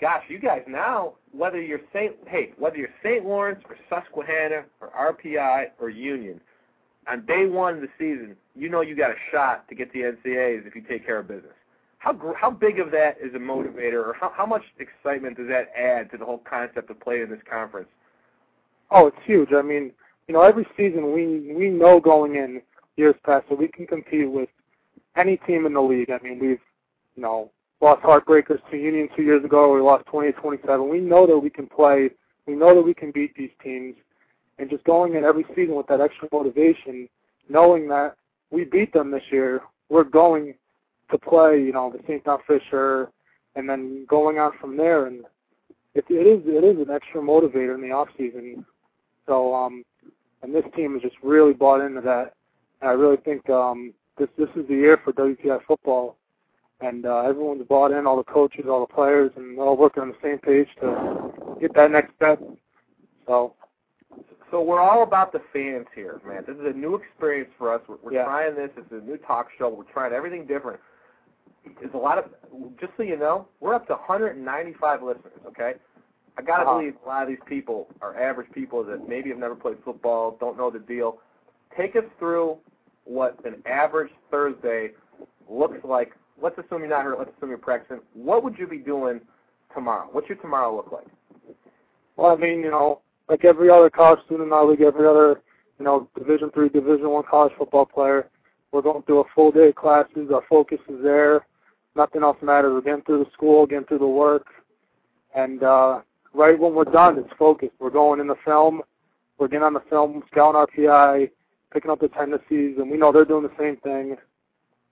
[0.00, 3.24] Gosh, you guys now, whether you're Saint, hey, whether you're St.
[3.24, 6.40] Lawrence or Susquehanna or RPI or Union,
[7.08, 10.00] on day one of the season, you know you got a shot to get the
[10.00, 11.52] NCAAs if you take care of business.
[11.98, 15.72] How how big of that is a motivator, or how how much excitement does that
[15.76, 17.88] add to the whole concept of playing in this conference?
[18.90, 19.50] Oh, it's huge.
[19.56, 19.90] I mean,
[20.28, 22.60] you know, every season we we know going in
[22.96, 24.48] years past that we can compete with
[25.16, 26.10] any team in the league.
[26.10, 26.60] I mean, we've
[27.16, 29.74] you know lost heartbreakers to Union two years ago.
[29.74, 30.88] We lost 28-27.
[30.88, 32.10] We know that we can play.
[32.46, 33.94] We know that we can beat these teams,
[34.58, 37.08] and just going in every season with that extra motivation,
[37.48, 38.16] knowing that
[38.50, 40.54] we beat them this year, we're going
[41.10, 41.60] to play.
[41.60, 42.24] You know, the St.
[42.24, 43.10] John Fisher,
[43.56, 45.06] and then going on from there.
[45.06, 45.24] And
[45.94, 48.64] it, it is it is an extra motivator in the off season.
[49.26, 49.84] So um,
[50.42, 52.33] and this team has just really bought into that.
[52.86, 56.16] I really think um, this this is the year for WPI football,
[56.80, 60.02] and uh, everyone's bought in, all the coaches, all the players, and they're all working
[60.02, 62.40] on the same page to get that next step.
[63.26, 63.54] So,
[64.50, 66.44] so we're all about the fans here, man.
[66.46, 67.80] This is a new experience for us.
[67.88, 68.24] We're, we're Yeah.
[68.24, 68.70] trying this.
[68.76, 69.68] It's a new talk show.
[69.70, 70.78] We're trying everything different.
[71.80, 72.26] There's a lot of,
[72.78, 75.32] just so you know, we're up to 195 listeners.
[75.46, 75.74] Okay,
[76.36, 76.78] I gotta Uh-huh.
[76.78, 80.36] believe a lot of these people are average people that maybe have never played football,
[80.38, 81.18] don't know the deal.
[81.76, 82.58] Take us through
[83.04, 84.90] what an average Thursday
[85.48, 86.12] looks like.
[86.40, 87.18] Let's assume you're not hurt.
[87.18, 88.00] Let's assume you're practicing.
[88.14, 89.20] What would you be doing
[89.72, 90.08] tomorrow?
[90.10, 91.06] What's your tomorrow look like?
[92.16, 95.40] Well, I mean, you know, like every other college student in our league, every other,
[95.78, 98.28] you know, Division three, Division one college football player,
[98.72, 100.30] we're going through a full day of classes.
[100.32, 101.46] Our focus is there.
[101.96, 102.72] Nothing else matters.
[102.72, 104.46] We're getting through the school, getting through the work,
[105.34, 106.00] and uh,
[106.32, 107.72] right when we're done, it's focused.
[107.78, 108.82] We're going in the film.
[109.38, 111.30] We're getting on the film, scouting RPI,
[111.74, 114.16] picking up the tendencies, and we know they're doing the same thing.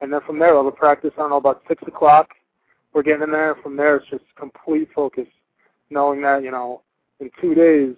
[0.00, 1.12] And then from there, we'll practice.
[1.16, 2.30] I don't know about six o'clock.
[2.92, 3.56] We're getting in there.
[3.62, 5.28] From there, it's just complete focus,
[5.88, 6.82] knowing that you know
[7.20, 7.94] in two days,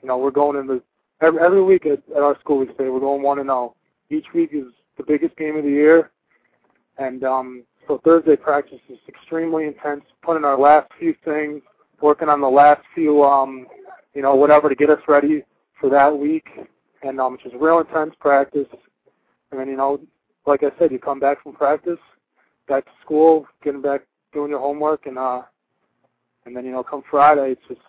[0.00, 0.80] you know, we're going into
[1.20, 2.58] every, every week at, at our school.
[2.58, 3.74] We say we're going one and zero.
[4.10, 4.66] Each week is
[4.96, 6.10] the biggest game of the year,
[6.98, 10.02] and um, so Thursday practice is extremely intense.
[10.22, 11.62] Putting our last few things,
[12.00, 13.66] working on the last few, um,
[14.14, 15.42] you know, whatever to get us ready
[15.80, 16.46] for that week,
[17.02, 18.66] and um, it's just real intense practice.
[19.50, 20.00] And then you know,
[20.46, 21.98] like I said, you come back from practice,
[22.68, 25.42] back to school, getting back doing your homework, and uh,
[26.46, 27.80] and then you know, come Friday, it's just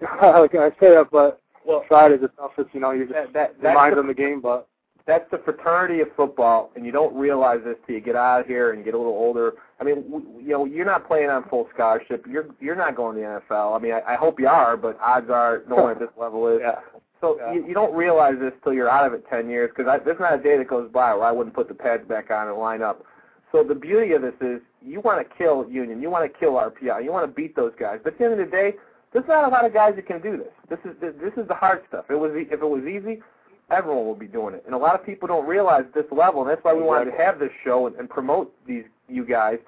[0.22, 2.70] like I say that, but Well, Friday's the toughest.
[2.74, 4.68] You know, you just that, that, that's remind the- game, but
[5.06, 8.46] that's the fraternity of football, and you don't realize this till you get out of
[8.46, 9.54] here and get a little older.
[9.80, 12.24] I mean, w- you know, you're not playing on full scholarship.
[12.28, 13.76] You're you're not going to the NFL.
[13.76, 16.46] I mean, I, I hope you are, but odds are no one at this level
[16.48, 16.60] is.
[16.62, 16.76] yeah.
[17.22, 17.54] So Yeah.
[17.54, 20.34] you, you don't realize this till you're out of it ten years, because there's not
[20.34, 22.82] a day that goes by where I wouldn't put the pads back on and line
[22.82, 23.04] up.
[23.52, 26.52] So the beauty of this is you want to kill Union, you want to kill
[26.54, 28.00] RPI, you want to beat those guys.
[28.02, 28.74] But at the end of the day,
[29.12, 30.52] there's not a lot of guys that can do this.
[30.68, 32.06] This is this, is the hard stuff.
[32.10, 33.22] It was if it was easy,
[33.70, 34.64] everyone would be doing it.
[34.66, 37.16] And a lot of people don't realize this level, and that's why we wanted to
[37.16, 39.58] have this show and, and promote these you guys.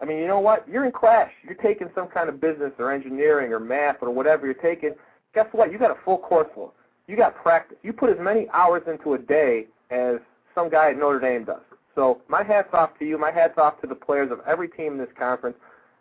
[0.00, 0.66] I mean, you know what?
[0.68, 1.30] You're in class.
[1.44, 4.94] You're taking some kind of business or engineering or math or whatever you're taking.
[5.34, 5.70] Guess what?
[5.70, 6.72] You got a full course load.
[7.06, 7.76] You got practice.
[7.82, 10.16] You put as many hours into a day as
[10.54, 11.60] some guy at Notre Dame does.
[11.94, 13.18] So my hats off to you.
[13.18, 15.56] My hats off to the players of every team in this conference.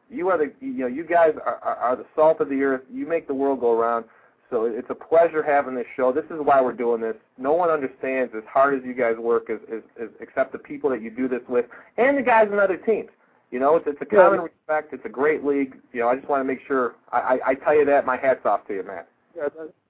[0.10, 2.82] You are the you know you guys are, are, are the salt of the earth.
[2.92, 4.06] You make the world go around.
[4.52, 6.12] So it's a pleasure having this show.
[6.12, 7.16] This is why we're doing this.
[7.38, 10.90] No one understands as hard as you guys work, as, as, as except the people
[10.92, 11.66] that you do this with,
[11.98, 13.10] and the guys in other teams.
[13.50, 14.94] You know, it's, it's a common respect.
[14.94, 15.78] It's a great league.
[15.94, 18.06] You know, I just want to make sure I, I, I tell you that.
[18.06, 19.08] My hats off to you, Matt.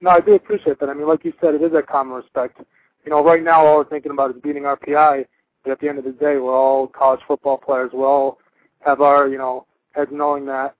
[0.00, 0.88] No, I do appreciate that.
[0.88, 2.60] I mean, like you said, it is that common respect.
[3.04, 5.26] You know, right now all we're thinking about is beating RPI,
[5.62, 7.90] but at the end of the day, we're all college football players.
[7.92, 8.38] We all
[8.80, 10.74] have our, you know, heads knowing that,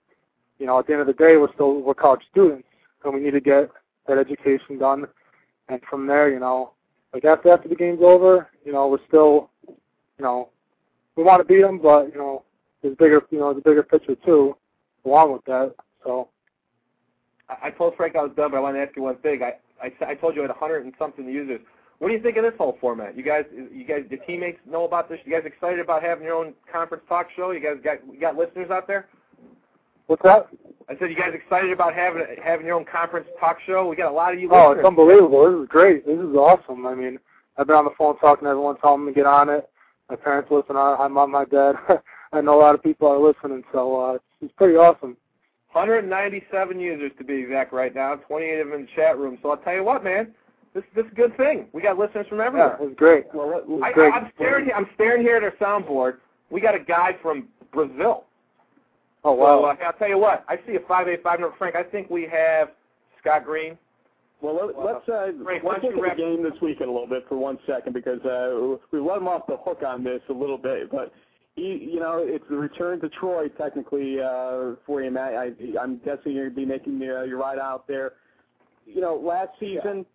[0.59, 2.67] you know, at the end of the day, we're still we're college students,
[3.03, 3.69] and we need to get
[4.07, 5.07] that education done.
[5.69, 6.71] And from there, you know,
[7.13, 10.49] like after after the game's over, you know, we're still, you know,
[11.15, 12.43] we want to beat them, but you know,
[12.81, 14.55] there's bigger, you know, the bigger picture too,
[15.05, 15.73] along with that.
[16.03, 16.29] So.
[17.49, 19.41] I, I told Frank I was done, but I want to ask you one thing.
[19.43, 19.53] I,
[19.85, 21.61] I, I told you I had 100 and something users.
[21.99, 23.17] What do you think of this whole format?
[23.17, 25.19] You guys, you guys, your teammates know about this.
[25.25, 27.49] You guys excited about having your own conference talk show?
[27.51, 29.07] You guys got you got listeners out there?
[30.05, 30.47] What's that?
[30.89, 33.87] I said you guys excited about having having your own conference talk show?
[33.87, 34.77] We got a lot of you Oh, listeners.
[34.79, 35.51] it's unbelievable.
[35.51, 36.05] This is great.
[36.05, 36.85] This is awesome.
[36.85, 37.17] I mean,
[37.57, 39.67] I've been on the phone talking to everyone, telling them to get on it.
[40.09, 41.03] My parents listen on it.
[41.03, 41.75] I'm on my dad.
[42.31, 45.17] I know a lot of people are listening, so uh, it's, it's pretty awesome.
[45.73, 48.15] 197 users to be exact right now.
[48.15, 49.37] 28 of them in the chat room.
[49.41, 50.33] So I'll tell you what, man,
[50.73, 51.65] this this is a good thing.
[51.73, 52.69] We got listeners from everywhere.
[52.69, 52.91] Yeah, everywhere.
[52.91, 53.25] it's great.
[53.33, 54.13] Well, it's I, great.
[54.13, 54.65] I'm staring.
[54.65, 56.17] here- I'm staring here at our soundboard.
[56.49, 58.23] We got a guy from Brazil.
[59.23, 59.63] oh So wow.
[59.65, 60.45] uh, I'll tell you what.
[60.47, 61.55] I see a five eight five number.
[61.57, 62.69] Frank, I think we have
[63.19, 63.77] Scott Green.
[64.41, 66.93] Well, let, let's uh, Frank, let's don't look you at the game this weekend a
[66.93, 70.21] little bit for one second because uh, we let him off the hook on this
[70.29, 71.11] a little bit, but he,
[71.57, 75.33] you know, it's the return to Troy technically uh, for you, Matt.
[75.33, 75.51] I,
[75.81, 78.13] I'm guessing you're going to be making your, your ride out there.
[78.85, 80.05] You know, last season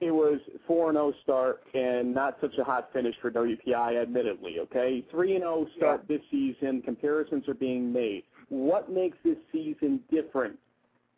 [0.00, 4.56] it was 4 and 0 start and not such a hot finish for WPI, admittedly.
[4.60, 6.82] Okay, 3 and 0 start this season.
[6.82, 8.24] Comparisons are being made.
[8.48, 10.58] What makes this season different?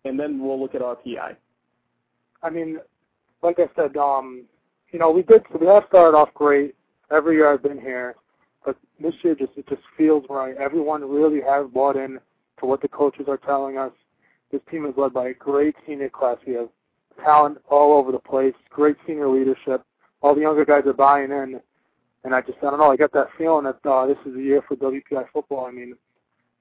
[0.05, 1.37] And then we'll look at RPI.
[2.43, 2.79] I mean,
[3.43, 4.45] like I said, um,
[4.91, 5.43] you know, we did.
[5.61, 6.75] We have started off great
[7.13, 8.17] every year I've been here,
[9.03, 10.57] this year just it just feels right.
[10.57, 12.19] Everyone really has bought in
[12.61, 13.93] to what the coaches are telling us.
[14.51, 16.37] This team is led by a great senior class.
[16.47, 16.69] We have
[17.25, 19.85] talent all over the place, great senior leadership.
[20.23, 21.61] All the younger guys are buying in,
[22.25, 22.91] and I just I don't know.
[22.91, 25.67] I get that feeling that uh, this is a year for WPI football.
[25.67, 25.95] I mean,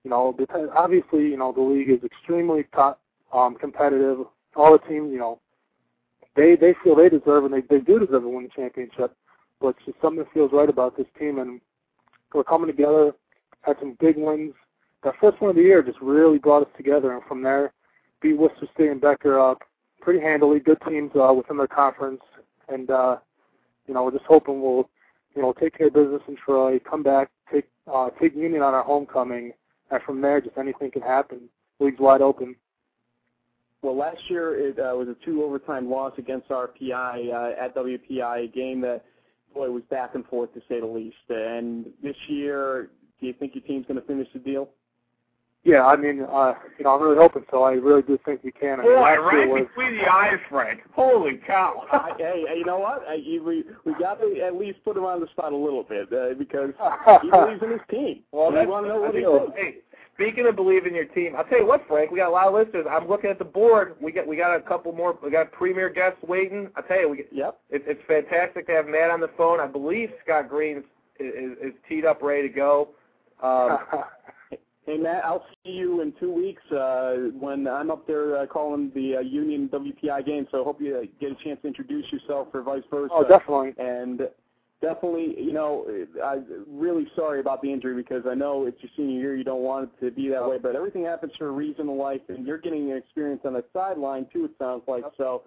[0.03, 2.99] you know, because obviously, you know, the league is extremely top,
[3.33, 4.25] um, competitive.
[4.55, 5.39] all the teams, you know,
[6.35, 9.15] they they feel they deserve and they they do deserve to win the championship.
[9.59, 11.61] But it's just something that feels right about this team, and
[12.33, 13.13] we're coming together.
[13.61, 14.53] Had some big wins.
[15.03, 17.73] That first one of the year just really brought us together, and from there,
[18.21, 19.61] beat Worcester State and Becker up
[19.99, 20.59] pretty handily.
[20.59, 22.21] Good teams uh, within their conference,
[22.69, 23.17] and uh,
[23.87, 24.89] you know we're just hoping we'll
[25.35, 28.73] you know take care of business in Troy, come back, take uh, take Union on
[28.73, 29.53] our homecoming,
[29.89, 31.49] and from there just anything can happen.
[31.79, 32.55] League's wide open.
[33.81, 38.45] Well, last year it uh, was a two overtime loss against RPI uh, at WPI,
[38.45, 39.03] a game that
[39.53, 41.15] boy was back and forth to say the least.
[41.29, 42.89] And this year,
[43.19, 44.69] do you think your team's going to finish the deal?
[45.63, 47.61] Yeah, I mean, uh, you know, I'm really hoping so.
[47.61, 48.79] I really do think we can.
[48.79, 50.81] I mean, Boy, last year right was, between the eyes, Frank.
[50.91, 51.83] Holy cow!
[51.91, 53.03] I, hey, hey, you know what?
[53.07, 55.83] I, you, we we got to at least put him on the spot a little
[55.83, 56.71] bit uh, because
[57.21, 58.23] he believes in his team.
[58.31, 59.55] Well, we want to know what he think- thinks.
[59.55, 59.90] Hey,
[60.21, 62.11] speaking of believing in your team, I'll tell you what, Frank.
[62.11, 62.85] We got a lot of listeners.
[62.89, 63.95] I'm looking at the board.
[64.01, 65.17] We got we got a couple more.
[65.23, 66.69] We got premier guests waiting.
[66.75, 67.59] I'll tell you, we get, Yep.
[67.69, 69.59] it, it's fantastic to have Matt on the phone.
[69.59, 70.83] I believe Scott Green is,
[71.19, 72.89] is, is teed up, ready to go.
[73.41, 73.77] Um,
[74.87, 78.91] Hey Matt, I'll see you in two weeks uh, when I'm up there uh, calling
[78.95, 80.47] the uh, Union WPI game.
[80.49, 83.13] So I hope you uh, get a chance to introduce yourself or vice versa.
[83.15, 83.73] oh, definitely.
[83.77, 84.21] and
[84.81, 85.85] definitely, you know,
[86.23, 89.35] I'm really sorry about the injury because I know it's your senior year.
[89.35, 91.97] You don't want it to be that way, but everything happens for a reason in
[91.97, 94.45] life, and you're getting an experience on the sideline too.
[94.45, 95.43] It sounds like so.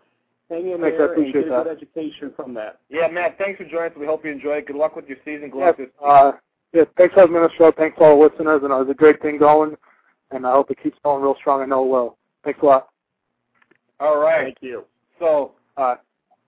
[0.50, 1.76] Hang in Thanks, I there and appreciate get a good that.
[1.76, 2.78] education from that.
[2.90, 3.38] yeah, Matt.
[3.38, 3.98] Thanks for joining us.
[3.98, 4.66] We hope you enjoy it.
[4.66, 5.48] Good luck with your season.
[5.50, 6.32] Good Yes, luck this uh,
[6.74, 7.72] yeah, thanks for having me on the show.
[7.76, 9.74] Thanks to all the listeners, and it was a great thing going,
[10.32, 11.62] and I hope it keeps going real strong.
[11.62, 12.18] I know it will.
[12.44, 12.88] Thanks a lot.
[14.00, 14.42] All right.
[14.44, 14.84] Thank you.
[15.18, 15.94] So uh,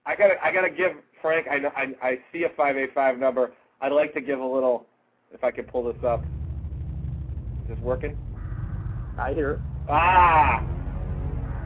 [0.05, 0.93] I gotta I gotta give
[1.23, 1.47] Frank.
[1.49, 3.53] I I, I see a five eight five number.
[3.81, 4.87] I'd like to give a little.
[5.33, 6.25] If I could pull this up.
[7.64, 8.17] Is this working?
[9.19, 9.61] I hear it.
[9.89, 10.64] Ah,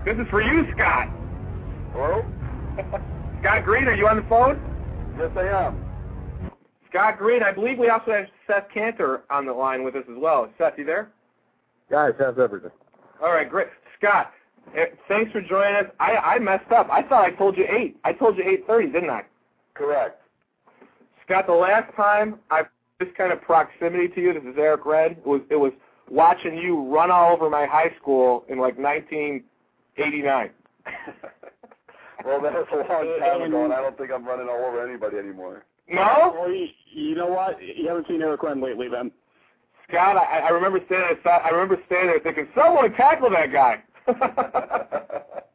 [0.05, 1.09] this is for you, Scott.
[1.93, 2.25] Hello?
[3.41, 4.61] Scott Green, are you on the phone?
[5.19, 5.85] Yes, I am.
[6.89, 10.17] Scott Green, I believe we also have Seth Cantor on the line with us as
[10.17, 10.49] well.
[10.59, 11.11] Seth, you there?
[11.91, 12.71] Guys, how's everything?
[13.23, 13.69] All right, great.
[13.99, 14.33] Scott,
[14.77, 15.87] eh, thanks for joining us.
[15.99, 16.89] I, I messed up.
[16.91, 17.97] I thought I told you 8.
[18.05, 19.23] I told you 8.30, didn't I?
[19.81, 20.21] Correct.
[21.25, 22.65] Scott, the last time I
[22.99, 25.73] this kind of proximity to you, this is Eric Ren, it was, it was
[26.11, 30.51] watching you run all over my high school in like 1989.
[32.27, 34.87] well, that was a long time ago, and I don't think I'm running all over
[34.87, 35.65] anybody anymore.
[35.89, 36.37] No?
[36.39, 37.57] Well, you, you know what?
[37.63, 39.11] You haven't seen Eric Ren lately, then.
[39.89, 43.83] Scott, I, I remember standing there, I remember standing there thinking, someone tackle that guy.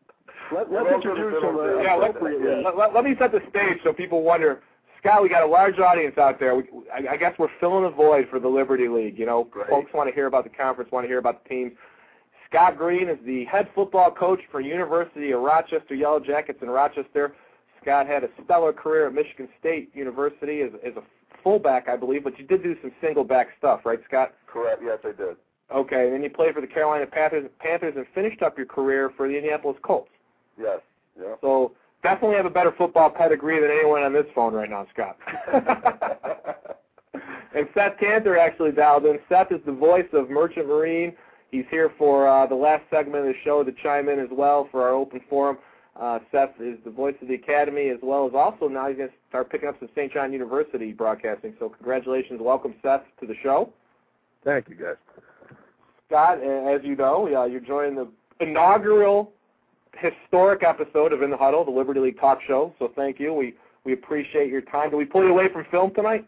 [0.53, 1.81] Let, Well, let's those introduce him uh.
[1.81, 2.63] Yeah, let, appropriately.
[2.63, 4.61] let, let, let me set the stage so people wonder.
[4.99, 6.55] Scott, we got a large audience out there.
[6.55, 9.19] We, I, I guess we're filling a void for the Liberty League.
[9.19, 9.69] You know, Right.
[9.69, 11.71] folks want to hear about the conference, want to hear about the teams.
[12.49, 17.35] Scott Green is the head football coach for University of Rochester Yellow Jackets in Rochester.
[17.81, 21.03] Scott had a stellar career at Michigan State University as, as a
[21.43, 24.33] fullback, I believe, but you did do some single back stuff, right, Scott?
[24.47, 24.81] Correct.
[24.83, 25.35] Yes, I did.
[25.73, 29.11] Okay, and then you played for the Carolina Panthers, Panthers and finished up your career
[29.17, 30.09] for the Indianapolis Colts.
[30.59, 30.79] Yes.
[31.19, 31.35] Yeah.
[31.41, 35.17] So definitely have a better football pedigree than anyone on this phone right now, Scott.
[37.55, 39.19] and Seth Cantor actually dialed in.
[39.29, 41.13] Seth is the voice of Merchant Marine.
[41.51, 44.67] He's here for uh, the last segment of the show to chime in as well
[44.71, 45.57] for our open forum.
[45.99, 49.09] Uh, Seth is the voice of the academy as well as also now he's going
[49.09, 50.11] to start picking up some St.
[50.11, 51.55] John University broadcasting.
[51.57, 53.71] So congratulations, welcome Seth to the show.
[54.43, 54.95] Thank you, guys.
[56.07, 58.07] Scott, as you know, uh, you're joining the
[58.41, 59.31] inaugural
[59.97, 62.73] historic episode of In the Huddle, the Liberty League talk show.
[62.79, 63.33] So thank you.
[63.33, 64.89] We we appreciate your time.
[64.89, 66.27] Did we pull you away from film tonight?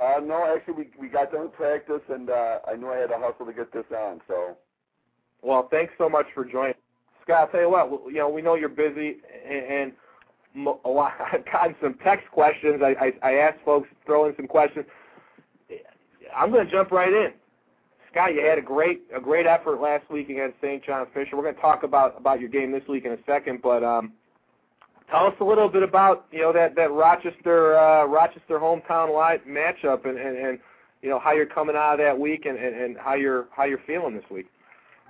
[0.00, 3.08] Uh, no, actually, we we got done with practice, and uh, I knew I had
[3.08, 4.20] to hustle to get this on.
[4.28, 4.56] So
[5.42, 6.74] Well, thanks so much for joining.
[7.22, 9.92] Scott, I'll tell you what, you know, we know you're busy, and,
[10.56, 12.82] and a lot, I've gotten some text questions.
[12.82, 14.86] I, I, I asked folks to throw in some questions.
[16.34, 17.32] I'm going to jump right in.
[18.16, 20.82] Scott, you had a great a great effort last week against St.
[20.82, 21.36] John Fisher.
[21.36, 24.14] We're going to talk about about your game this week in a second, but um,
[25.10, 29.40] tell us a little bit about you know that that Rochester uh, Rochester hometown live
[29.46, 30.58] matchup and, and and
[31.02, 33.64] you know how you're coming out of that week and, and and how you're how
[33.64, 34.46] you're feeling this week.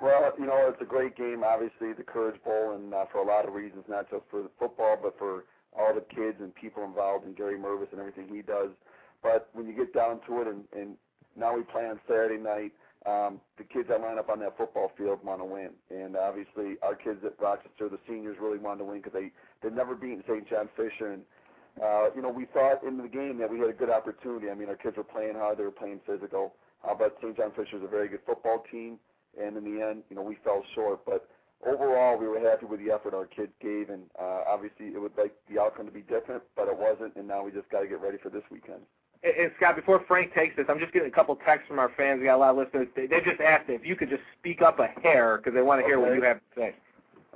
[0.03, 3.25] Well, you know, it's a great game, obviously, the Courage Bowl, and uh, for a
[3.25, 5.45] lot of reasons, not just for the football, but for
[5.79, 8.71] all the kids and people involved, and Gary Mervis and everything he does.
[9.23, 10.97] But when you get down to it, and, and
[11.37, 12.73] now we play on Saturday night,
[13.07, 15.71] um, the kids that line up on that football field want to win.
[15.91, 19.31] And obviously, our kids at Rochester, the seniors, really wanted to win because they,
[19.63, 20.49] they've never beaten St.
[20.49, 21.13] John Fisher.
[21.13, 21.23] And,
[21.83, 24.51] uh, you know, we thought in the game that we had a good opportunity.
[24.51, 26.55] I mean, our kids were playing hard, they were playing physical.
[26.83, 27.37] Uh, but St.
[27.37, 28.99] John Fisher is a very good football team
[29.39, 31.05] and in the end, you know, we fell short.
[31.05, 31.29] But
[31.67, 35.17] overall, we were happy with the effort our kids gave, and uh, obviously, it would
[35.17, 37.89] like the outcome to be different, but it wasn't, and now we just got to
[37.89, 38.83] get ready for this weekend.
[39.27, 41.91] And, and Scott, before Frank takes this, I'm just getting a couple texts from our
[41.97, 42.21] fans.
[42.21, 42.89] We got a lot of listeners.
[42.95, 45.81] They, they just asked if you could just speak up a hair because they want
[45.81, 46.75] to hear what you have to say.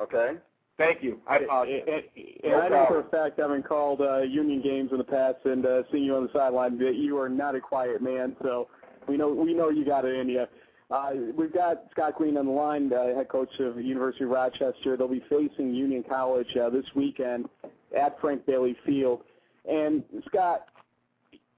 [0.01, 0.33] Okay.
[0.79, 1.21] Thank you.
[1.27, 1.83] I apologize.
[1.87, 2.03] And,
[2.45, 5.67] and I know for a fact, having called uh, Union games in the past and
[5.67, 8.35] uh, seeing you on the sideline, that you are not a quiet man.
[8.43, 8.69] So
[9.07, 10.47] we know we know you got it in you.
[10.91, 14.31] Uh, we've got Scott Green on the line, uh, head coach of the University of
[14.31, 14.97] Rochester.
[14.97, 17.49] They'll be facing Union College uh, this weekend
[17.97, 19.21] at Frank Bailey Field.
[19.69, 20.65] And Scott,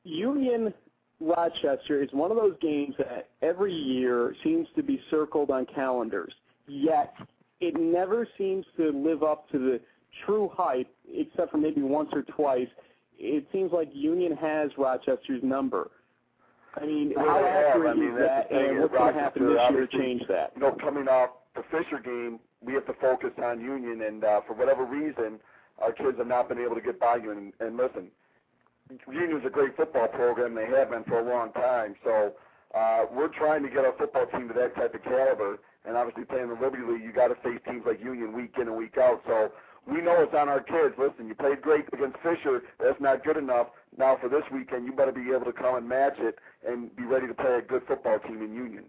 [0.04, 0.72] Union
[1.20, 6.32] Rochester is one of those games that every year seems to be circled on calendars.
[6.66, 7.14] Yet
[7.60, 9.80] it never seems to live up to the
[10.26, 12.68] true hype, except for maybe once or twice.
[13.18, 15.90] It seems like Union has Rochester's number.
[16.74, 19.60] I mean, Well, how accurate I mean, is that, and what's going to happen this
[19.70, 20.52] year to change that?
[20.56, 24.40] You know, coming off the Fisher game, we have to focus on Union, and uh,
[24.46, 25.38] for whatever reason,
[25.80, 27.52] our kids have not been able to get by Union.
[27.60, 28.08] And listen,
[29.10, 30.54] Union's a great football program.
[30.54, 31.94] They have been for a long time.
[32.04, 32.32] So
[32.74, 35.58] uh, we're trying to get our football team to that type of caliber.
[35.84, 38.68] And obviously, playing the Liberty League, you got to face teams like Union week in
[38.68, 39.22] and week out.
[39.26, 39.50] So
[39.86, 40.94] we know it's on our kids.
[40.96, 42.62] Listen, you played great against Fisher.
[42.78, 43.68] That's not good enough.
[43.98, 47.02] Now for this weekend, you better be able to come and match it and be
[47.02, 48.84] ready to play a good football team in Union.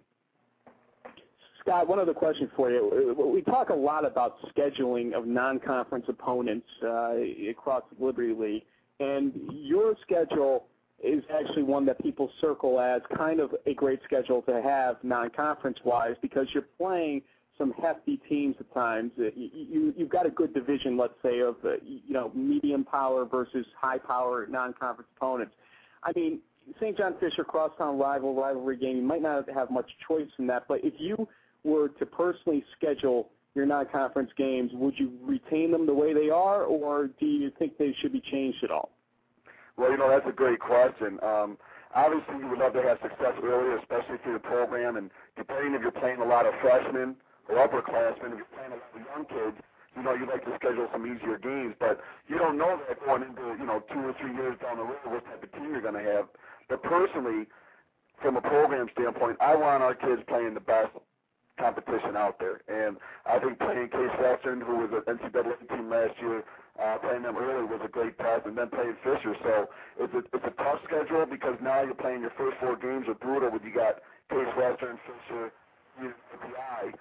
[1.59, 3.15] Scott, one other question for you.
[3.33, 7.13] We talk a lot about scheduling of non-conference opponents uh,
[7.49, 8.63] across the Liberty League,
[8.99, 10.65] and your schedule
[11.03, 16.15] is actually one that people circle as kind of a great schedule to have non-conference-wise
[16.21, 17.21] because you're playing
[17.57, 19.11] some hefty teams at times.
[19.19, 22.83] Uh, You, you, you've got a good division, let's say, of uh, you know medium
[22.83, 25.53] power versus high power non-conference opponents.
[26.03, 26.39] I mean,
[26.79, 26.97] St.
[26.97, 28.97] John Fisher crosstown rival rivalry game.
[28.97, 31.27] You might not have much choice in that, but if you
[31.63, 36.63] were to personally schedule your non-conference games, would you retain them the way they are,
[36.63, 38.89] or do you think they should be changed at all?
[39.77, 41.19] Well, you know, that's a great question.
[41.23, 41.57] Um,
[41.95, 44.97] obviously, you would love to have success earlier, especially through the program.
[44.97, 47.15] And depending if you're playing a lot of freshmen
[47.49, 49.57] or upperclassmen, if you're playing a lot of young kids,
[49.95, 51.75] you know, you'd like to schedule some easier games.
[51.79, 54.83] But you don't know that going into, you know, two or three years down the
[54.83, 56.25] road what type of team you're going to have.
[56.69, 57.45] But personally,
[58.21, 60.93] from a program standpoint, I want our kids playing the best
[61.59, 62.61] competition out there.
[62.67, 66.43] And I think playing Case Western, who was an NCAA team last year,
[66.81, 69.35] uh, playing them early was a great test, and then playing Fisher.
[69.43, 73.07] So it's a it's a tough schedule because now you're playing your first four games
[73.07, 73.51] are brutal.
[73.51, 75.53] When you got Case Western, Fisher,
[76.01, 76.97] UPI,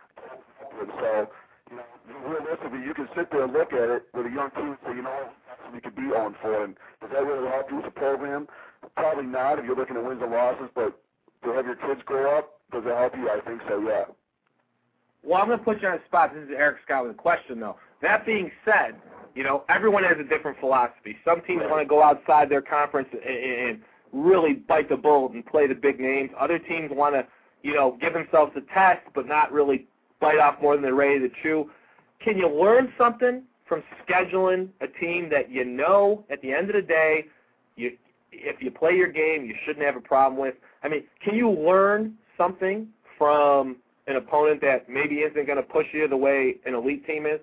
[1.01, 1.29] so
[1.71, 1.89] you know
[2.29, 4.95] realistically you can sit there and look at it with a young team and say,
[4.97, 6.65] you know, what, we could be 0 4.
[6.65, 8.49] And does that really help you as a program?
[8.97, 11.01] Probably not if you're looking at wins and losses, but
[11.45, 13.31] to have your kids grow up, does it help you?
[13.31, 14.05] I think so, yeah.
[15.25, 16.35] Well, I'm going to put you on the spot.
[16.35, 17.77] This is Eric Scott with a question, though.
[18.01, 18.97] That being said,
[19.35, 21.17] you know, everyone has a different philosophy.
[21.25, 23.81] Some teams want to go outside their conference and, and
[24.13, 26.31] really bite the bullet and play the big names.
[26.39, 27.27] Other teams want to,
[27.63, 29.87] you know, give themselves a test but not really
[30.21, 31.71] bite off more than they're ready to chew.
[32.21, 36.77] Can you learn something from scheduling a team that you know at the end of
[36.77, 37.27] the day,
[37.77, 37.97] you
[38.33, 40.55] if you play your game, you shouldn't have a problem with?
[40.83, 43.77] I mean, can you learn something from
[44.07, 47.41] an opponent that maybe isn't going to push you the way an elite team is?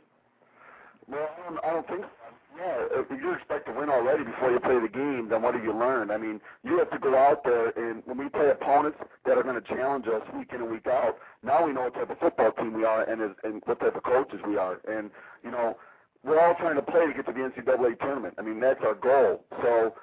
[1.07, 2.19] Well, I don't, I don't think so.
[2.57, 5.63] Yeah, if you expect to win already before you play the game, then what have
[5.63, 6.11] you learned?
[6.11, 9.43] I mean, you have to go out there, and when we play opponents that are
[9.43, 12.19] going to challenge us week in and week out, now we know what type of
[12.19, 14.81] football team we are and, is, and what type of coaches we are.
[14.89, 15.09] And,
[15.43, 15.77] you know,
[16.23, 18.35] we're all trying to play to get to the NCAA tournament.
[18.37, 19.45] I mean, that's our goal.
[19.61, 19.93] So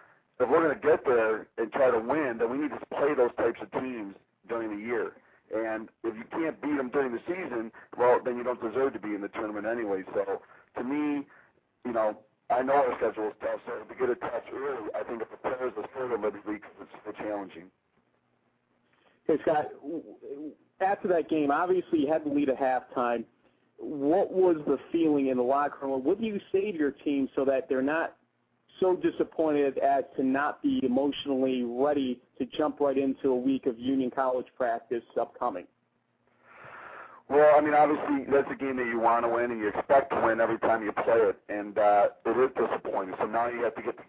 [0.40, 3.12] if we're going to get there and try to win, then we need to play
[3.14, 4.14] those types of teams
[4.48, 5.12] during the year.
[5.54, 8.98] And if you can't beat them during the season, well, then you don't deserve to
[8.98, 10.02] be in the tournament anyway.
[10.12, 10.42] So
[10.76, 11.26] to me,
[11.84, 12.18] you know,
[12.50, 15.28] I know our schedule is tough, so to get a test early, I think it
[15.28, 17.70] prepares us for the Liberty League because it's so challenging.
[19.26, 19.66] Hey, Scott,
[20.80, 23.24] after that game, obviously you had the lead at halftime.
[23.78, 26.04] What was the feeling in the locker room?
[26.04, 28.15] What do you say to your team so that they're not
[28.80, 33.78] so disappointed as to not be emotionally ready to jump right into a week of
[33.78, 35.66] Union College practice upcoming?
[37.28, 40.12] Well, I mean, obviously that's a game that you want to win and you expect
[40.12, 43.14] to win every time you play it, and uh, it is disappointing.
[43.18, 44.04] So now you have to get the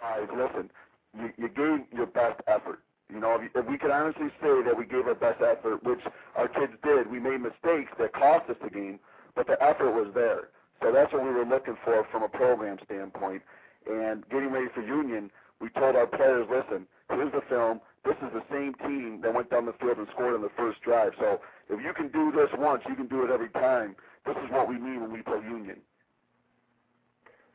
[0.00, 0.28] guys.
[0.36, 0.70] Listen,
[1.16, 2.80] you, you gave your best effort.
[3.08, 6.00] You know, if, if we could honestly say that we gave our best effort, which
[6.36, 8.98] our kids did, we made mistakes that cost us the game,
[9.34, 10.48] but the effort was there.
[10.82, 13.42] So that's what we were looking for from a program standpoint.
[13.90, 15.30] And getting ready for Union,
[15.60, 17.80] we told our players, listen, here's the film.
[18.04, 20.80] this is the same team that went down the field and scored on the first
[20.82, 21.12] drive.
[21.18, 21.40] So
[21.70, 23.94] if you can do this once, you can do it every time.
[24.26, 25.76] This is what we mean when we play Union.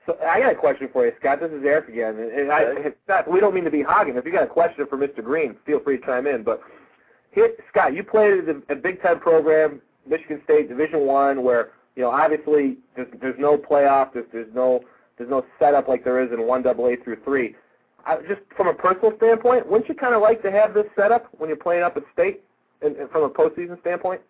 [0.08, 1.42] So I got a question for you, Scott.
[1.42, 4.16] This is Eric again, and I, Scott, we don't mean to be hogging.
[4.16, 5.22] If you got a question for Mr.
[5.22, 6.44] Green, feel free to chime in.
[6.44, 6.62] But
[7.32, 11.72] here, Scott, you played at a, a Big Ten program, Michigan State Division One, where
[11.98, 14.80] you know obviously there's, there's no playoff, there's, there's no
[15.18, 17.56] there's no setup like there is in one double A through three.
[18.06, 21.28] I, just from a personal standpoint, wouldn't you kind of like to have this setup
[21.38, 22.42] when you're playing up at state,
[22.82, 24.22] and, and from a postseason standpoint?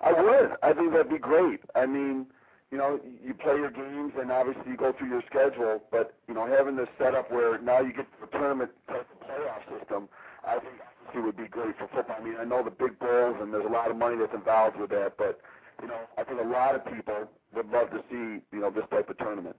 [0.00, 0.56] I would.
[0.62, 1.60] I think that'd be great.
[1.74, 2.26] I mean,
[2.70, 6.34] you know, you play your games and obviously you go through your schedule, but you
[6.34, 10.08] know, having this setup where now you get the tournament type of playoff system,
[10.46, 12.16] I think obviously would be great for football.
[12.18, 14.78] I mean, I know the big bowls and there's a lot of money that's involved
[14.78, 15.40] with that, but
[15.80, 18.84] you know, I think a lot of people would love to see you know this
[18.90, 19.56] type of tournament.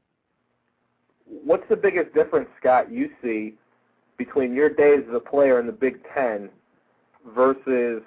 [1.46, 3.54] What's the biggest difference, Scott, you see
[4.18, 6.50] between your days as a player in the Big Ten
[7.36, 8.02] versus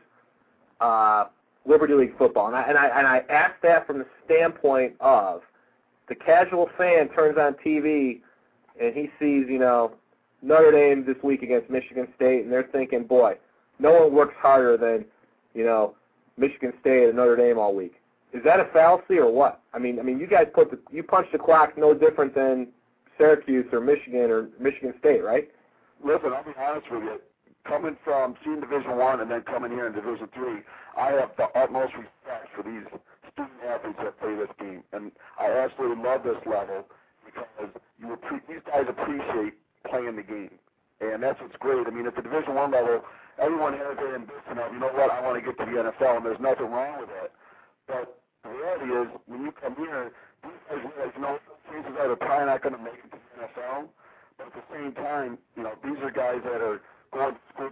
[0.81, 1.27] uh,
[1.65, 2.49] Liberty League football?
[2.49, 5.43] And I, and I and I ask that from the standpoint of
[6.09, 8.21] the casual fan turns on TV
[8.81, 9.93] and he sees, you know,
[10.43, 13.37] Notre Dame this week against Michigan State, and they're thinking, boy,
[13.79, 15.05] no one works harder than,
[15.55, 15.95] you know,
[16.37, 17.95] Michigan State and Notre Dame all week.
[18.33, 19.61] Is that a fallacy or what?
[19.73, 22.69] I mean, I mean, you guys put the you punch the clock no different than
[23.19, 25.51] Syracuse or Michigan or Michigan State, right?
[26.05, 27.19] Listen, I'll be honest with you.
[27.67, 30.63] Coming from seeing Division One and then coming here in Division Three,
[30.97, 32.87] I have the utmost respect for these
[33.35, 36.87] student athletes that play this game, and I absolutely love this level
[37.27, 37.69] because
[37.99, 40.57] you appre- these guys appreciate playing the game,
[41.01, 41.87] and that's what's great.
[41.87, 43.05] I mean, at the Division One level,
[43.39, 46.19] everyone has their ambition of, you know what, I want to get to the NFL,
[46.19, 47.31] and there's nothing wrong with that.
[47.87, 50.13] But the reality is, when you come here,
[50.43, 51.39] these guys realize, you know,
[51.71, 53.89] chances are they're probably not going to make it to the NFL.
[54.37, 56.81] But at the same time, you know, these are guys that are
[57.13, 57.71] going to school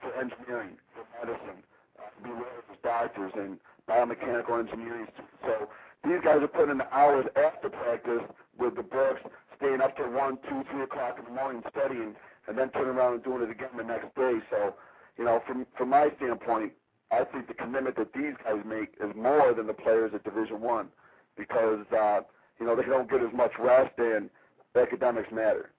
[0.00, 1.62] for engineering, for medicine,
[1.98, 3.58] uh, be lawyers, doctors, and
[3.88, 5.06] biomechanical engineering.
[5.42, 5.68] So
[6.04, 8.22] these guys are putting in the hours after practice
[8.58, 9.20] with the books,
[9.56, 12.14] staying up till one, two, three o'clock in the morning studying,
[12.48, 14.38] and then turning around and doing it again the next day.
[14.50, 14.74] So,
[15.18, 16.72] you know, from from my standpoint,
[17.10, 20.60] I think the commitment that these guys make is more than the players at Division
[20.60, 20.88] One,
[21.36, 22.20] because uh,
[22.58, 24.30] you know they don't get as much rest and
[24.74, 25.70] academics matter.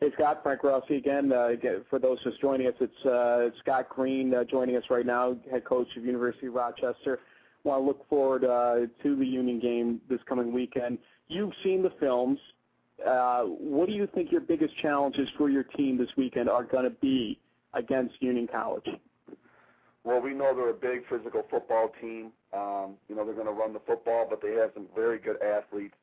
[0.00, 1.32] Hey Scott, Frank Rossi again.
[1.32, 5.06] Uh, again for those just joining us, it's uh, Scott Green uh, joining us right
[5.06, 7.20] now, head coach of University of Rochester.
[7.62, 10.98] Want to look forward uh, to the Union game this coming weekend.
[11.28, 12.38] You've seen the films.
[13.04, 16.84] Uh, what do you think your biggest challenges for your team this weekend are going
[16.84, 17.38] to be
[17.72, 18.86] against Union College?
[20.04, 22.30] Well, we know they're a big physical football team.
[22.54, 25.42] Um, you know, they're going to run the football, but they have some very good
[25.42, 25.94] athletes.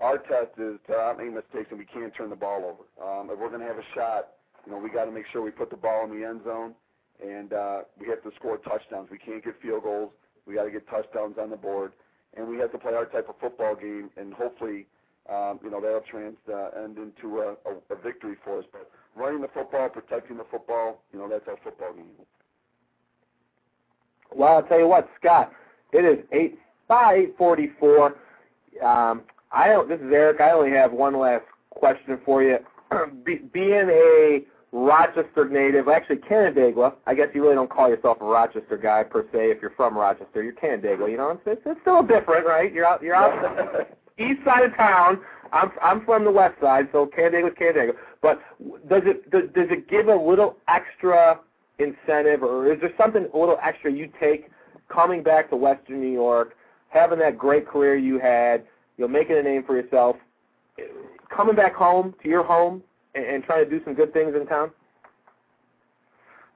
[0.00, 2.84] Our test is to not make mistakes and we can't turn the ball over.
[3.02, 4.28] Um, if we're going to have a shot,
[4.66, 6.74] you know, we got to make sure we put the ball in the end zone,
[7.22, 9.08] and uh, we have to score touchdowns.
[9.10, 10.10] We can't get field goals.
[10.46, 11.92] We got to get touchdowns on the board,
[12.36, 14.86] and we have to play our type of football game, and hopefully,
[15.30, 18.64] um, you know, that'll trans uh, end into a, a, a victory for us.
[18.70, 22.06] But running the football, protecting the football, you know, that's our football game.
[24.34, 25.52] Well, I'll tell you what, Scott.
[25.92, 26.58] It is eight
[26.88, 28.16] by eight forty four.
[28.84, 29.22] Um,
[29.52, 29.88] I don't.
[29.88, 30.40] This is Eric.
[30.40, 32.58] I only have one last question for you.
[33.24, 34.40] Be, being a
[34.72, 36.94] Rochester native, actually Canandaigua.
[37.06, 39.50] I guess you really don't call yourself a Rochester guy per se.
[39.50, 41.10] If you're from Rochester, you're Canandaigua.
[41.10, 42.72] You know, it's, it's, it's still different, right?
[42.72, 43.02] You're out.
[43.02, 43.40] You're out
[43.72, 45.20] the east side of town.
[45.52, 47.94] I'm I'm from the west side, so Canandaigua's Canandaigua.
[48.20, 48.40] But
[48.88, 51.40] does it does, does it give a little extra
[51.78, 54.50] incentive, or is there something a little extra you take
[54.88, 56.56] coming back to Western New York,
[56.88, 58.64] having that great career you had,
[58.96, 60.16] you know, making a name for yourself,
[61.34, 62.82] coming back home to your home
[63.14, 64.70] and, and trying to do some good things in town?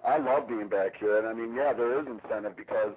[0.06, 2.92] I love being back here, and I mean, yeah, there is incentive because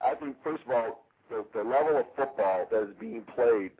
[0.00, 3.72] I think first of all, the, the level of football that is being played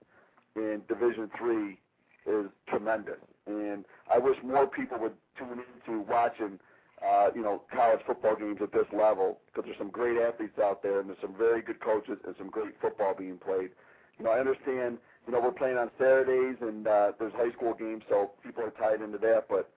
[0.56, 1.78] in Division Three
[2.26, 6.58] is tremendous, and I wish more people would tune into watching
[7.04, 10.82] uh, you know, college football games at this level because there's some great athletes out
[10.82, 13.70] there and there's some very good coaches and some great football being played.
[14.18, 17.74] You know, I understand, you know, we're playing on Saturdays and uh, there's high school
[17.74, 19.46] games, so people are tied into that.
[19.48, 19.70] But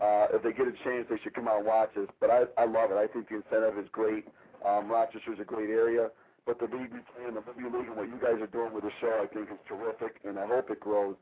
[0.00, 2.08] uh, if they get a chance, they should come out and watch us.
[2.20, 2.96] But I, I love it.
[2.96, 4.26] I think the incentive is great.
[4.64, 6.10] Um, Rochester's a great area.
[6.46, 8.72] But the league we play in, the Liberty League, and what you guys are doing
[8.72, 11.16] with the show, I think is terrific, and I hope it grows.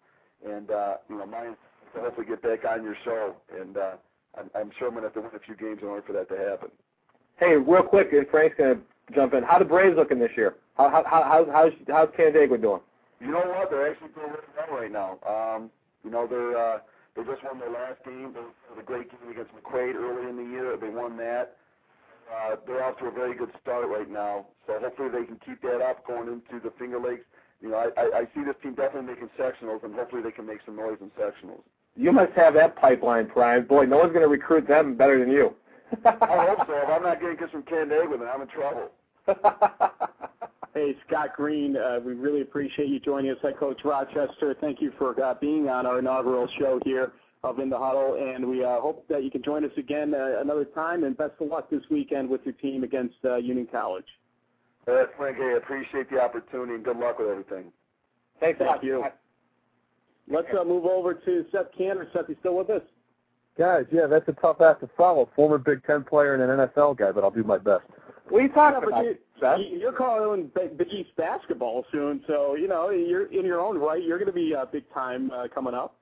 [0.46, 1.56] And uh, you know, mine
[1.96, 3.96] to hopefully get back on your show and uh,
[4.38, 6.12] I'm, I'm sure I'm going to have to win a few games in order for
[6.12, 6.68] that to happen.
[7.38, 9.42] Hey, real quick, and Frank's going to jump in.
[9.42, 10.56] How the Braves looking this year?
[10.76, 12.80] How how how how's how's Canandaigua doing?
[13.20, 13.70] You know what?
[13.70, 15.18] They're actually doing really well right now.
[15.26, 15.70] Um,
[16.04, 16.78] you know, they're uh,
[17.16, 18.34] They just won their last game.
[18.34, 20.76] They had a great game against McQuaid early in the year.
[20.76, 21.56] They won that.
[22.28, 24.46] Uh, they're off to a very good start right now.
[24.66, 27.24] So hopefully they can keep that up going into the Finger Lakes.
[27.62, 30.44] You know, I, I, I see this team definitely making sectionals, and hopefully they can
[30.44, 31.64] make some noise in sectionals.
[31.96, 33.66] You must have that pipeline, Prime.
[33.66, 35.54] Boy, no one's going to recruit them better than you.
[36.04, 36.74] I hope so.
[36.74, 38.90] If I'm not getting kids from Canandaigua, then I'm in trouble.
[40.76, 44.54] Hey, Scott Green, uh, we really appreciate you joining us, head coach Rochester.
[44.60, 47.12] Thank you for uh, being on our inaugural show here
[47.44, 50.38] of In the Huddle, and we uh, hope that you can join us again uh,
[50.42, 51.04] another time.
[51.04, 54.04] And best of luck this weekend with your team against uh, Union College.
[54.86, 57.72] Uh, Frank, hey, I appreciate the opportunity and good luck with everything.
[58.38, 59.02] Thanks, Thank you.
[60.28, 62.08] Let's uh, move over to Seth Cantor.
[62.12, 62.82] Seth, you still with us?
[63.58, 65.28] Guys, yeah, that's a tough act to follow.
[65.34, 67.84] Former Big Ten player and an NFL guy, but I'll do my best.
[68.28, 69.58] What are you talking Yeah, about, you- Seth?
[69.60, 73.78] You- You're calling Big Big East basketball soon, so you know you're in your own
[73.78, 74.02] right.
[74.02, 75.94] You're going to be uh, big time uh, coming up.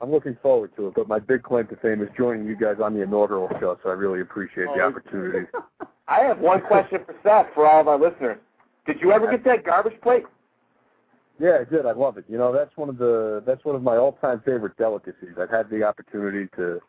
[0.00, 2.76] I'm looking forward to it, but my big claim to fame is joining you guys
[2.84, 5.46] on the inaugural show, so I really appreciate the Oh, opportunity.
[6.08, 8.38] I have one question for Seth for all of our listeners.
[8.86, 10.24] Did you ever get that garbage plate?
[11.38, 11.84] Yeah, I did.
[11.84, 12.24] I love it.
[12.28, 15.34] You know, that's one of the that's one of my all-time favorite delicacies.
[15.38, 16.80] I've had the opportunity to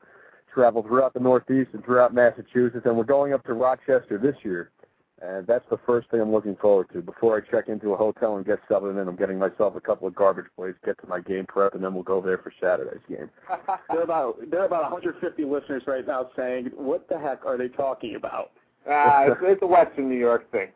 [0.54, 4.72] travel throughout the Northeast and throughout Massachusetts, and we're going up to Rochester this year.
[5.20, 7.02] And that's the first thing I'm looking forward to.
[7.02, 10.08] Before I check into a hotel and get settled in, I'm getting myself a couple
[10.08, 13.02] of garbage plates, get to my game prep, and then we'll go there for Saturday's
[13.10, 13.30] game.
[13.90, 17.58] There are about there are about 150 listeners right now saying, "What the heck are
[17.58, 18.52] they talking about?"
[18.86, 20.70] Uh, it's, it's a Western New York thing.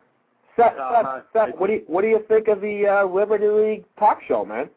[0.56, 1.20] Seth, Uh-huh.
[1.32, 4.20] Seth, Seth, what do you what do you think of the uh, Liberty League talk
[4.26, 4.68] show, man?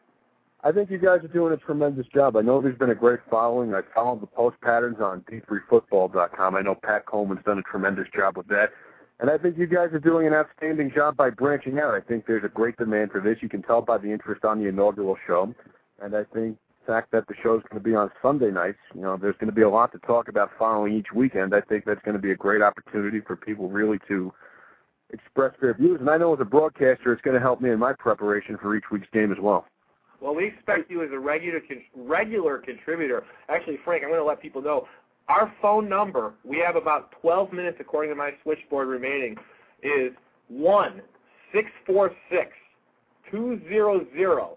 [0.64, 2.36] I think you guys are doing a tremendous job.
[2.36, 3.74] I know there's been a great following.
[3.74, 6.54] I followed the post patterns on d3football.com.
[6.56, 8.70] I know Pat Coleman's done a tremendous job with that.
[9.20, 11.94] And I think you guys are doing an outstanding job by branching out.
[11.94, 13.38] I think there's a great demand for this.
[13.40, 15.54] You can tell by the interest on the inaugural show.
[16.02, 19.00] And I think the fact that the show's going to be on Sunday nights, you
[19.02, 21.54] know, there's going to be a lot to talk about following each weekend.
[21.54, 24.32] I think that's going to be a great opportunity for people really to
[25.12, 26.00] express their views.
[26.00, 28.76] And I know as a broadcaster, it's going to help me in my preparation for
[28.76, 29.66] each week's game as well.
[30.20, 31.60] Well, we expect you as a regular
[31.94, 33.24] regular contributor.
[33.48, 34.88] Actually, Frank, I'm going to let people know
[35.28, 36.34] our phone number.
[36.44, 39.36] We have about 12 minutes, according to my switchboard remaining,
[39.82, 40.12] is
[40.48, 41.02] one
[41.52, 42.50] six four six
[43.30, 44.56] two zero zero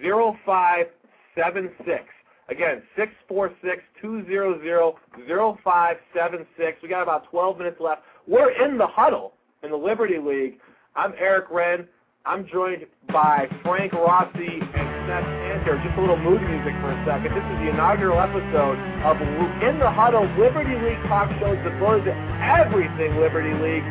[0.00, 0.86] zero five
[1.34, 2.04] seven six.
[2.48, 4.96] Again, six four six two zero zero
[5.26, 6.78] zero five seven six.
[6.82, 8.02] We got about 12 minutes left.
[8.26, 9.32] We're in the huddle
[9.62, 10.58] in the Liberty League.
[10.96, 11.86] I'm Eric Ren.
[12.24, 15.80] I'm joined by Frank Rossi and Seth Cantor.
[15.84, 17.34] Just a little mood music for a second.
[17.34, 19.16] This is the inaugural episode of
[19.62, 23.86] In the Huddle Liberty League talk show devoted to everything Liberty League.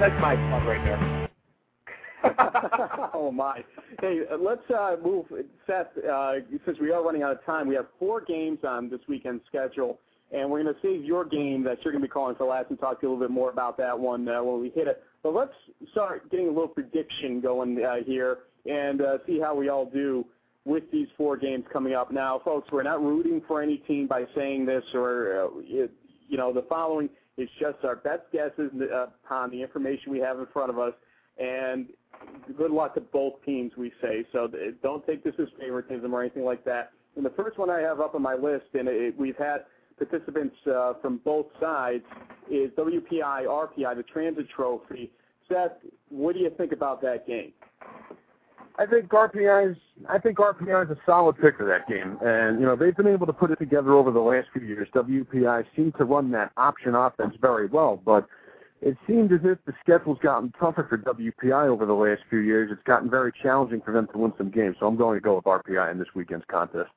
[0.00, 1.20] That's my plug right there.
[3.12, 3.62] oh my!
[4.00, 5.26] Hey, uh, let's uh, move,
[5.66, 5.88] Seth.
[5.98, 9.44] Uh, since we are running out of time, we have four games on this weekend's
[9.46, 10.00] schedule,
[10.34, 12.68] and we're going to save your game that you're going to be calling for last
[12.70, 14.88] and talk to you a little bit more about that one uh, when we hit
[14.88, 15.02] it.
[15.22, 15.52] But let's
[15.92, 20.24] start getting a little prediction going uh, here and uh, see how we all do
[20.64, 22.10] with these four games coming up.
[22.10, 25.92] Now, folks, we're not rooting for any team by saying this or uh, it,
[26.28, 27.08] you know the following.
[27.36, 30.94] It's just our best guesses uh, upon the information we have in front of us,
[31.38, 31.86] and
[32.56, 34.24] good luck to both teams, we say.
[34.32, 34.48] So
[34.82, 36.92] don't take this as favoritism or anything like that.
[37.16, 39.64] And the first one I have up on my list, and it, we've had
[39.98, 42.04] participants uh, from both sides,
[42.50, 45.10] is WPI RPI, the Transit Trophy.
[45.48, 45.72] Seth,
[46.08, 47.52] what do you think about that game?
[48.76, 49.76] I think RPI is
[50.08, 53.06] I think RPI is a solid pick for that game, and you know they've been
[53.06, 54.88] able to put it together over the last few years.
[54.94, 58.26] WPI seemed to run that option offense very well, but
[58.82, 62.70] it seemed as if the schedule's gotten tougher for WPI over the last few years.
[62.72, 65.36] It's gotten very challenging for them to win some games, so I'm going to go
[65.36, 66.90] with RPI in this weekend's contest.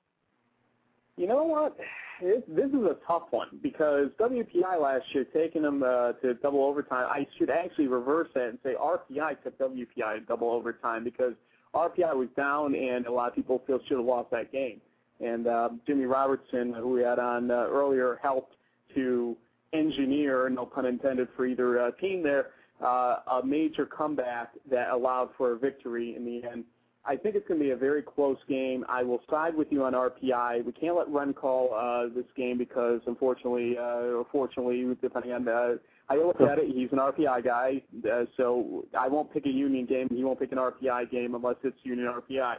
[1.18, 1.76] You know what?
[2.22, 6.64] It, this is a tough one because WPI last year taking them uh, to double
[6.64, 7.07] overtime.
[7.10, 11.34] I should actually reverse that and say RPI took WPI to double overtime because
[11.73, 14.80] RPI was down and a lot of people feel should have lost that game.
[15.19, 18.53] And uh, Jimmy Robertson, who we had on uh, earlier, helped
[18.95, 19.35] to
[19.73, 22.48] engineer, no pun intended, for either uh, team there,
[22.84, 26.64] uh, a major comeback that allowed for a victory in the end.
[27.08, 28.84] I think it's going to be a very close game.
[28.90, 30.66] I will side with you on RPI.
[30.66, 35.48] We can't let Ren call uh, this game because, unfortunately, uh, or fortunately, depending on
[35.48, 35.76] uh,
[36.10, 39.86] I look at it, he's an RPI guy, uh, so I won't pick a Union
[39.86, 40.08] game.
[40.10, 42.56] He won't pick an RPI game unless it's Union RPI.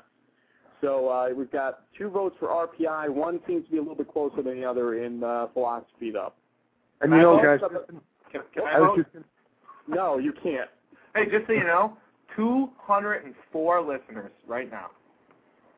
[0.81, 3.09] So uh, we've got two votes for RPI.
[3.11, 6.33] One seems to be a little bit closer than the other in uh, philosophy, though.
[7.01, 7.61] And you know, guys,
[8.33, 8.99] Can, can I I vote?
[8.99, 9.25] just
[9.87, 10.69] No, you can't.
[11.15, 11.97] Hey, just so you know,
[12.39, 14.91] 204 listeners right now.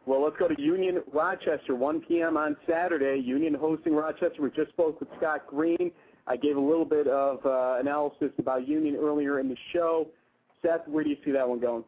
[0.04, 2.36] Well, let's go to Union Rochester, 1 p.m.
[2.36, 3.20] on Saturday.
[3.20, 4.42] Union hosting Rochester.
[4.42, 5.90] We just spoke with Scott Green.
[6.26, 10.08] I gave a little bit of uh, analysis about Union earlier in the show.
[10.62, 11.84] Seth, where do you see that one going?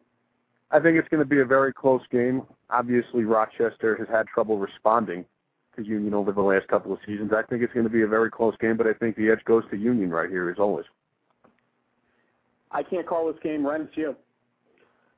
[0.71, 2.41] I think it's going to be a very close game.
[2.71, 5.25] Obviously, Rochester has had trouble responding
[5.75, 7.31] to Union over the last couple of seasons.
[7.31, 9.43] I think it's going to be a very close game, but I think the edge
[9.45, 10.85] goes to Union right here, as always.
[12.71, 13.67] I can't call this game.
[13.67, 14.15] Ren, it's you.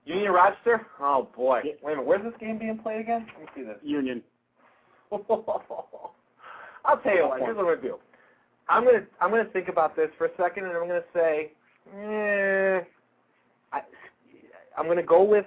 [0.05, 0.85] Union Rochester?
[0.99, 1.61] Oh boy.
[1.63, 3.25] Wait a minute, where's this game being played again?
[3.33, 3.77] Let me see this.
[3.83, 4.21] Union.
[5.11, 7.95] I'll tell you what, here's what I'm gonna do.
[8.69, 11.51] I'm gonna I'm gonna think about this for a second and I'm gonna say,
[11.97, 12.81] eh,
[13.73, 13.81] I,
[14.77, 15.45] I'm gonna go with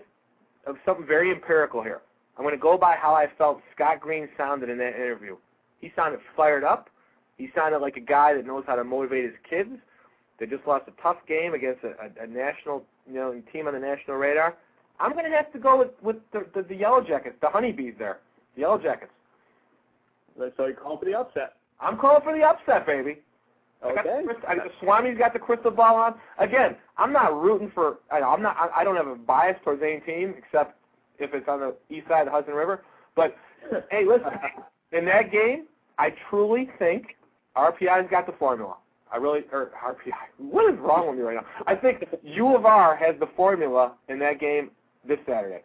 [0.85, 2.01] something very empirical here.
[2.36, 5.36] I'm gonna go by how I felt Scott Green sounded in that interview.
[5.80, 6.89] He sounded fired up.
[7.36, 9.70] He sounded like a guy that knows how to motivate his kids.
[10.39, 13.74] They just lost a tough game against a, a, a national, you know, team on
[13.74, 14.56] the national radar.
[15.01, 17.94] I'm going to have to go with with the, the the Yellow Jackets, the Honeybees
[17.98, 18.19] there,
[18.55, 19.12] the Yellow Jackets.
[20.56, 21.55] So you call for the upset.
[21.81, 23.19] I'm calling for the upset, baby.
[23.85, 24.24] I got Okay.
[24.27, 26.15] the, I, Swami's got the crystal ball on.
[26.39, 27.98] Again, I'm not rooting for.
[28.10, 28.56] I, I'm not.
[28.56, 30.77] I, I don't have a bias towards any team except
[31.19, 32.82] if it's on the east side of the Hudson River.
[33.15, 33.36] But
[33.90, 34.31] hey, listen,
[34.93, 35.66] in that game,
[35.98, 37.16] I truly think
[37.56, 38.77] RPI's got the formula.
[39.12, 40.12] I really, or RPI.
[40.51, 41.47] What is wrong with me right now?
[41.66, 44.70] I think U of R has the formula in that game
[45.06, 45.62] this Saturday.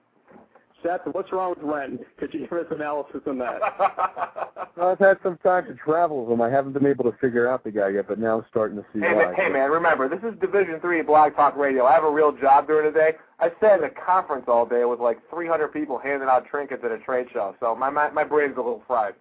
[0.81, 1.97] Seth, what's wrong with Ren?
[2.19, 3.59] Could you give us analysis on that?
[4.75, 6.41] Well, I've had some time to travel with him.
[6.41, 8.83] I haven't been able to figure out the guy yet, but now I'm starting to
[8.91, 9.25] see Hey, why.
[9.25, 11.85] man, hey man, remember this is Division Three Blog Talk Radio.
[11.85, 13.11] I have a real job during the day.
[13.39, 16.91] I sat in a conference all day with like 300 people handing out trinkets at
[16.91, 19.13] a trade show, so my my, my brain's a little fried.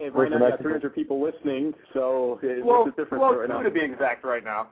[0.00, 3.20] Hey, right now Listen, you got 300 people listening, so uh, Well, what's the difference
[3.20, 3.62] well, right two now?
[3.62, 4.68] to be exact right now.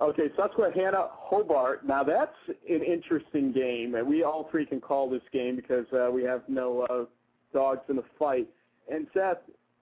[0.00, 1.84] Okay, Susquehanna Hobart.
[1.84, 2.30] Now that's
[2.68, 6.42] an interesting game, and we all three can call this game because uh, we have
[6.46, 7.04] no uh,
[7.52, 8.48] dogs in the fight.
[8.88, 9.38] And Seth,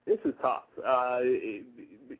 [0.07, 0.63] this is tough.
[0.83, 1.19] Uh,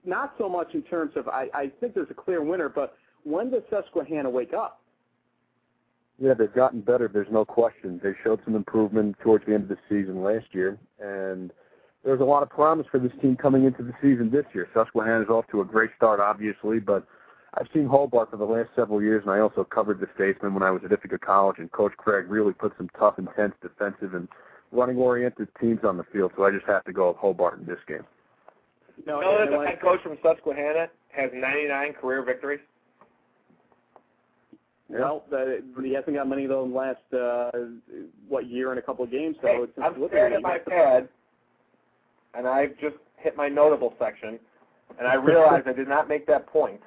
[0.05, 3.49] not so much in terms of I, I think there's a clear winner, but when
[3.49, 4.81] does Susquehanna wake up?
[6.19, 7.09] Yeah, they've gotten better.
[7.11, 7.99] There's no question.
[8.03, 11.51] They showed some improvement towards the end of the season last year, and
[12.07, 14.69] there's a lot of promise for this team coming into the season this year.
[14.73, 17.05] Susquehanna's off to a great start, obviously, but
[17.55, 20.63] I've seen Hobart for the last several years, and I also covered the Statesmen when
[20.63, 24.29] I was at Ithaca College, and Coach Cragg really put some tough, intense defensive and
[24.71, 27.79] running-oriented teams on the field, so I just have to go with Hobart in this
[27.89, 28.05] game.
[29.05, 32.23] No, You know that and the when I- head coach from Susquehanna has 99 career
[32.23, 32.61] victories.
[34.89, 37.51] Well, the, he hasn't got many of those last uh,
[38.29, 39.35] what year and a couple of games.
[39.41, 41.09] So Hey, it's I'm looking staring at at my it, pad,
[42.37, 44.39] and I've just hit my notable section,
[44.99, 46.79] and I realized I did not make that point.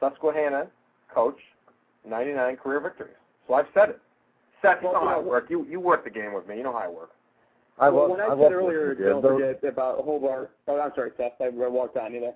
[0.00, 0.66] Susquehanna,
[1.14, 1.36] coach,
[2.08, 3.14] 99 career victories.
[3.46, 4.00] So I've said it.
[4.62, 5.46] Seth, you Well, know how I work.
[5.50, 6.56] You you work the game with me.
[6.56, 7.10] You know how I work.
[7.78, 9.08] I well, love, when I, I said earlier, listening to you.
[9.10, 10.50] don't Those- forget about Hobart.
[10.68, 11.32] Oh, I'm sorry, Seth.
[11.40, 12.34] I walked on you there.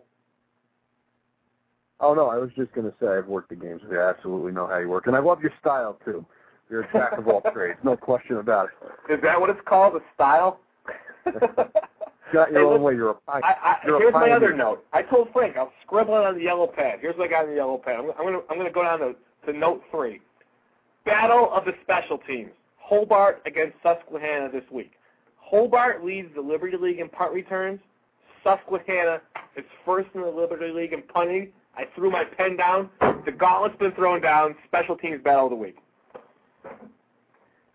[2.00, 3.82] Oh no, I was just gonna say I've worked the games.
[3.82, 4.00] with you.
[4.00, 6.24] I absolutely know how you work, and I love your style too.
[6.70, 8.68] You're a jack of all trades, no question about
[9.08, 9.12] it.
[9.12, 9.94] Is that what it's called?
[9.96, 10.60] A style?
[12.34, 12.94] Got your Hey, own listen, way.
[12.94, 14.84] You're a pi- I, I, you're a here's my other note.
[14.92, 16.98] I told Frank I'll scribble it on the yellow pad.
[17.00, 17.94] Here's what I got on the yellow pad.
[18.00, 19.14] I'm, I'm gonna I'm gonna go down to,
[19.46, 20.20] to note three.
[21.04, 22.50] Battle of the special teams.
[22.78, 24.92] Hobart against Susquehanna this week.
[25.38, 27.78] Hobart leads the Liberty League in punt returns.
[28.42, 29.20] Susquehanna
[29.56, 31.50] is first in the Liberty League in punting.
[31.76, 32.90] I threw my pen down.
[33.24, 34.54] The gauntlet's been thrown down.
[34.66, 35.76] Special teams battle of the week.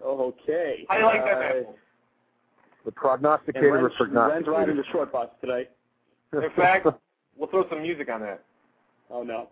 [0.03, 0.85] Okay.
[0.89, 1.65] How do you like that, Uh, man?
[2.85, 4.29] The prognosticator Ren's, of prognosticators.
[4.29, 5.67] Ren's riding the short bus today.
[6.33, 6.87] In fact,
[7.37, 8.43] we'll throw some music on that.
[9.09, 9.49] Oh no.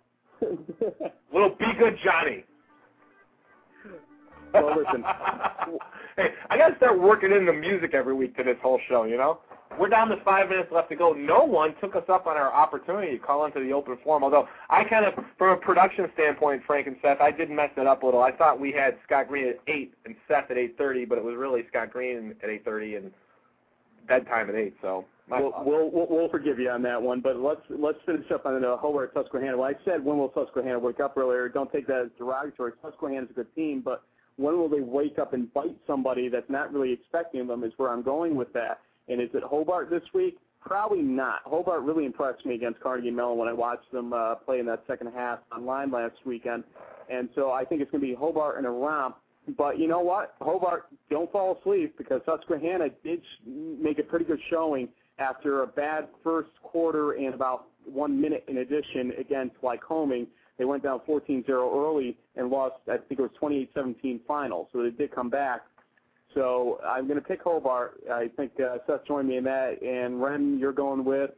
[1.33, 2.43] Little Be Good Johnny.
[4.53, 5.03] Well, listen.
[6.15, 9.03] hey, I got to start working in the music every week to this whole show,
[9.03, 9.39] you know?
[9.79, 11.13] We're down to five minutes left to go.
[11.13, 14.47] No one took us up on our opportunity to call into the open forum, although
[14.69, 18.01] I kind of, from a production standpoint, Frank and Seth, I did mess it up
[18.01, 18.23] a little.
[18.23, 21.35] I thought we had Scott Green at 8 and Seth at 8.30, but it was
[21.37, 23.11] really Scott Green at 8.30 and
[24.07, 27.59] bedtime at 8, so We'll, we'll, we'll we'll forgive you on that one, but let's
[27.69, 29.57] let's finish up on the Hobart Susquehanna.
[29.57, 31.49] Well, I said when will Susquehanna wake up earlier?
[31.49, 32.71] Don't take that as derogatory.
[32.81, 34.03] Susquehanna's a good team, but
[34.37, 37.63] when will they wake up and bite somebody that's not really expecting them?
[37.63, 38.79] Is where I'm going with that.
[39.09, 40.37] And is it Hobart this week?
[40.61, 41.41] Probably not.
[41.45, 44.83] Hobart really impressed me against Carnegie Mellon when I watched them uh, play in that
[44.87, 46.63] second half online last weekend,
[47.09, 49.15] and so I think it's going to be Hobart and a romp.
[49.57, 50.35] But you know what?
[50.41, 54.89] Hobart, don't fall asleep because Susquehanna did make a pretty good showing
[55.19, 60.27] after a bad first quarter and about one minute in addition against Lycoming.
[60.57, 63.31] They went down 14-0 early and lost, I think it was
[63.75, 64.69] 28-17 final.
[64.73, 65.61] So they did come back.
[66.33, 68.01] So I'm going to pick Hobart.
[68.11, 69.81] I think uh, Seth joined me in that.
[69.81, 71.31] And Ren, you're going with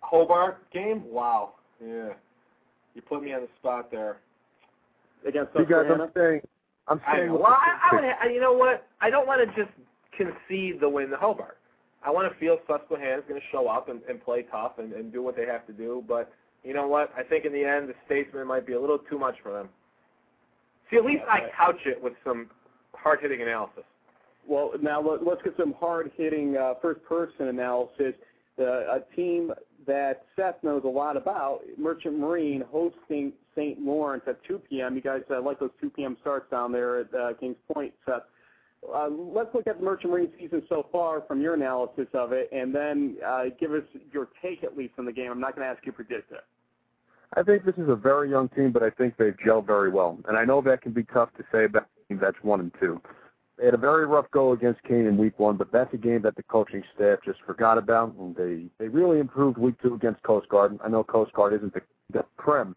[0.00, 1.02] Hobart game?
[1.06, 1.54] Wow.
[1.82, 2.10] Yeah.
[2.94, 4.18] You put me on the spot there.
[5.26, 6.40] against You guys, I'm saying,
[6.88, 7.28] I'm saying.
[7.28, 7.34] know.
[7.34, 8.04] Well, I, I would.
[8.04, 8.86] Ha- you know what?
[9.00, 9.72] I don't want to just
[10.16, 11.58] concede the win to Hobart.
[12.02, 15.12] I want to feel Susquehanna's going to show up and, and play tough and, and
[15.12, 16.02] do what they have to do.
[16.08, 16.32] But
[16.64, 17.12] you know what?
[17.16, 19.68] I think in the end, the Statesmen might be a little too much for them.
[20.90, 22.50] See, at least I couch it with some
[22.94, 23.84] hard-hitting analysis.
[24.46, 28.14] Well, now let, let's get some hard-hitting uh, first-person analysis.
[28.58, 29.52] Uh, a team
[29.86, 33.80] that Seth knows a lot about, Merchant Marine, hosting St.
[33.80, 34.96] Lawrence at 2 p.m.
[34.96, 36.16] You guys uh, like those 2 p.m.
[36.20, 38.22] starts down there at uh, Kings Point, Seth.
[38.82, 42.48] Uh, let's look at the Merchant Marine season so far from your analysis of it,
[42.52, 43.82] and then uh, give us
[44.12, 45.30] your take at least on the game.
[45.30, 46.44] I'm not going to ask you to predict it.
[47.36, 50.18] I think this is a very young team, but I think they've gelled very well.
[50.26, 52.72] And I know that can be tough to say about a team that's one and
[52.80, 53.00] two.
[53.56, 56.22] They had a very rough go against Kean in week one, but that's a game
[56.22, 60.22] that the coaching staff just forgot about, and they they really improved week two against
[60.22, 60.78] Coast Guard.
[60.82, 62.74] I know Coast Guard isn't the, the prem,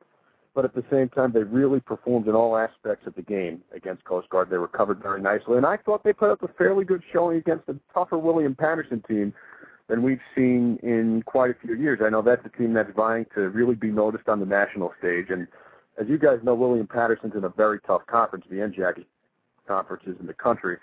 [0.56, 4.04] but at the same time, they really performed in all aspects of the game against
[4.04, 4.50] Coast Guard.
[4.50, 7.68] They recovered very nicely, and I thought they put up a fairly good showing against
[7.70, 9.34] a tougher William Paterson team
[9.88, 12.00] than we've seen in quite a few years.
[12.04, 15.28] I know that's a team that's vying to really be noticed on the national stage,
[15.30, 15.48] and
[16.00, 19.06] as you guys know, William Paterson's in a very tough conference, the NJAC
[19.68, 20.78] conferences in the country.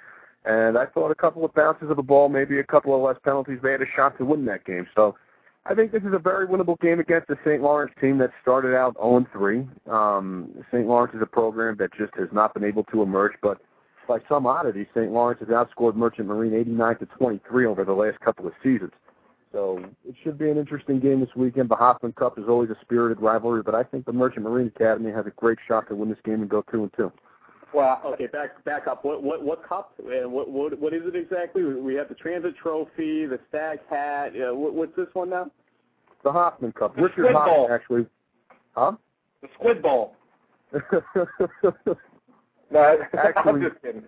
[0.44, 3.16] And I thought a couple of bounces of the ball, maybe a couple of less
[3.22, 4.86] penalties, they had a shot to win that game.
[4.94, 5.16] So
[5.66, 7.62] I think this is a very winnable game against the St.
[7.62, 9.69] Lawrence team that started out 0-3.
[9.89, 10.87] Um, St.
[10.87, 13.61] Lawrence is a program that just has not been able to emerge, but
[14.09, 15.12] by some oddity, St.
[15.12, 18.93] Lawrence has outscored Merchant Marine 89 to 23 over the last couple of seasons.
[19.53, 21.69] So it should be an interesting game this weekend.
[21.69, 25.12] The Hoffman Cup is always a spirited rivalry, but I think the Merchant Marine Academy
[25.12, 27.12] has a great shot to win this game and go two and two.
[27.72, 29.05] Well, okay, back back up.
[29.05, 31.62] What what what cup and what what what is it exactly?
[31.62, 34.32] We have the Transit Trophy, the Stag Hat.
[34.34, 35.51] Uh, what, what's this one now?
[36.24, 36.97] The Hoffman Cup.
[36.97, 37.68] The Richard Hoffman Bowl.
[37.70, 38.06] actually.
[38.74, 38.92] Huh?
[39.42, 40.14] The Squid Bowl.
[42.72, 44.02] No, I- I'm Actually- just kidding.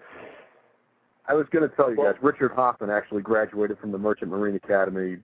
[1.29, 4.57] I was going to tell you guys, Richard Hoffman actually graduated from the Merchant Marine
[4.57, 5.19] Academy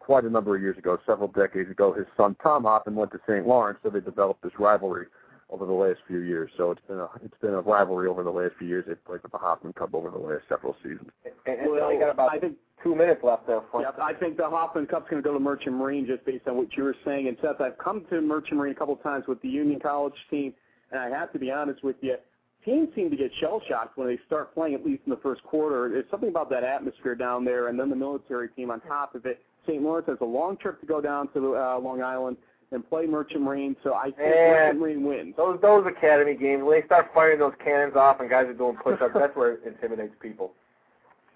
[0.00, 1.92] quite a number of years ago, several decades ago.
[1.92, 3.46] His son Tom Hoffman went to St.
[3.46, 5.06] Lawrence, so they developed this rivalry
[5.50, 6.50] over the last few years.
[6.56, 8.84] So it's been a it's been a rivalry over the last few years.
[8.86, 11.10] They've played with the Hoffman Cup over the last several seasons.
[11.46, 13.62] And, and we got about I think two minutes left there.
[13.70, 16.46] For yeah, I think the Hoffman Cup's going to go to Merchant Marine just based
[16.46, 17.28] on what you were saying.
[17.28, 20.14] And Seth, I've come to Merchant Marine a couple of times with the Union College
[20.30, 20.52] team,
[20.90, 22.16] and I have to be honest with you.
[22.64, 25.42] Teams seem to get shell shocked when they start playing, at least in the first
[25.44, 25.88] quarter.
[25.88, 29.24] There's something about that atmosphere down there, and then the military team on top of
[29.26, 29.40] it.
[29.66, 29.80] St.
[29.80, 32.36] Lawrence has a long trip to go down to uh, Long Island
[32.70, 35.34] and play Merchant Marine, so I think Merchant Marine wins.
[35.36, 38.76] Those those academy games when they start firing those cannons off and guys are doing
[38.76, 40.52] push-ups, that's where it intimidates people.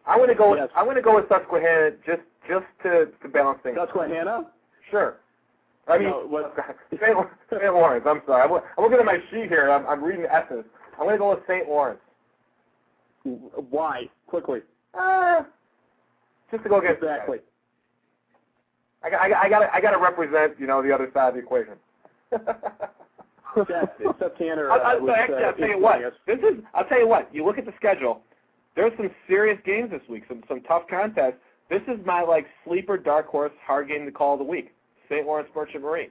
[0.06, 0.54] I'm gonna go.
[0.54, 0.68] Yes.
[0.76, 3.76] I'm gonna go with Susquehanna just just to to balance things.
[3.78, 4.46] Susquehanna?
[4.90, 5.16] Sure.
[5.88, 6.54] I mean, No, what-
[6.90, 7.16] St.
[7.50, 7.74] St.
[7.74, 8.04] Lawrence.
[8.06, 8.42] I'm sorry.
[8.42, 9.70] I'm, I'm looking at my sheet here.
[9.70, 10.64] I'm, I'm reading S's.
[10.98, 11.66] I'm gonna go with St.
[11.68, 12.00] Lawrence.
[13.70, 14.08] Why?
[14.26, 14.60] Quickly.
[14.98, 15.42] Uh,
[16.50, 17.02] just to go against.
[17.02, 17.38] Exactly.
[19.04, 19.20] I got.
[19.20, 19.44] I got.
[19.44, 19.74] I got.
[19.74, 20.58] I got to represent.
[20.58, 21.74] You know, the other side of the equation.
[23.54, 24.70] Seth Tanner.
[24.70, 26.00] Uh, I, was, so actually, uh, I'll tell you what.
[26.26, 26.64] This is.
[26.74, 27.34] I'll tell you what.
[27.34, 28.22] You look at the schedule.
[28.74, 30.24] There's some serious games this week.
[30.28, 31.34] Some some tough contests.
[31.68, 34.72] This is my like sleeper dark horse hard game to call of the week.
[35.08, 35.26] St.
[35.26, 36.10] Lawrence Merchant Marine.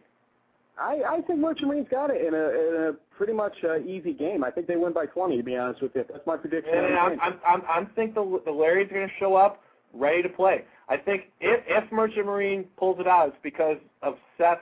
[0.79, 4.13] I, I think Merchant Marine's got it in a, in a pretty much uh, easy
[4.13, 4.43] game.
[4.43, 6.05] I think they win by 20, to be honest with you.
[6.09, 6.73] That's my prediction.
[6.73, 9.61] And I'm I'm I'm, I'm think the the Larry's are going to show up
[9.93, 10.63] ready to play.
[10.89, 14.61] I think if if Merchant Marine pulls it out, it's because of Seth's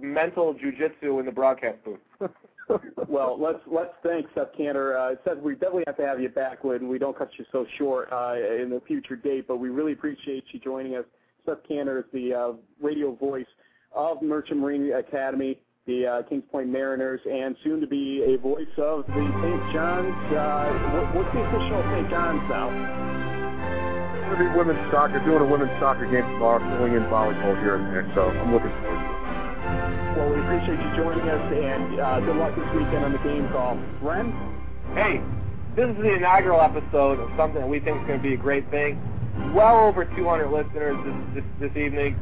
[0.00, 2.30] mental jujitsu in the broadcast booth.
[3.08, 4.96] well, let's let's thank Seth Cantor.
[4.96, 7.66] Uh, Seth, we definitely have to have you back when we don't cut you so
[7.78, 11.04] short uh, in a future date, but we really appreciate you joining us.
[11.46, 13.46] Seth Cantor is the uh, radio voice
[13.94, 18.66] of Merchant Marine Academy, the uh, Kings Point Mariners, and soon to be a voice
[18.78, 19.72] of the St.
[19.74, 20.34] John's.
[20.34, 22.10] Uh, what, what's the official St.
[22.10, 23.09] John's now?
[24.40, 27.76] Going to be women's soccer, doing a women's soccer game tomorrow, filling in volleyball here
[27.76, 28.08] and there.
[28.16, 30.16] So I'm looking forward to it.
[30.16, 33.44] Well, we appreciate you joining us, and uh, good luck this weekend on the game
[33.52, 33.76] call.
[34.00, 34.32] Ren?
[34.96, 35.20] Hey,
[35.76, 38.40] this is the inaugural episode of something that we think is going to be a
[38.40, 38.96] great thing.
[39.52, 42.16] Well over 200 listeners this, this, this evening,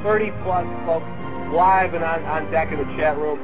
[0.00, 1.04] 30 plus folks
[1.52, 3.36] live and on, on deck in the chat room.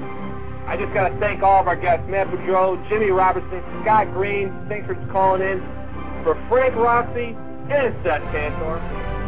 [0.65, 4.49] I just got to thank all of our guests, Matt Boudreau, Jimmy Robertson, Scott Green.
[4.73, 5.61] Thanks for calling in.
[6.25, 7.37] For Frank Rossi
[7.71, 8.79] and Seth Cantor,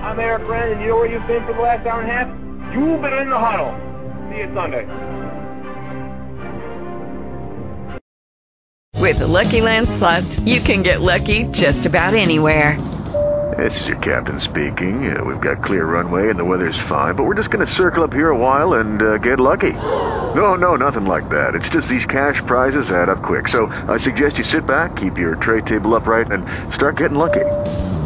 [0.05, 2.13] I'm Eric Ren, and you know where you've been for the last hour and a
[2.13, 2.29] half?
[2.75, 3.73] You've been in the huddle.
[4.31, 4.85] See you Sunday.
[9.01, 12.77] With the Lucky Land slots, you can get lucky just about anywhere.
[13.57, 15.17] This is your captain speaking.
[15.17, 18.05] Uh, we've got clear runway and the weather's fine, but we're just going to circle
[18.05, 19.73] up here a while and uh, get lucky.
[19.73, 21.55] No, no, nothing like that.
[21.55, 23.49] It's just these cash prizes add up quick.
[23.49, 26.45] So I suggest you sit back, keep your tray table upright, and
[26.75, 28.06] start getting lucky.